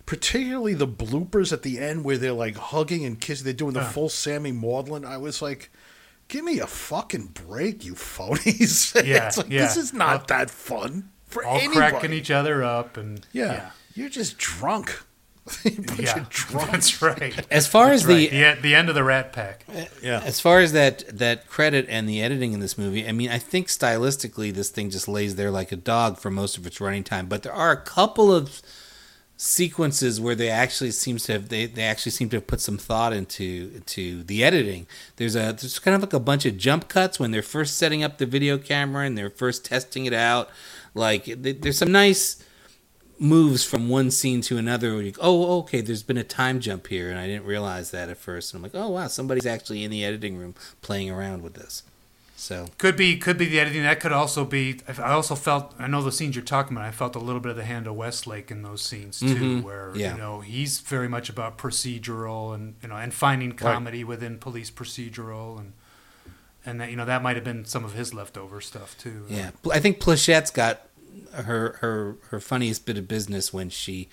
[0.05, 3.43] particularly the bloopers at the end where they're like hugging and kissing.
[3.43, 5.03] They're doing the full Sammy Maudlin.
[5.03, 5.69] I was like,
[6.29, 8.95] give me a fucking break, you phonies.
[9.05, 9.63] Yeah, it's like yeah.
[9.63, 11.77] this is not that fun for all anybody.
[11.77, 13.71] cracking each other up, and yeah.
[13.93, 15.03] You're just drunk.
[15.63, 16.71] Bunch yeah, of drunks.
[16.71, 17.45] that's right.
[17.51, 18.31] as far as That's right.
[18.31, 19.65] the the the end of the Rat Pack.
[19.67, 20.21] Uh, yeah.
[20.23, 23.37] As far as that that credit and the editing in this movie, I mean, I
[23.37, 27.03] think stylistically this thing just lays there like a dog for most of its running
[27.03, 27.27] time.
[27.27, 28.61] But there are a couple of
[29.43, 32.77] sequences where they actually seems to have they, they actually seem to have put some
[32.77, 34.85] thought into into the editing.
[35.15, 38.03] There's a there's kind of like a bunch of jump cuts when they're first setting
[38.03, 40.49] up the video camera and they're first testing it out.
[40.93, 42.43] Like th- there's some nice
[43.21, 46.59] moves from one scene to another where you go, oh okay there's been a time
[46.59, 49.45] jump here and i didn't realize that at first and i'm like oh wow somebody's
[49.45, 51.83] actually in the editing room playing around with this
[52.35, 53.83] so Could be, could be the editing.
[53.83, 54.79] That could also be.
[54.97, 55.75] I also felt.
[55.77, 56.87] I know the scenes you're talking about.
[56.87, 59.61] I felt a little bit of the hand of Westlake in those scenes too, Mhm.
[59.61, 60.13] where Yeah.
[60.13, 64.71] you know he's very much about procedural and you know and finding comedy within police
[64.71, 65.73] procedural and
[66.65, 69.25] and that you know that might have been some of his leftover stuff too.
[69.29, 70.81] yeah i think Pleshette's got
[71.33, 74.09] her her her funniest bit of business when she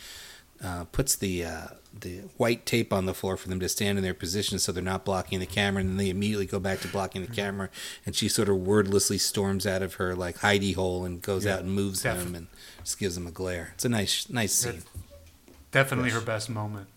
[0.62, 1.66] uh, puts the uh,
[1.98, 4.82] the white tape on the floor for them to stand in their position so they're
[4.82, 7.68] not blocking the camera and then they immediately go back to blocking the camera
[8.04, 11.60] and she sort of wordlessly storms out of her like hidey hole and goes out
[11.60, 12.46] and moves them and
[12.84, 14.82] just gives them a glare it's a nice nice scene
[15.70, 16.88] Definitely her best moment.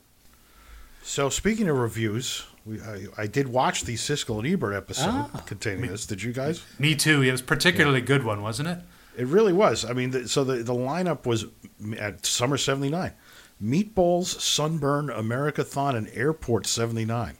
[1.03, 5.43] So speaking of reviews, we, I, I did watch the Siskel and Ebert episode Ah.
[5.45, 6.05] containing this.
[6.05, 6.63] Did you guys?
[6.79, 7.21] Me too.
[7.21, 8.77] It was a particularly good one, wasn't it?
[9.21, 9.85] It really was.
[9.85, 11.45] I mean, the, so the the lineup was
[11.99, 13.13] at Summer '79,
[13.63, 17.37] Meatballs, Sunburn, Americathon, and Airport '79.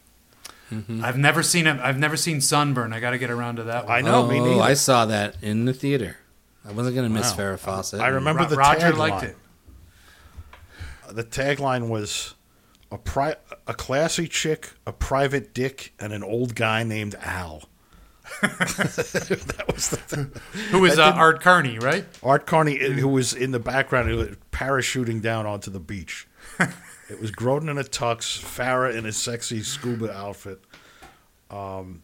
[0.72, 1.04] Mm-hmm.
[1.04, 1.80] I've never seen it.
[1.80, 2.94] I've never seen Sunburn.
[2.94, 3.94] I got to get around to that one.
[3.96, 4.62] I know, me oh, neither.
[4.62, 6.18] I saw that in the theater.
[6.64, 7.38] I wasn't going to miss Wow.
[7.56, 8.00] Farrah Fawcett.
[8.00, 8.98] I remember Ro- the Roger tagline.
[8.98, 9.38] liked it.
[11.10, 12.36] The tagline was
[12.92, 17.64] a pri- a classy chick, a private dick, and an old guy named Al.
[18.42, 20.30] that was the
[20.72, 22.06] Who was uh, Art Carney, right?
[22.24, 26.28] Art Carney, who was in the background, who was parachuting down onto the beach.
[27.10, 30.60] it was Grodin in a tux, Farrah in a sexy scuba outfit.
[31.50, 32.02] Um,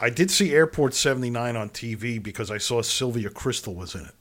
[0.00, 4.14] I did see Airport 79 on TV because I saw Sylvia Kristel was in it.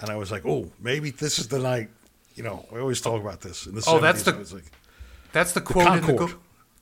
[0.00, 1.88] And I was like, oh, maybe this is the night.
[2.34, 3.66] You know, we always talk about this.
[3.66, 4.64] In the Oh, that's the- like,
[5.32, 6.30] That's the quote in the Go-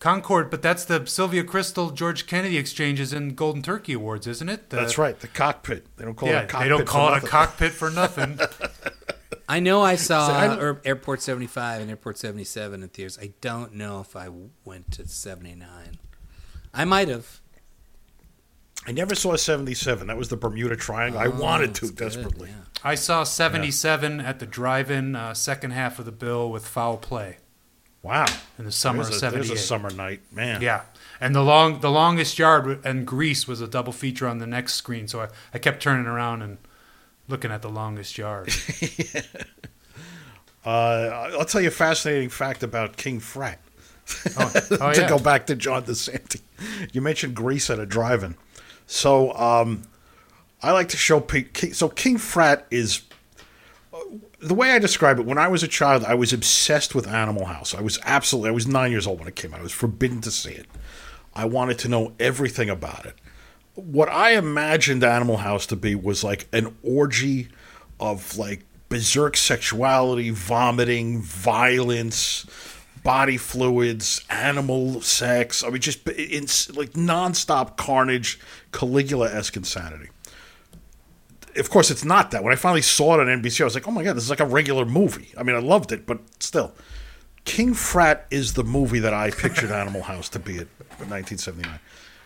[0.01, 4.71] Concorde, but that's the Sylvia Kristel George Kennedy exchanges in Golden Turkey Awards, isn't it?
[4.71, 5.87] The- that's right, the cockpit.
[5.97, 6.61] They don't call it Yeah, a cockpit.
[6.65, 7.29] they don't for call it a nothing.
[7.29, 8.39] cockpit for nothing.
[9.49, 13.19] I know I saw So I Airport 75 and Airport 77 in theaters.
[13.21, 14.31] I don't know if I
[14.65, 15.69] went to 79.
[16.73, 17.41] I might have.
[18.87, 20.07] I never saw 77.
[20.07, 21.21] That was the Bermuda Triangle.
[21.21, 22.49] I wanted to Oh, good, desperately.
[22.49, 22.55] yeah.
[22.83, 27.37] I saw 77 at the drive-in uh, second half of the bill with foul play
[28.03, 28.27] Wow.
[28.59, 30.63] in the summer there's of a, there's a summer night, man.
[30.63, 30.83] Yeah.
[31.21, 34.75] And the long the longest yard and Grease was a double feature on the next
[34.75, 36.59] screen, so I, I kept turning around and
[37.29, 38.53] looking at the longest yard.
[40.65, 43.59] Uh, I'll tell you a fascinating fact about King Frat.
[44.39, 45.09] Oh, oh, to yeah.
[45.09, 46.41] go back to John DeSanti,
[46.93, 48.37] you mentioned Grease at a drive-in.
[48.87, 49.85] So um,
[50.63, 51.55] I like to show Pete.
[51.55, 53.03] King, so King Frat is
[54.41, 55.27] the way I describe it.
[55.27, 57.75] When I was a child, I was obsessed with Animal House.
[57.75, 58.51] I was absolutely.
[58.51, 59.61] I was nine years old when it came out.
[59.61, 60.67] I was forbidden to see it.
[61.35, 63.15] I wanted to know everything about it.
[63.75, 67.49] What I imagined Animal House to be was like an orgy
[67.99, 72.47] of like berserk sexuality, vomiting, violence,
[73.03, 75.62] body fluids, animal sex.
[75.62, 76.43] I mean, just in,
[76.75, 78.39] like nonstop carnage,
[78.73, 80.09] Caligula esque insanity.
[81.57, 82.45] Of course, it's not that.
[82.45, 84.31] When I finally saw it on NBC, I was like, "Oh my god, this is
[84.31, 86.75] like a regular movie." I mean, I loved it, but still,
[87.45, 90.69] King Frat is the movie that I pictured Animal House to be at
[90.99, 91.81] 1979.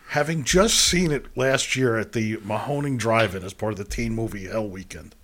[0.09, 4.13] Having just seen it last year at the Mahoning Drive-In as part of the teen
[4.13, 5.15] movie Hell Weekend,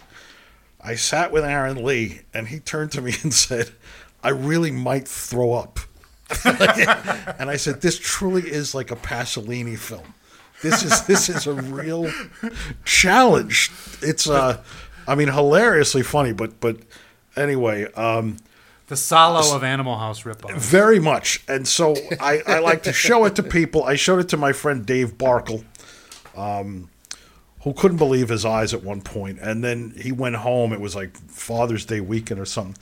[0.82, 3.72] I sat with Aaron Lee and he turned to me and said,
[4.23, 5.80] "I really might throw up."
[6.45, 10.14] and I said, "This truly is like a Pasolini film.
[10.61, 12.11] This is this is a real
[12.85, 13.71] challenge.
[14.01, 14.61] It's uh,
[15.07, 16.77] I mean, hilariously funny, but but
[17.35, 18.38] anyway, um,
[18.88, 20.55] The Solo of Animal House ripoff.
[20.55, 21.43] very much.
[21.47, 23.83] And so I, I like to show it to people.
[23.83, 25.63] I showed it to my friend Dave Barkle,
[26.35, 26.89] um,
[27.61, 29.39] who couldn't believe his eyes at one point.
[29.39, 30.73] And then he went home.
[30.73, 32.75] It was like Father's Day weekend or something.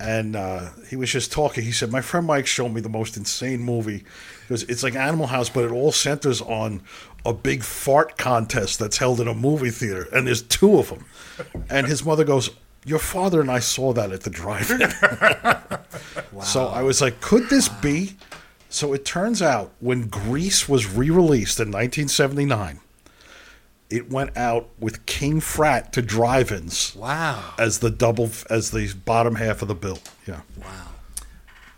[0.00, 1.62] And uh, he was just talking.
[1.62, 4.04] He said, My friend Mike showed me the most insane movie.
[4.50, 6.82] Because it's like Animal House, but it all centers on
[7.24, 10.08] a big fart contest that's held in a movie theater.
[10.12, 11.04] And there's two of them.
[11.70, 12.50] And his mother goes,
[12.84, 14.80] Your father and I saw that at the drive in.
[16.42, 18.16] So I was like, could this be?
[18.68, 22.80] So it turns out when Grease was re released in 1979,
[23.88, 27.54] it went out with King Frat to drive ins Wow.
[27.56, 30.00] as the double, as the bottom half of the bill.
[30.26, 30.40] Yeah.
[30.60, 30.88] Wow.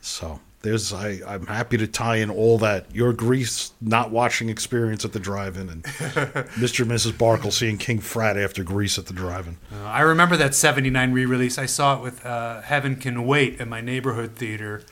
[0.00, 2.94] So there's, I, I'm happy to tie in all that.
[2.94, 6.82] Your Grease not watching experience at the drive in and Mr.
[6.82, 7.12] and Mrs.
[7.12, 9.56] Barkle seeing King Frat after Grease at the drive in.
[9.72, 11.59] Uh, I remember that 79 re release.
[11.59, 14.82] I saw it with uh, Heaven Can Wait at my neighborhood theater.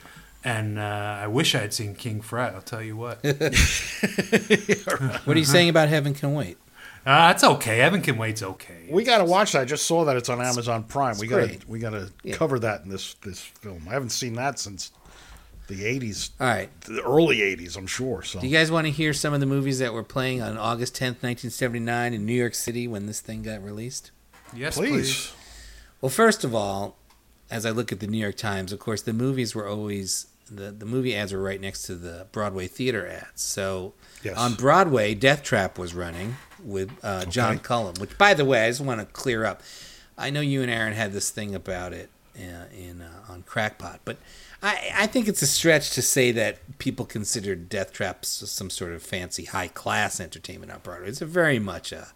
[0.43, 0.81] And uh,
[1.21, 3.23] I wish I had seen King Frat, I'll tell you what.
[3.23, 3.33] uh,
[5.25, 6.57] What are you saying about Heaven Can Wait?
[7.05, 7.77] it's okay.
[7.77, 8.87] Heaven Can Wait's okay.
[8.89, 9.61] We got to watch that.
[9.61, 11.17] I just saw that it's on Amazon Prime.
[11.19, 12.35] we got to we got to Yeah.
[12.35, 13.83] cover that in this this film.
[13.89, 14.91] I haven't seen that since
[15.71, 16.69] the '80s, All right.
[16.81, 17.77] the early '80s.
[17.77, 18.21] I'm sure.
[18.23, 20.57] So Do you guys want to hear some of the movies that were playing on
[20.57, 24.11] August 10th, 1979 in New York City when this thing got released?
[24.55, 24.91] yes, please.
[24.91, 25.33] please.
[26.01, 26.97] Well, first of all,
[27.49, 30.71] as I look at the New York Times, of course, the movies were always the
[30.71, 33.41] the movie ads were right next to the Broadway theater ads.
[33.41, 33.93] So
[34.23, 34.37] Yes.
[34.37, 37.63] on Broadway, Death Trap was running with uh, John Okay.
[37.63, 37.95] Cullum.
[37.99, 39.63] Which, by the way, I just want to clear up.
[40.17, 44.01] I know you and Aaron had this thing about it uh, in uh, on Crackpot,
[44.05, 44.17] but
[44.63, 48.69] I, I think it's a stretch to say that people consider Death Trap s- some
[48.69, 51.09] sort of fancy high class entertainment on Broadway.
[51.09, 52.09] It's a very much a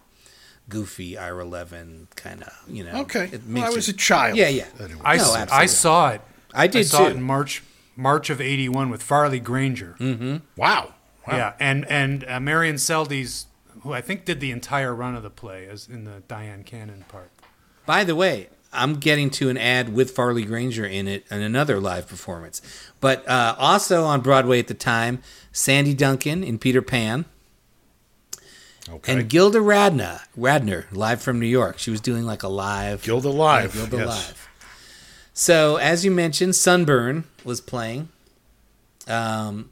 [0.68, 3.00] goofy Ira Levin kind of you know.
[3.02, 4.36] okay, it well, I was it- a child.
[4.36, 4.66] Yeah, yeah.
[4.80, 5.00] Anyway.
[5.04, 5.56] I, No, s- absolutely.
[5.62, 6.20] I saw it.
[6.54, 7.04] I did saw too.
[7.06, 7.62] it in March
[7.96, 9.96] March of 81 with Farley Granger.
[9.98, 10.42] Mm.
[10.56, 10.94] Wow.
[11.26, 11.36] wow.
[11.36, 13.46] Yeah, and and uh, Marion Seldes,
[13.82, 17.04] who I think did the entire run of the play, as in the Dyan Cannon
[17.08, 17.30] part.
[17.86, 21.80] By the way, I'm getting to an ad with Farley Granger in it and another
[21.80, 22.60] live performance.
[23.00, 25.20] But uh, also on Broadway at the time,
[25.52, 27.24] Sandy Duncan in Peter Pan
[28.88, 29.12] Okay.
[29.14, 31.78] and Gilda Radner, Radner live from New York.
[31.78, 33.74] She was doing like a live Gilda Live.
[33.74, 34.06] Yeah, Gilda yes.
[34.08, 34.48] Live.
[35.34, 38.08] So as you mentioned, Sunburn was playing.
[39.08, 39.70] Um,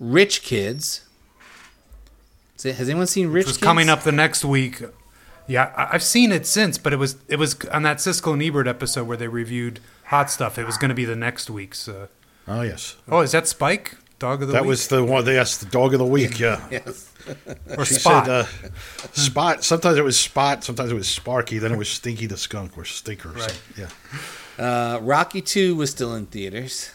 [0.00, 1.04] Rich Kids.
[2.62, 3.64] Has anyone seen Rich It was Kids?
[3.64, 4.82] coming up the next week.
[5.52, 8.42] Yeah, I- I've seen it since, but it was it was on that Siskel and
[8.42, 10.58] Ebert episode where they reviewed Hot Stuff.
[10.58, 11.88] It was going to be the next week's.
[11.88, 12.06] Uh,
[12.48, 12.96] Oh yes.
[13.08, 13.96] oh, is that Spike?
[14.18, 14.54] Dog of the Week.
[14.54, 14.68] That week?
[14.68, 15.26] was the one.
[15.26, 16.38] Yes, the dog of the week.
[16.40, 16.60] Yeah.
[16.70, 17.08] Yes.
[17.78, 18.26] or She Spot.
[18.26, 18.44] said uh,
[19.12, 19.62] Spot.
[19.64, 20.64] Sometimes it was Spot.
[20.64, 21.58] Sometimes it was Sparky.
[21.58, 23.28] Then it was Stinky the Skunk or Stinker.
[23.28, 23.50] Or Right.
[23.50, 23.86] something.
[24.58, 24.94] Yeah.
[24.94, 26.90] Uh, Rocky Two was still in theaters.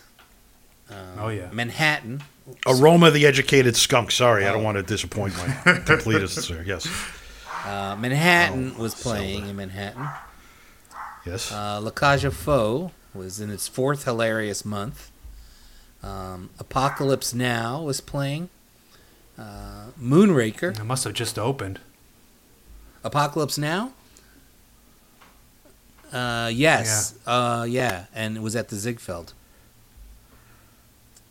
[1.20, 1.50] oh yeah.
[1.54, 2.24] Manhattan.
[2.66, 4.10] Aroma the educated skunk.
[4.12, 6.64] Sorry, I don't want to disappoint my completists there.
[6.64, 6.88] Yes.
[7.66, 10.08] Uh, Manhattan Oh, was playing in Manhattan.
[11.26, 11.52] Yes.
[11.52, 15.12] Uh, La Cage aux Folles was in its fourth hilarious month.
[16.04, 18.50] Um, Apocalypse Now was playing.
[19.38, 20.80] Uh, Moonraker.
[20.80, 21.80] It must have just opened.
[23.04, 23.92] Apocalypse Now?
[26.14, 27.16] Uh, yes.
[27.26, 29.34] Uh, yeah, and it was at the Ziegfeld.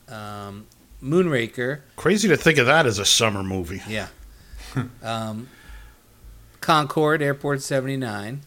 [0.09, 0.67] Um,
[1.03, 1.81] Moonraker.
[1.97, 3.83] Crazy to think of that as a summer movie.
[3.89, 4.09] Yeah.
[5.03, 5.49] um,
[6.61, 8.41] Concorde Airport 79.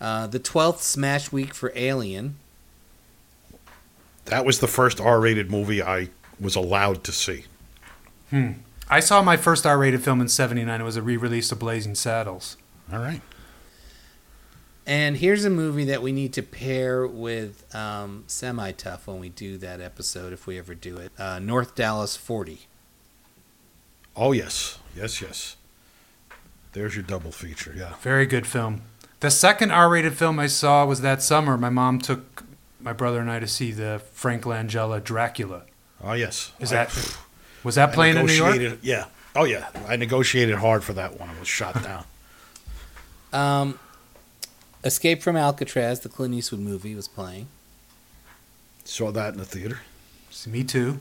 [0.00, 2.36] Uh, the 12th Smash Week for Alien.
[4.26, 6.08] That was the first R-rated movie I
[6.40, 7.44] was allowed to see.
[8.30, 8.52] Hmm.
[8.88, 10.80] I saw my first R-rated film in '79.
[10.80, 12.56] It was a re-release of Blazing Saddles.
[12.92, 13.20] All right.
[14.86, 19.28] And here's a movie that we need to pair with um, Semi Tough when we
[19.28, 21.12] do that episode, if we ever do it.
[21.18, 22.62] Uh, North Dallas 40.
[24.16, 25.56] Oh yes, yes, yes.
[26.72, 27.74] There's your double feature.
[27.76, 27.94] Yeah.
[28.00, 28.82] Very good film.
[29.20, 31.56] The second R-rated film I saw was that summer.
[31.58, 32.44] My mom took
[32.80, 35.62] my brother and I to see the Frank Langella Dracula.
[36.02, 36.52] Oh yes.
[36.60, 37.16] Is I- that
[37.64, 38.78] was that I playing in New York?
[38.82, 39.06] Yeah.
[39.36, 39.68] Oh yeah.
[39.86, 41.28] I negotiated hard for that one.
[41.30, 42.04] It was shot down.
[43.32, 43.78] Um,
[44.82, 47.46] Escape from Alcatraz, the Clint Eastwood movie, was playing.
[48.82, 49.78] Saw that in the theater.
[50.32, 50.98] See, Me too.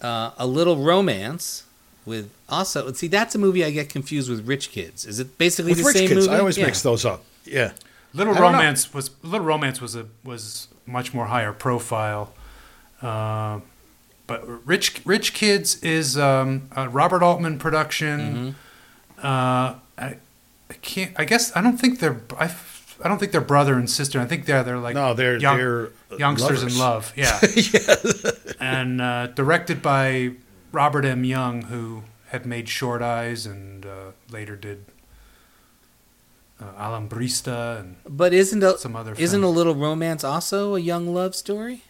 [0.00, 1.64] Uh, a little romance
[2.06, 2.90] with also.
[2.92, 5.04] See, that's a movie I get confused with Rich Kids.
[5.04, 6.36] Is it basically With the rich same kids, movie?
[6.36, 6.66] I always Yeah.
[6.66, 7.24] mix those up.
[7.44, 7.72] Yeah.
[8.14, 8.42] Little I know.
[8.42, 12.32] Romance was Little Romance was a was much more higher profile.
[13.02, 13.60] Uh,
[14.26, 18.54] but Rich Rich Kids is um, a Robert Altman production.
[19.18, 19.26] Mm-hmm.
[19.26, 20.16] Uh, I,
[20.70, 21.12] I can't.
[21.16, 22.20] I guess I don't think they're.
[22.38, 22.52] I,
[23.04, 24.18] I don't think they're brother and sister.
[24.20, 26.74] I think they're they're like No, they're young- they're youngsters lovers.
[26.74, 27.12] in love.
[27.16, 27.40] Yeah.
[28.60, 30.32] And uh, directed by
[30.72, 31.24] Robert M.
[31.24, 34.84] Young, who had made Short Eyes and uh, later did
[36.60, 41.12] uh, Alambrista and But isn't a, Some other isn't a little romance also a young
[41.14, 41.82] love story?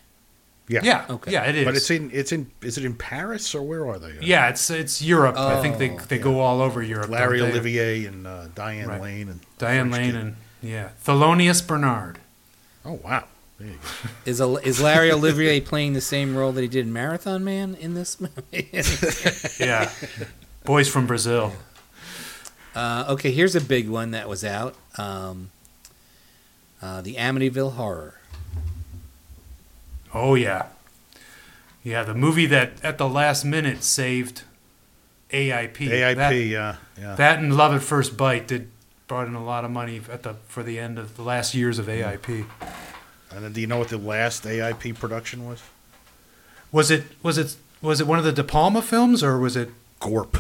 [0.69, 0.81] Yeah.
[0.83, 1.31] yeah, Okay.
[1.31, 1.65] yeah, it is.
[1.65, 4.15] But it's in it's in is it in Paris or where are they?
[4.21, 5.37] yeah, it's it's Europe.
[5.39, 7.09] I think they Oh, they go all over Europe.
[7.09, 7.41] Larry?
[7.41, 9.01] Olivier and uh, Diane Right.
[9.01, 10.21] Lane and Diane French Lane, kid.
[10.21, 12.19] and yeah, Thelonious Bernard.
[12.85, 13.25] oh wow,
[13.59, 14.11] there you go.
[14.31, 17.75] Is a, is Larry Olivier playing the same role that he did in Marathon Man
[17.77, 18.69] in this movie?
[19.59, 19.91] Yeah,
[20.65, 21.53] Boys from Brazil.
[22.75, 24.75] uh, okay, here's a big one that was out.
[24.99, 25.51] Um,
[26.83, 28.21] uh, the Amityville Horror.
[30.13, 30.67] Oh yeah,
[31.83, 32.03] yeah.
[32.03, 34.43] The movie that at the last minute saved
[35.31, 35.77] AIP.
[35.77, 37.15] AIP, That, yeah, yeah.
[37.15, 38.71] that and Love at First Bite did
[39.09, 41.79] brought in a lot of money at the for the end of the last years
[41.79, 42.45] of AIP.
[43.37, 45.63] And then do you know what the last AIP production was?
[46.73, 49.69] Was it was it was it one of the De Palma films or was it
[50.01, 50.39] Gorp.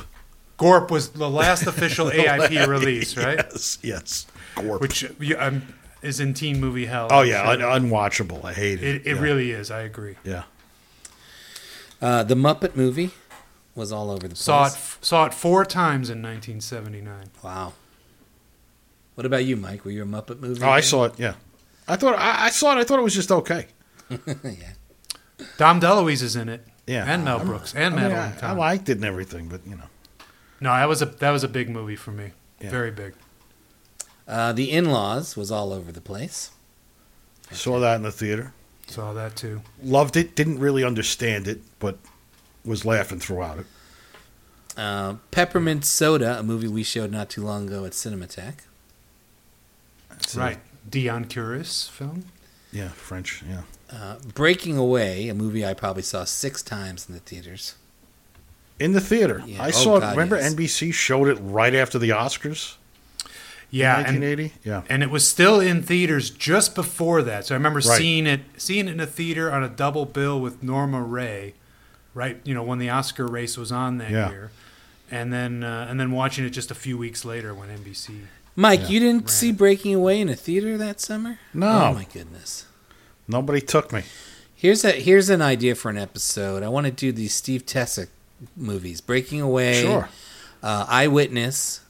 [0.56, 3.36] Gorp was the last official AIP release, right?
[3.36, 4.26] Yes, yes.
[4.54, 4.80] Gorp.
[4.80, 5.04] Which
[5.38, 7.08] um, is in teen movie hell.
[7.10, 7.62] oh yeah, sure.
[7.70, 8.42] un- unwatchable.
[8.42, 8.84] I hate it.
[8.84, 9.22] it, it yeah.
[9.22, 9.70] really is.
[9.70, 10.16] I agree.
[10.24, 10.44] Yeah.
[12.00, 13.10] Uh, the Muppet movie
[13.74, 14.40] was all over the place.
[14.40, 17.26] Saw it saw it four times in 1979.
[17.42, 17.74] Wow.
[19.14, 19.84] What about you, Mike?
[19.84, 20.62] Were you a Muppet movie?
[20.62, 21.14] Oh, I saw it.
[21.18, 21.34] Yeah.
[21.88, 22.80] I thought I, I saw it.
[22.80, 23.66] I thought it was just okay.
[24.10, 24.72] yeah.
[25.58, 26.66] Dom DeLuise is in it.
[26.86, 27.04] Yeah.
[27.06, 29.60] and Mel I'm- Brooks and I, mean, Madeline I, I liked it and everything, but
[29.66, 29.84] you know.
[30.60, 32.32] No, that was a that was a big movie for me.
[32.60, 32.70] Yeah.
[32.70, 33.14] Very big.
[34.26, 36.50] Uh, the In-Laws was all over the place.
[37.52, 38.52] Saw that in the theater.
[38.88, 39.62] Saw that too.
[39.82, 40.34] Loved it.
[40.34, 41.98] Didn't really understand it, but
[42.64, 43.66] was laughing throughout it.
[44.76, 48.60] Uh, Peppermint Soda, a movie we showed not too long ago at Cinematheque.
[50.26, 50.58] So, right,
[50.88, 52.26] Diane Kurys film.
[52.72, 53.42] Yeah, French.
[53.48, 53.62] Yeah.
[53.90, 57.76] Uh, Breaking Away, a movie I probably saw six times in the theaters.
[58.78, 59.42] In the theater.
[59.46, 59.62] Yeah.
[59.62, 60.10] I Oh, saw God, it.
[60.10, 60.52] Remember yes.
[60.54, 62.74] NBC showed it right after the Oscars
[63.70, 64.54] Yeah, in and 1980?
[64.64, 64.82] yeah.
[64.90, 67.46] and it was still in theaters just before that.
[67.46, 67.96] So I remember Right.
[67.98, 71.54] seeing it seeing it in a theater on a double bill with Norma Rae,
[72.12, 72.38] right?
[72.44, 74.28] You know when the Oscar race was on that Yeah.
[74.30, 74.50] year,
[75.10, 78.22] and then uh, and then watching it just a few weeks later when NBC.
[78.56, 78.88] Mike, Yeah.
[78.88, 79.30] you didn't Right.
[79.30, 81.38] see Breaking Away in a theater that summer?
[81.52, 81.68] No.
[81.68, 82.64] Oh my goodness.
[83.28, 84.04] Nobody took me.
[84.54, 86.62] Here's a here's an idea for an episode.
[86.62, 88.08] I want to do these Steve Tesich
[88.56, 90.08] movies: Breaking Away, Sure.
[90.62, 91.80] uh, Eyewitness,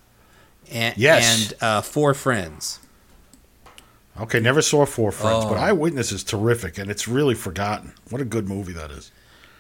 [0.71, 1.25] and, Yes.
[1.53, 2.81] and uh, Four Friends.
[4.19, 5.61] Okay, never saw Four Friends, but Oh.
[5.61, 7.93] Eyewitness is terrific, and it's really forgotten.
[8.09, 9.13] What a good movie that is.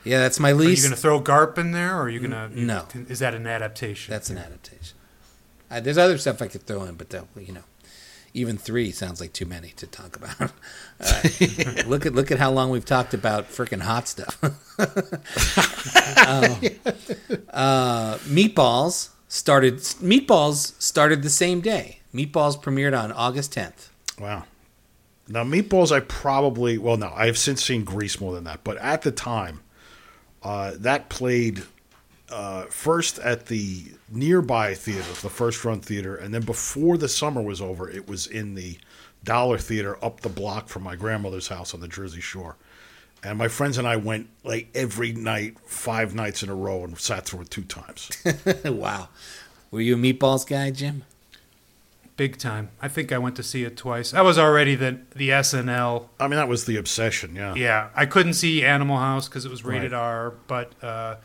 [0.03, 0.61] Yeah, that's my least.
[0.61, 0.83] Are you least.
[0.85, 2.49] going to throw Garp in there, or are you going to?
[2.61, 2.87] no.
[3.09, 4.11] Is that an adaptation?
[4.13, 4.96] That's an adaptation.
[5.71, 7.65] Uh, there's other stuff I could throw in, but that, you know,
[8.35, 10.53] even three sounds like too many to talk about.
[10.99, 11.23] Uh,
[11.87, 14.39] look at look at how long we've talked about freaking hot stuff.
[14.43, 14.49] Uh,
[17.51, 19.75] uh, Meatballs started.
[19.75, 22.01] Meatballs started the same day.
[22.15, 23.91] Meatballs premiered on August 10th.
[24.19, 24.45] Wow.
[25.29, 29.03] Now, Meatballs, I probably, well, no, I've since seen Grease more than that, but at
[29.03, 29.61] the time,
[30.43, 31.65] uh, that played
[32.31, 37.43] uh, first at the nearby theater, the first run theater, and then before the summer
[37.43, 38.79] was over, it was in the
[39.25, 42.57] Dollar Theater up the block from my grandmother's house on the Jersey Shore.
[43.25, 46.97] And my friends and I went like every night, five nights in a row, and
[46.99, 48.11] sat through it two times.
[48.65, 49.09] wow.
[49.71, 51.05] Were you a Meatballs guy, Jim?
[52.17, 52.71] big time.
[52.81, 54.15] I think I went to see it twice.
[54.15, 56.09] I was already the the SNL.
[56.19, 57.55] I mean, that was the obsession, yeah.
[57.55, 59.99] Yeah, I couldn't see Animal House because it was rated Right.
[59.99, 61.17] R, but uh,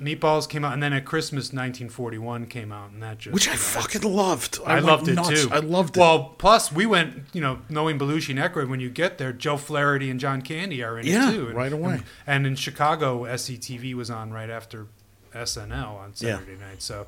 [0.00, 3.54] Meatballs came out, and then at Christmas 1941 came out, and that just Which I
[3.56, 4.58] fucking loved.
[4.66, 5.28] I, went loved it nuts.
[5.44, 5.48] too.
[5.52, 6.00] I loved it.
[6.00, 9.56] Well, plus we went, you know, knowing Belushi and Aykroyd, when you get there, Joe
[9.56, 11.46] Flaherty and John Candy are in Yeah, it too.
[11.48, 11.92] And- right away.
[11.94, 14.86] And, and in Chicago, SCTV was on right after
[15.34, 16.38] SNL on Yeah.
[16.38, 17.06] Saturday night, so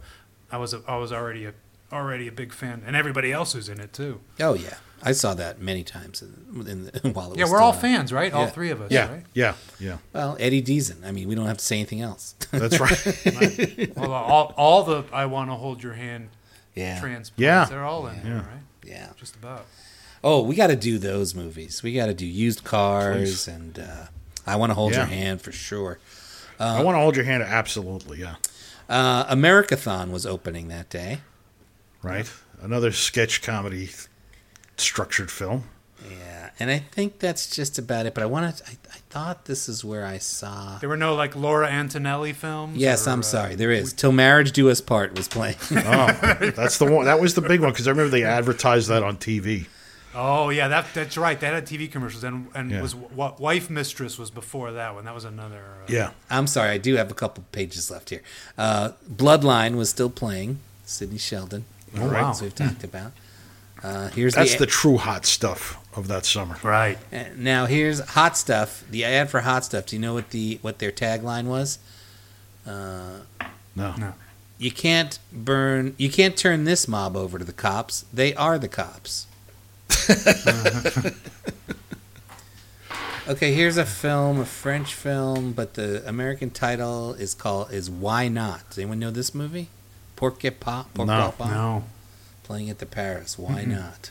[0.50, 1.54] I was a, I was already a
[1.92, 4.20] already a big fan, and everybody else who's in it too.
[4.40, 7.48] Oh yeah, I saw that many times in, in the, while it was Yeah, we're
[7.48, 7.78] still all on.
[7.78, 8.32] fans, right?
[8.32, 9.24] All three of us, yeah, right?
[9.34, 9.98] yeah, yeah.
[10.12, 11.04] Well, Eddie Deezen.
[11.04, 12.34] I mean, we don't have to say anything else.
[12.50, 13.92] That's right.
[13.98, 16.28] all, all, all the I want to hold your hand
[16.74, 17.00] yeah.
[17.00, 17.64] transplants, Yeah.
[17.66, 18.38] they're all in there, Yeah.
[18.38, 18.62] right?
[18.84, 19.08] Yeah.
[19.16, 19.66] Just about.
[20.24, 21.82] Oh, we got to do those movies.
[21.82, 23.48] We got to do used cars Please.
[23.48, 24.06] and uh,
[24.46, 25.98] I want to hold your hand for sure.
[26.58, 27.42] I want to hold your hand.
[27.42, 28.36] Absolutely, yeah.
[28.88, 31.18] Uh, Americathon was opening that day.
[32.06, 32.30] Right.
[32.62, 33.90] Another sketch comedy
[34.76, 35.64] structured film.
[36.08, 38.14] Yeah, and I think that's just about it.
[38.14, 40.78] But I wanted, I, I thought this is where I saw.
[40.78, 42.76] There were no like Laura Antonelli films.
[42.76, 43.54] Yes, or, I'm uh, sorry.
[43.54, 45.56] There is till marriage do us part was playing.
[45.70, 46.06] Oh,
[46.54, 47.06] that's the one.
[47.06, 49.66] That was the big one because I remember they advertised that on TV.
[50.14, 51.38] Oh yeah, that that's right.
[51.38, 52.82] They had TV commercials, and and Yeah.
[52.82, 55.04] was w- wife mistress was before that one.
[55.04, 55.56] That was another.
[55.82, 56.10] Uh, Yeah.
[56.30, 56.70] I'm sorry.
[56.70, 58.22] I do have a couple pages left here.
[58.56, 60.60] Uh, Bloodline was still playing.
[60.84, 61.64] Sidney Sheldon,
[61.98, 62.24] All right.
[62.30, 63.12] as we've talked about.
[63.82, 66.56] Uh, here's That's the, the true hot stuff of that summer.
[66.62, 66.98] Right.
[67.36, 68.84] Now here's hot stuff.
[68.90, 69.86] The ad for hot stuff.
[69.86, 71.78] Do you know what the what their tagline was?
[72.66, 73.20] Uh,
[73.76, 73.94] No.
[73.96, 74.14] No.
[74.58, 75.94] you can't burn.
[75.98, 78.04] You can't turn this mob over to the cops.
[78.12, 79.26] They are the cops.
[83.28, 88.28] okay, here's a film, a French film, but the American title is called is Why
[88.28, 88.68] Not?
[88.70, 89.68] Does anyone know this movie?
[90.16, 90.86] Pourquoi pas?
[90.94, 91.50] Pourquoi No, pas?
[91.50, 91.84] No.
[92.42, 93.38] Playing at the Paris.
[93.38, 94.10] Why not?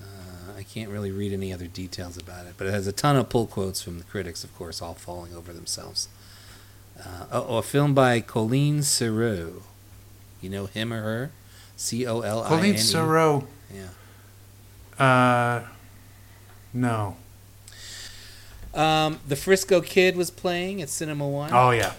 [0.00, 3.16] Uh, I can't really read any other details about it, but it has a ton
[3.16, 6.08] of pull quotes from the critics, of course, all falling over themselves.
[6.98, 9.62] Uh, oh, a film by Coline Serreau.
[10.40, 11.30] You know him or her?
[11.76, 12.56] C O L I N E.
[12.56, 13.46] Coline Serreau.
[13.74, 15.04] Yeah.
[15.04, 15.66] Uh,
[16.72, 17.16] no.
[18.72, 21.50] Um, the Frisco Kid was playing at Cinema One.
[21.52, 21.94] Oh yeah,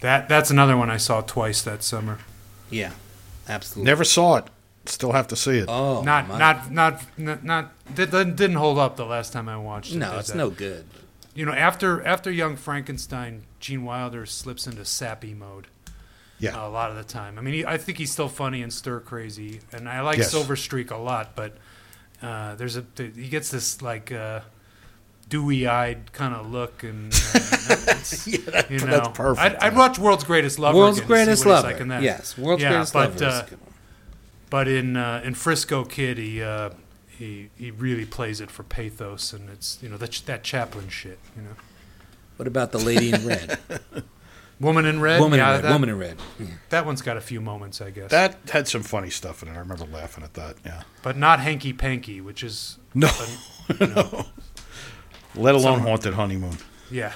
[0.00, 2.18] that that's another one I saw twice that summer.
[2.72, 2.92] Yeah,
[3.48, 3.90] absolutely.
[3.90, 4.44] Never saw it.
[4.86, 5.66] Still have to see it.
[5.68, 9.56] Oh, not, my- not not not not did- didn't hold up the last time I
[9.56, 9.98] watched it.
[9.98, 10.84] No, it's that- no good.
[11.34, 15.68] You know, after after Young Frankenstein, Gene Wilder slips into sappy mode.
[16.38, 16.66] Yeah.
[16.66, 17.38] a lot of the time.
[17.38, 20.32] I mean, he, I think he's still funny and stir crazy, and I like Yes.
[20.32, 21.36] Silver Streak a lot.
[21.36, 21.56] But
[22.20, 24.40] uh, there's a he gets this like uh,
[25.32, 27.16] dewy-eyed kind of look, and uh,
[27.88, 30.76] it's, Yeah, that- you know, that's perfect, I'd, I'd watch World's Greatest Lover.
[30.78, 31.72] World's again to see Greatest what he's Lover.
[31.72, 32.02] like in that.
[32.02, 33.16] Yes, World's Yeah, Greatest but, Lover.
[33.16, 33.72] is uh, a good one.
[34.50, 36.70] But in uh, in Frisco Kid, he uh,
[37.08, 41.18] he he really plays it for pathos, and it's you know that that Chaplin shit.
[41.34, 41.54] You know,
[42.36, 43.58] What about the Lady in Red?
[44.60, 45.20] Woman in Red.
[45.20, 45.64] Woman yeah, in Red.
[45.64, 46.18] That, Woman in Red.
[46.68, 48.10] that one's got a few moments, I guess.
[48.12, 49.52] That had some funny stuff in it.
[49.52, 50.56] I remember laughing at that.
[50.64, 50.82] Yeah.
[51.02, 53.10] but not Hanky Panky, which is No.
[53.80, 54.26] you know,
[55.34, 56.58] Let alone Some- Haunted Honeymoon.
[56.90, 57.12] yeah.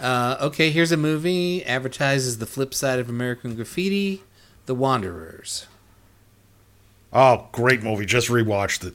[0.00, 4.22] Uh, okay, here's a movie advertises the flip side of American Graffiti,
[4.64, 5.66] The Wanderers.
[7.12, 8.06] Oh, great movie.
[8.06, 8.94] Just rewatched it.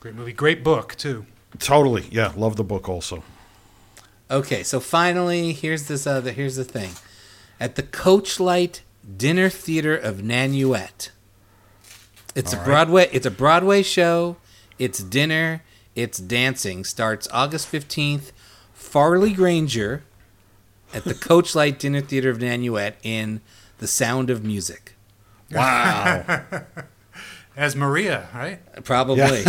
[0.00, 1.26] Great movie, great book too.
[1.58, 2.06] Totally.
[2.10, 2.32] Yeah.
[2.36, 3.22] Love the book also.
[4.30, 6.32] Okay, so finally, here's this other.
[6.32, 6.90] Here's the thing,
[7.58, 8.80] at the Coachlight
[9.16, 11.10] Dinner Theater of Nanuet.
[12.34, 12.66] It's a All right.
[12.66, 13.08] Broadway.
[13.12, 14.36] It's a Broadway show.
[14.78, 15.62] It's dinner.
[15.98, 16.84] It's dancing.
[16.84, 18.30] Starts August fifteenth.
[18.72, 20.04] Farley Granger
[20.94, 23.40] at the Coachlight Dinner Theater of Nanuet in
[23.78, 24.94] The Sound of Music.
[25.50, 26.44] Wow.
[27.56, 28.60] As Maria, right?
[28.84, 29.42] Probably.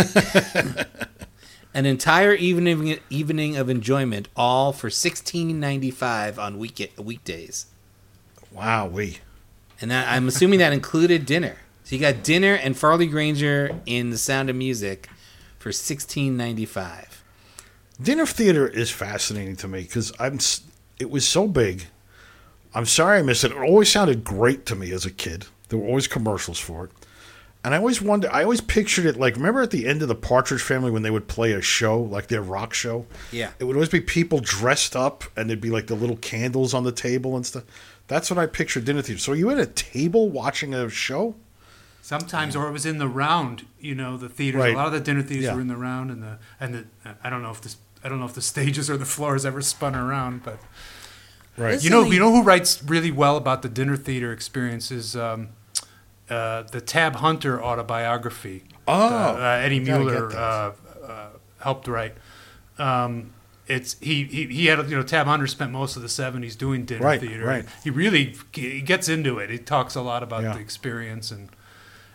[1.74, 7.66] An entire evening evening of enjoyment, all for sixteen ninety five on week weekdays.
[8.50, 8.88] wow.
[8.88, 9.18] We.
[9.80, 11.58] And that, I'm assuming that included dinner.
[11.84, 15.08] So you got dinner and Farley Granger in The Sound of Music
[15.60, 17.22] for sixteen ninety five.
[18.02, 20.40] Dinner theater is fascinating to me because I'm.
[20.98, 21.84] It was so big.
[22.74, 23.52] I'm sorry I missed it.
[23.52, 25.46] It always sounded great to me as a kid.
[25.68, 26.90] There were always commercials for it,
[27.62, 28.30] and I always wondered.
[28.32, 31.10] I always pictured it like remember at the end of the Partridge Family when they
[31.10, 33.06] would play a show like their rock show.
[33.30, 33.50] Yeah.
[33.58, 36.84] it would always be people dressed up, and there'd be like the little candles on
[36.84, 37.64] the table and stuff.
[38.08, 39.20] That's what I pictured dinner theater.
[39.20, 41.34] So you at a table watching a show?
[42.02, 43.66] Sometimes, or it was in the round.
[43.80, 44.60] You know, the theaters.
[44.60, 44.74] Right.
[44.74, 45.54] A lot of the dinner theaters Yeah.
[45.54, 46.84] were in the round, and the and the.
[47.22, 47.76] I don't know if this.
[48.02, 50.58] I don't know if the stages or the floors ever spun around, but
[51.56, 51.72] Right.
[51.72, 54.90] This- you know, Something- you know who writes really well about the dinner theater experience
[54.90, 55.48] is um,
[56.30, 58.64] uh, the Tab Hunter autobiography.
[58.88, 60.72] Oh, uh, uh, Eddie Muller uh,
[61.06, 61.28] uh,
[61.60, 62.14] helped write.
[62.78, 63.32] Um,
[63.66, 66.84] it's he, he he had you know Tab Hunter spent most of the '70s doing
[66.86, 67.44] dinner Right, theater.
[67.44, 67.66] right.
[67.84, 69.50] He really he gets into it.
[69.50, 70.54] He talks a lot about Yeah.
[70.54, 71.50] the experience and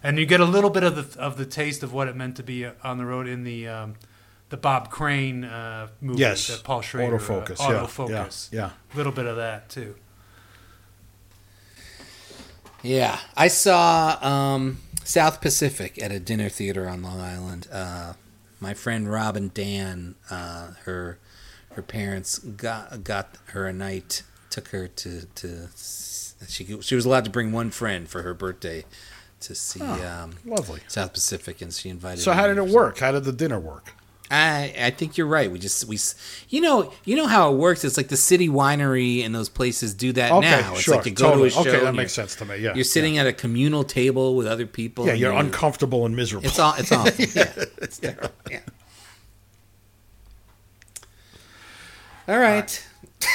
[0.05, 2.35] and you get a little bit of the of the taste of what it meant
[2.37, 3.95] to be uh, on the road in the um,
[4.49, 6.47] the Bob Crane uh, movie Yes.
[6.47, 8.69] that Paul Schrader Autofocus, uh, yeah, autofocus yeah, yeah.
[8.93, 9.95] a little bit of that too.
[12.83, 17.67] Yeah, I saw um, South Pacific at a dinner theater on Long Island.
[17.71, 18.13] Uh,
[18.59, 21.17] my friend Robin Dan, uh, her
[21.73, 24.21] her parents got got her a night,
[24.51, 25.69] took her to to
[26.47, 28.85] she she was allowed to bring one friend for her birthday
[29.45, 30.81] to see um, Lovely.
[30.87, 32.21] South Pacific, and she invited.
[32.21, 32.99] So how did it work?
[32.99, 33.93] How did the dinner work?
[34.31, 35.51] I I think you're right.
[35.51, 35.99] We just we
[36.49, 37.83] you know you know how it works.
[37.85, 40.71] It's like the city winery and those places do that Okay, now.
[40.73, 41.49] It's sure, like you go totally.
[41.51, 41.69] to a show.
[41.69, 44.65] Okay, that makes sense to me, yeah, you're sitting at a communal table with other
[44.65, 45.05] people.
[45.05, 46.47] Yeah, and you're uncomfortable and miserable.
[46.47, 46.73] It's all.
[46.75, 47.13] It's awful.
[47.23, 48.31] yeah, it's terrible.
[48.49, 48.61] Yeah.
[52.27, 52.83] All right.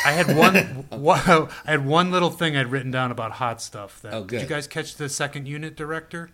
[0.05, 0.55] I had one,
[0.91, 1.21] one.
[1.67, 4.01] I had one little thing I'd written down about hot stuff.
[4.03, 6.31] That, Oh, Did you guys catch the second unit director?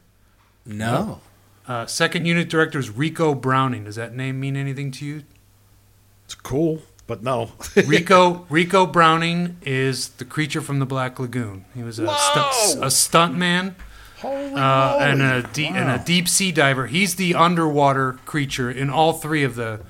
[0.64, 1.20] No.
[1.66, 3.84] Uh, second unit director is Ricou Browning.
[3.84, 5.22] Does that name mean anything to you?
[6.24, 7.50] It's cool, but no.
[7.86, 11.64] Rico Ricou Browning is the creature from the Black Lagoon.
[11.74, 13.76] He was a, stu- a stunt man
[14.18, 16.86] Holy uh, and a de- and a deep sea diver.
[16.86, 19.80] He's the underwater creature in all three of the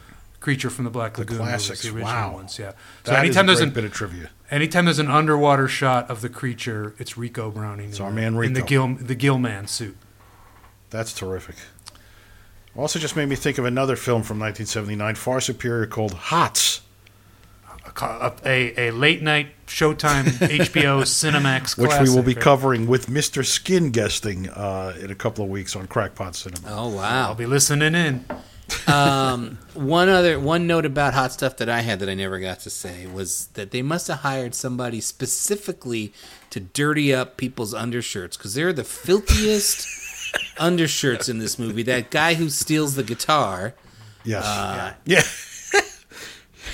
[0.47, 1.83] creature from the Black Lagoon classics.
[1.83, 2.35] movies, the original Wow.
[2.37, 2.57] ones.
[2.57, 2.71] Yeah.
[2.71, 4.31] So That is anytime a there's great an bit of trivia.
[4.49, 7.89] anytime there's an underwater shot of the creature, it's Ricou Browning.
[7.89, 9.97] It's in our the- man in the gill the Gillman suit.
[10.91, 11.57] That's terrific.
[12.77, 16.83] Also, just made me think of another film from 1979, far superior, called Hots,
[18.01, 20.25] A, a, a late night Showtime
[20.61, 22.41] HBO Cinemax which we will be classic.
[22.41, 23.45] covering with Mr.
[23.45, 26.69] Skin guesting uh, in a couple of weeks on Crackpot Cinema.
[26.71, 27.29] Oh wow.
[27.31, 28.25] I'll be listening in.
[28.89, 32.61] Um, one other one note about hot stuff that I had that I never got
[32.61, 36.13] to say was that they must have hired somebody specifically
[36.51, 39.87] to dirty up people's undershirts because they're the filthiest
[40.59, 41.83] undershirts in this movie.
[41.83, 43.75] That guy who steals the guitar.
[44.25, 44.45] Yes.
[44.45, 45.23] Uh, yeah.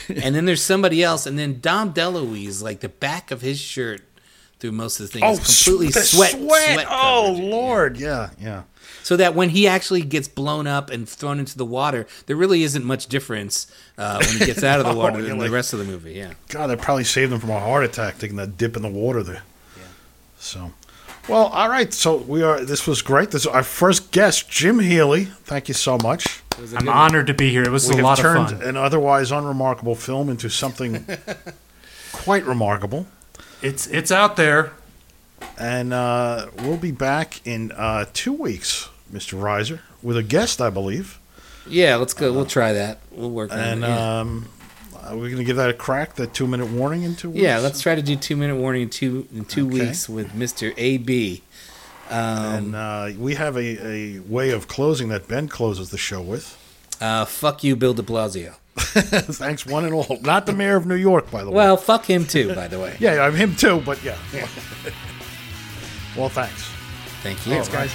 [0.22, 4.02] and then there's somebody else, and then Dom DeLuise, like the back of his shirt
[4.58, 6.30] through most of the thing Oh, is completely the sweat.
[6.30, 7.36] sweat oh.
[7.38, 7.98] Lord.
[7.98, 8.62] Yeah, yeah.
[9.02, 12.62] So that when he actually gets blown up and thrown into the water, there really
[12.62, 13.66] isn't much difference
[13.98, 15.78] uh, when he gets out of the No, water you're than like- the rest of
[15.80, 16.12] the movie.
[16.12, 16.34] Yeah.
[16.48, 19.22] God, that probably saved him from a heart attack taking that dip in the water
[19.22, 19.42] there.
[19.76, 19.82] Yeah.
[20.38, 20.72] So,
[21.28, 21.92] well, all right.
[21.92, 22.60] So we are.
[22.64, 23.30] This was great.
[23.32, 25.24] This is our first guest, Jim Healy.
[25.24, 26.40] Thank you so much.
[26.76, 27.62] I'm honored to be here.
[27.62, 28.48] It was we a lot of fun.
[28.50, 31.06] turned an otherwise unremarkable film into something
[32.12, 33.06] quite remarkable.
[33.62, 34.72] It's it's out there.
[35.58, 39.38] And uh, we'll be back in uh, two weeks, Mr.
[39.40, 41.18] Reiser, with a guest, I believe.
[41.66, 42.32] Yeah, let's go.
[42.32, 42.98] We'll try that.
[43.12, 43.88] We'll work on And it.
[43.88, 44.20] Yeah.
[44.20, 44.48] um,
[45.04, 46.14] are we going to give that a crack?
[46.16, 47.42] That two minute warning in two weeks?
[47.42, 49.86] yeah, let's try to do two minute warning in two in two Okay.
[49.86, 51.42] weeks with Mister A B.
[52.10, 56.58] And uh, we have a, a way of closing that Ben closes the show with.
[57.00, 58.54] Uh, fuck you, Bill De Blasio.
[58.76, 60.18] Thanks, one and all.
[60.22, 61.56] Not the mayor of New York, by the way.
[61.56, 62.54] Well, fuck him too.
[62.54, 62.96] By the way.
[63.00, 64.16] yeah, I'm him too, but yeah.
[66.16, 66.68] well, thanks.
[67.22, 67.52] Thank you.
[67.54, 67.92] Thanks, guys.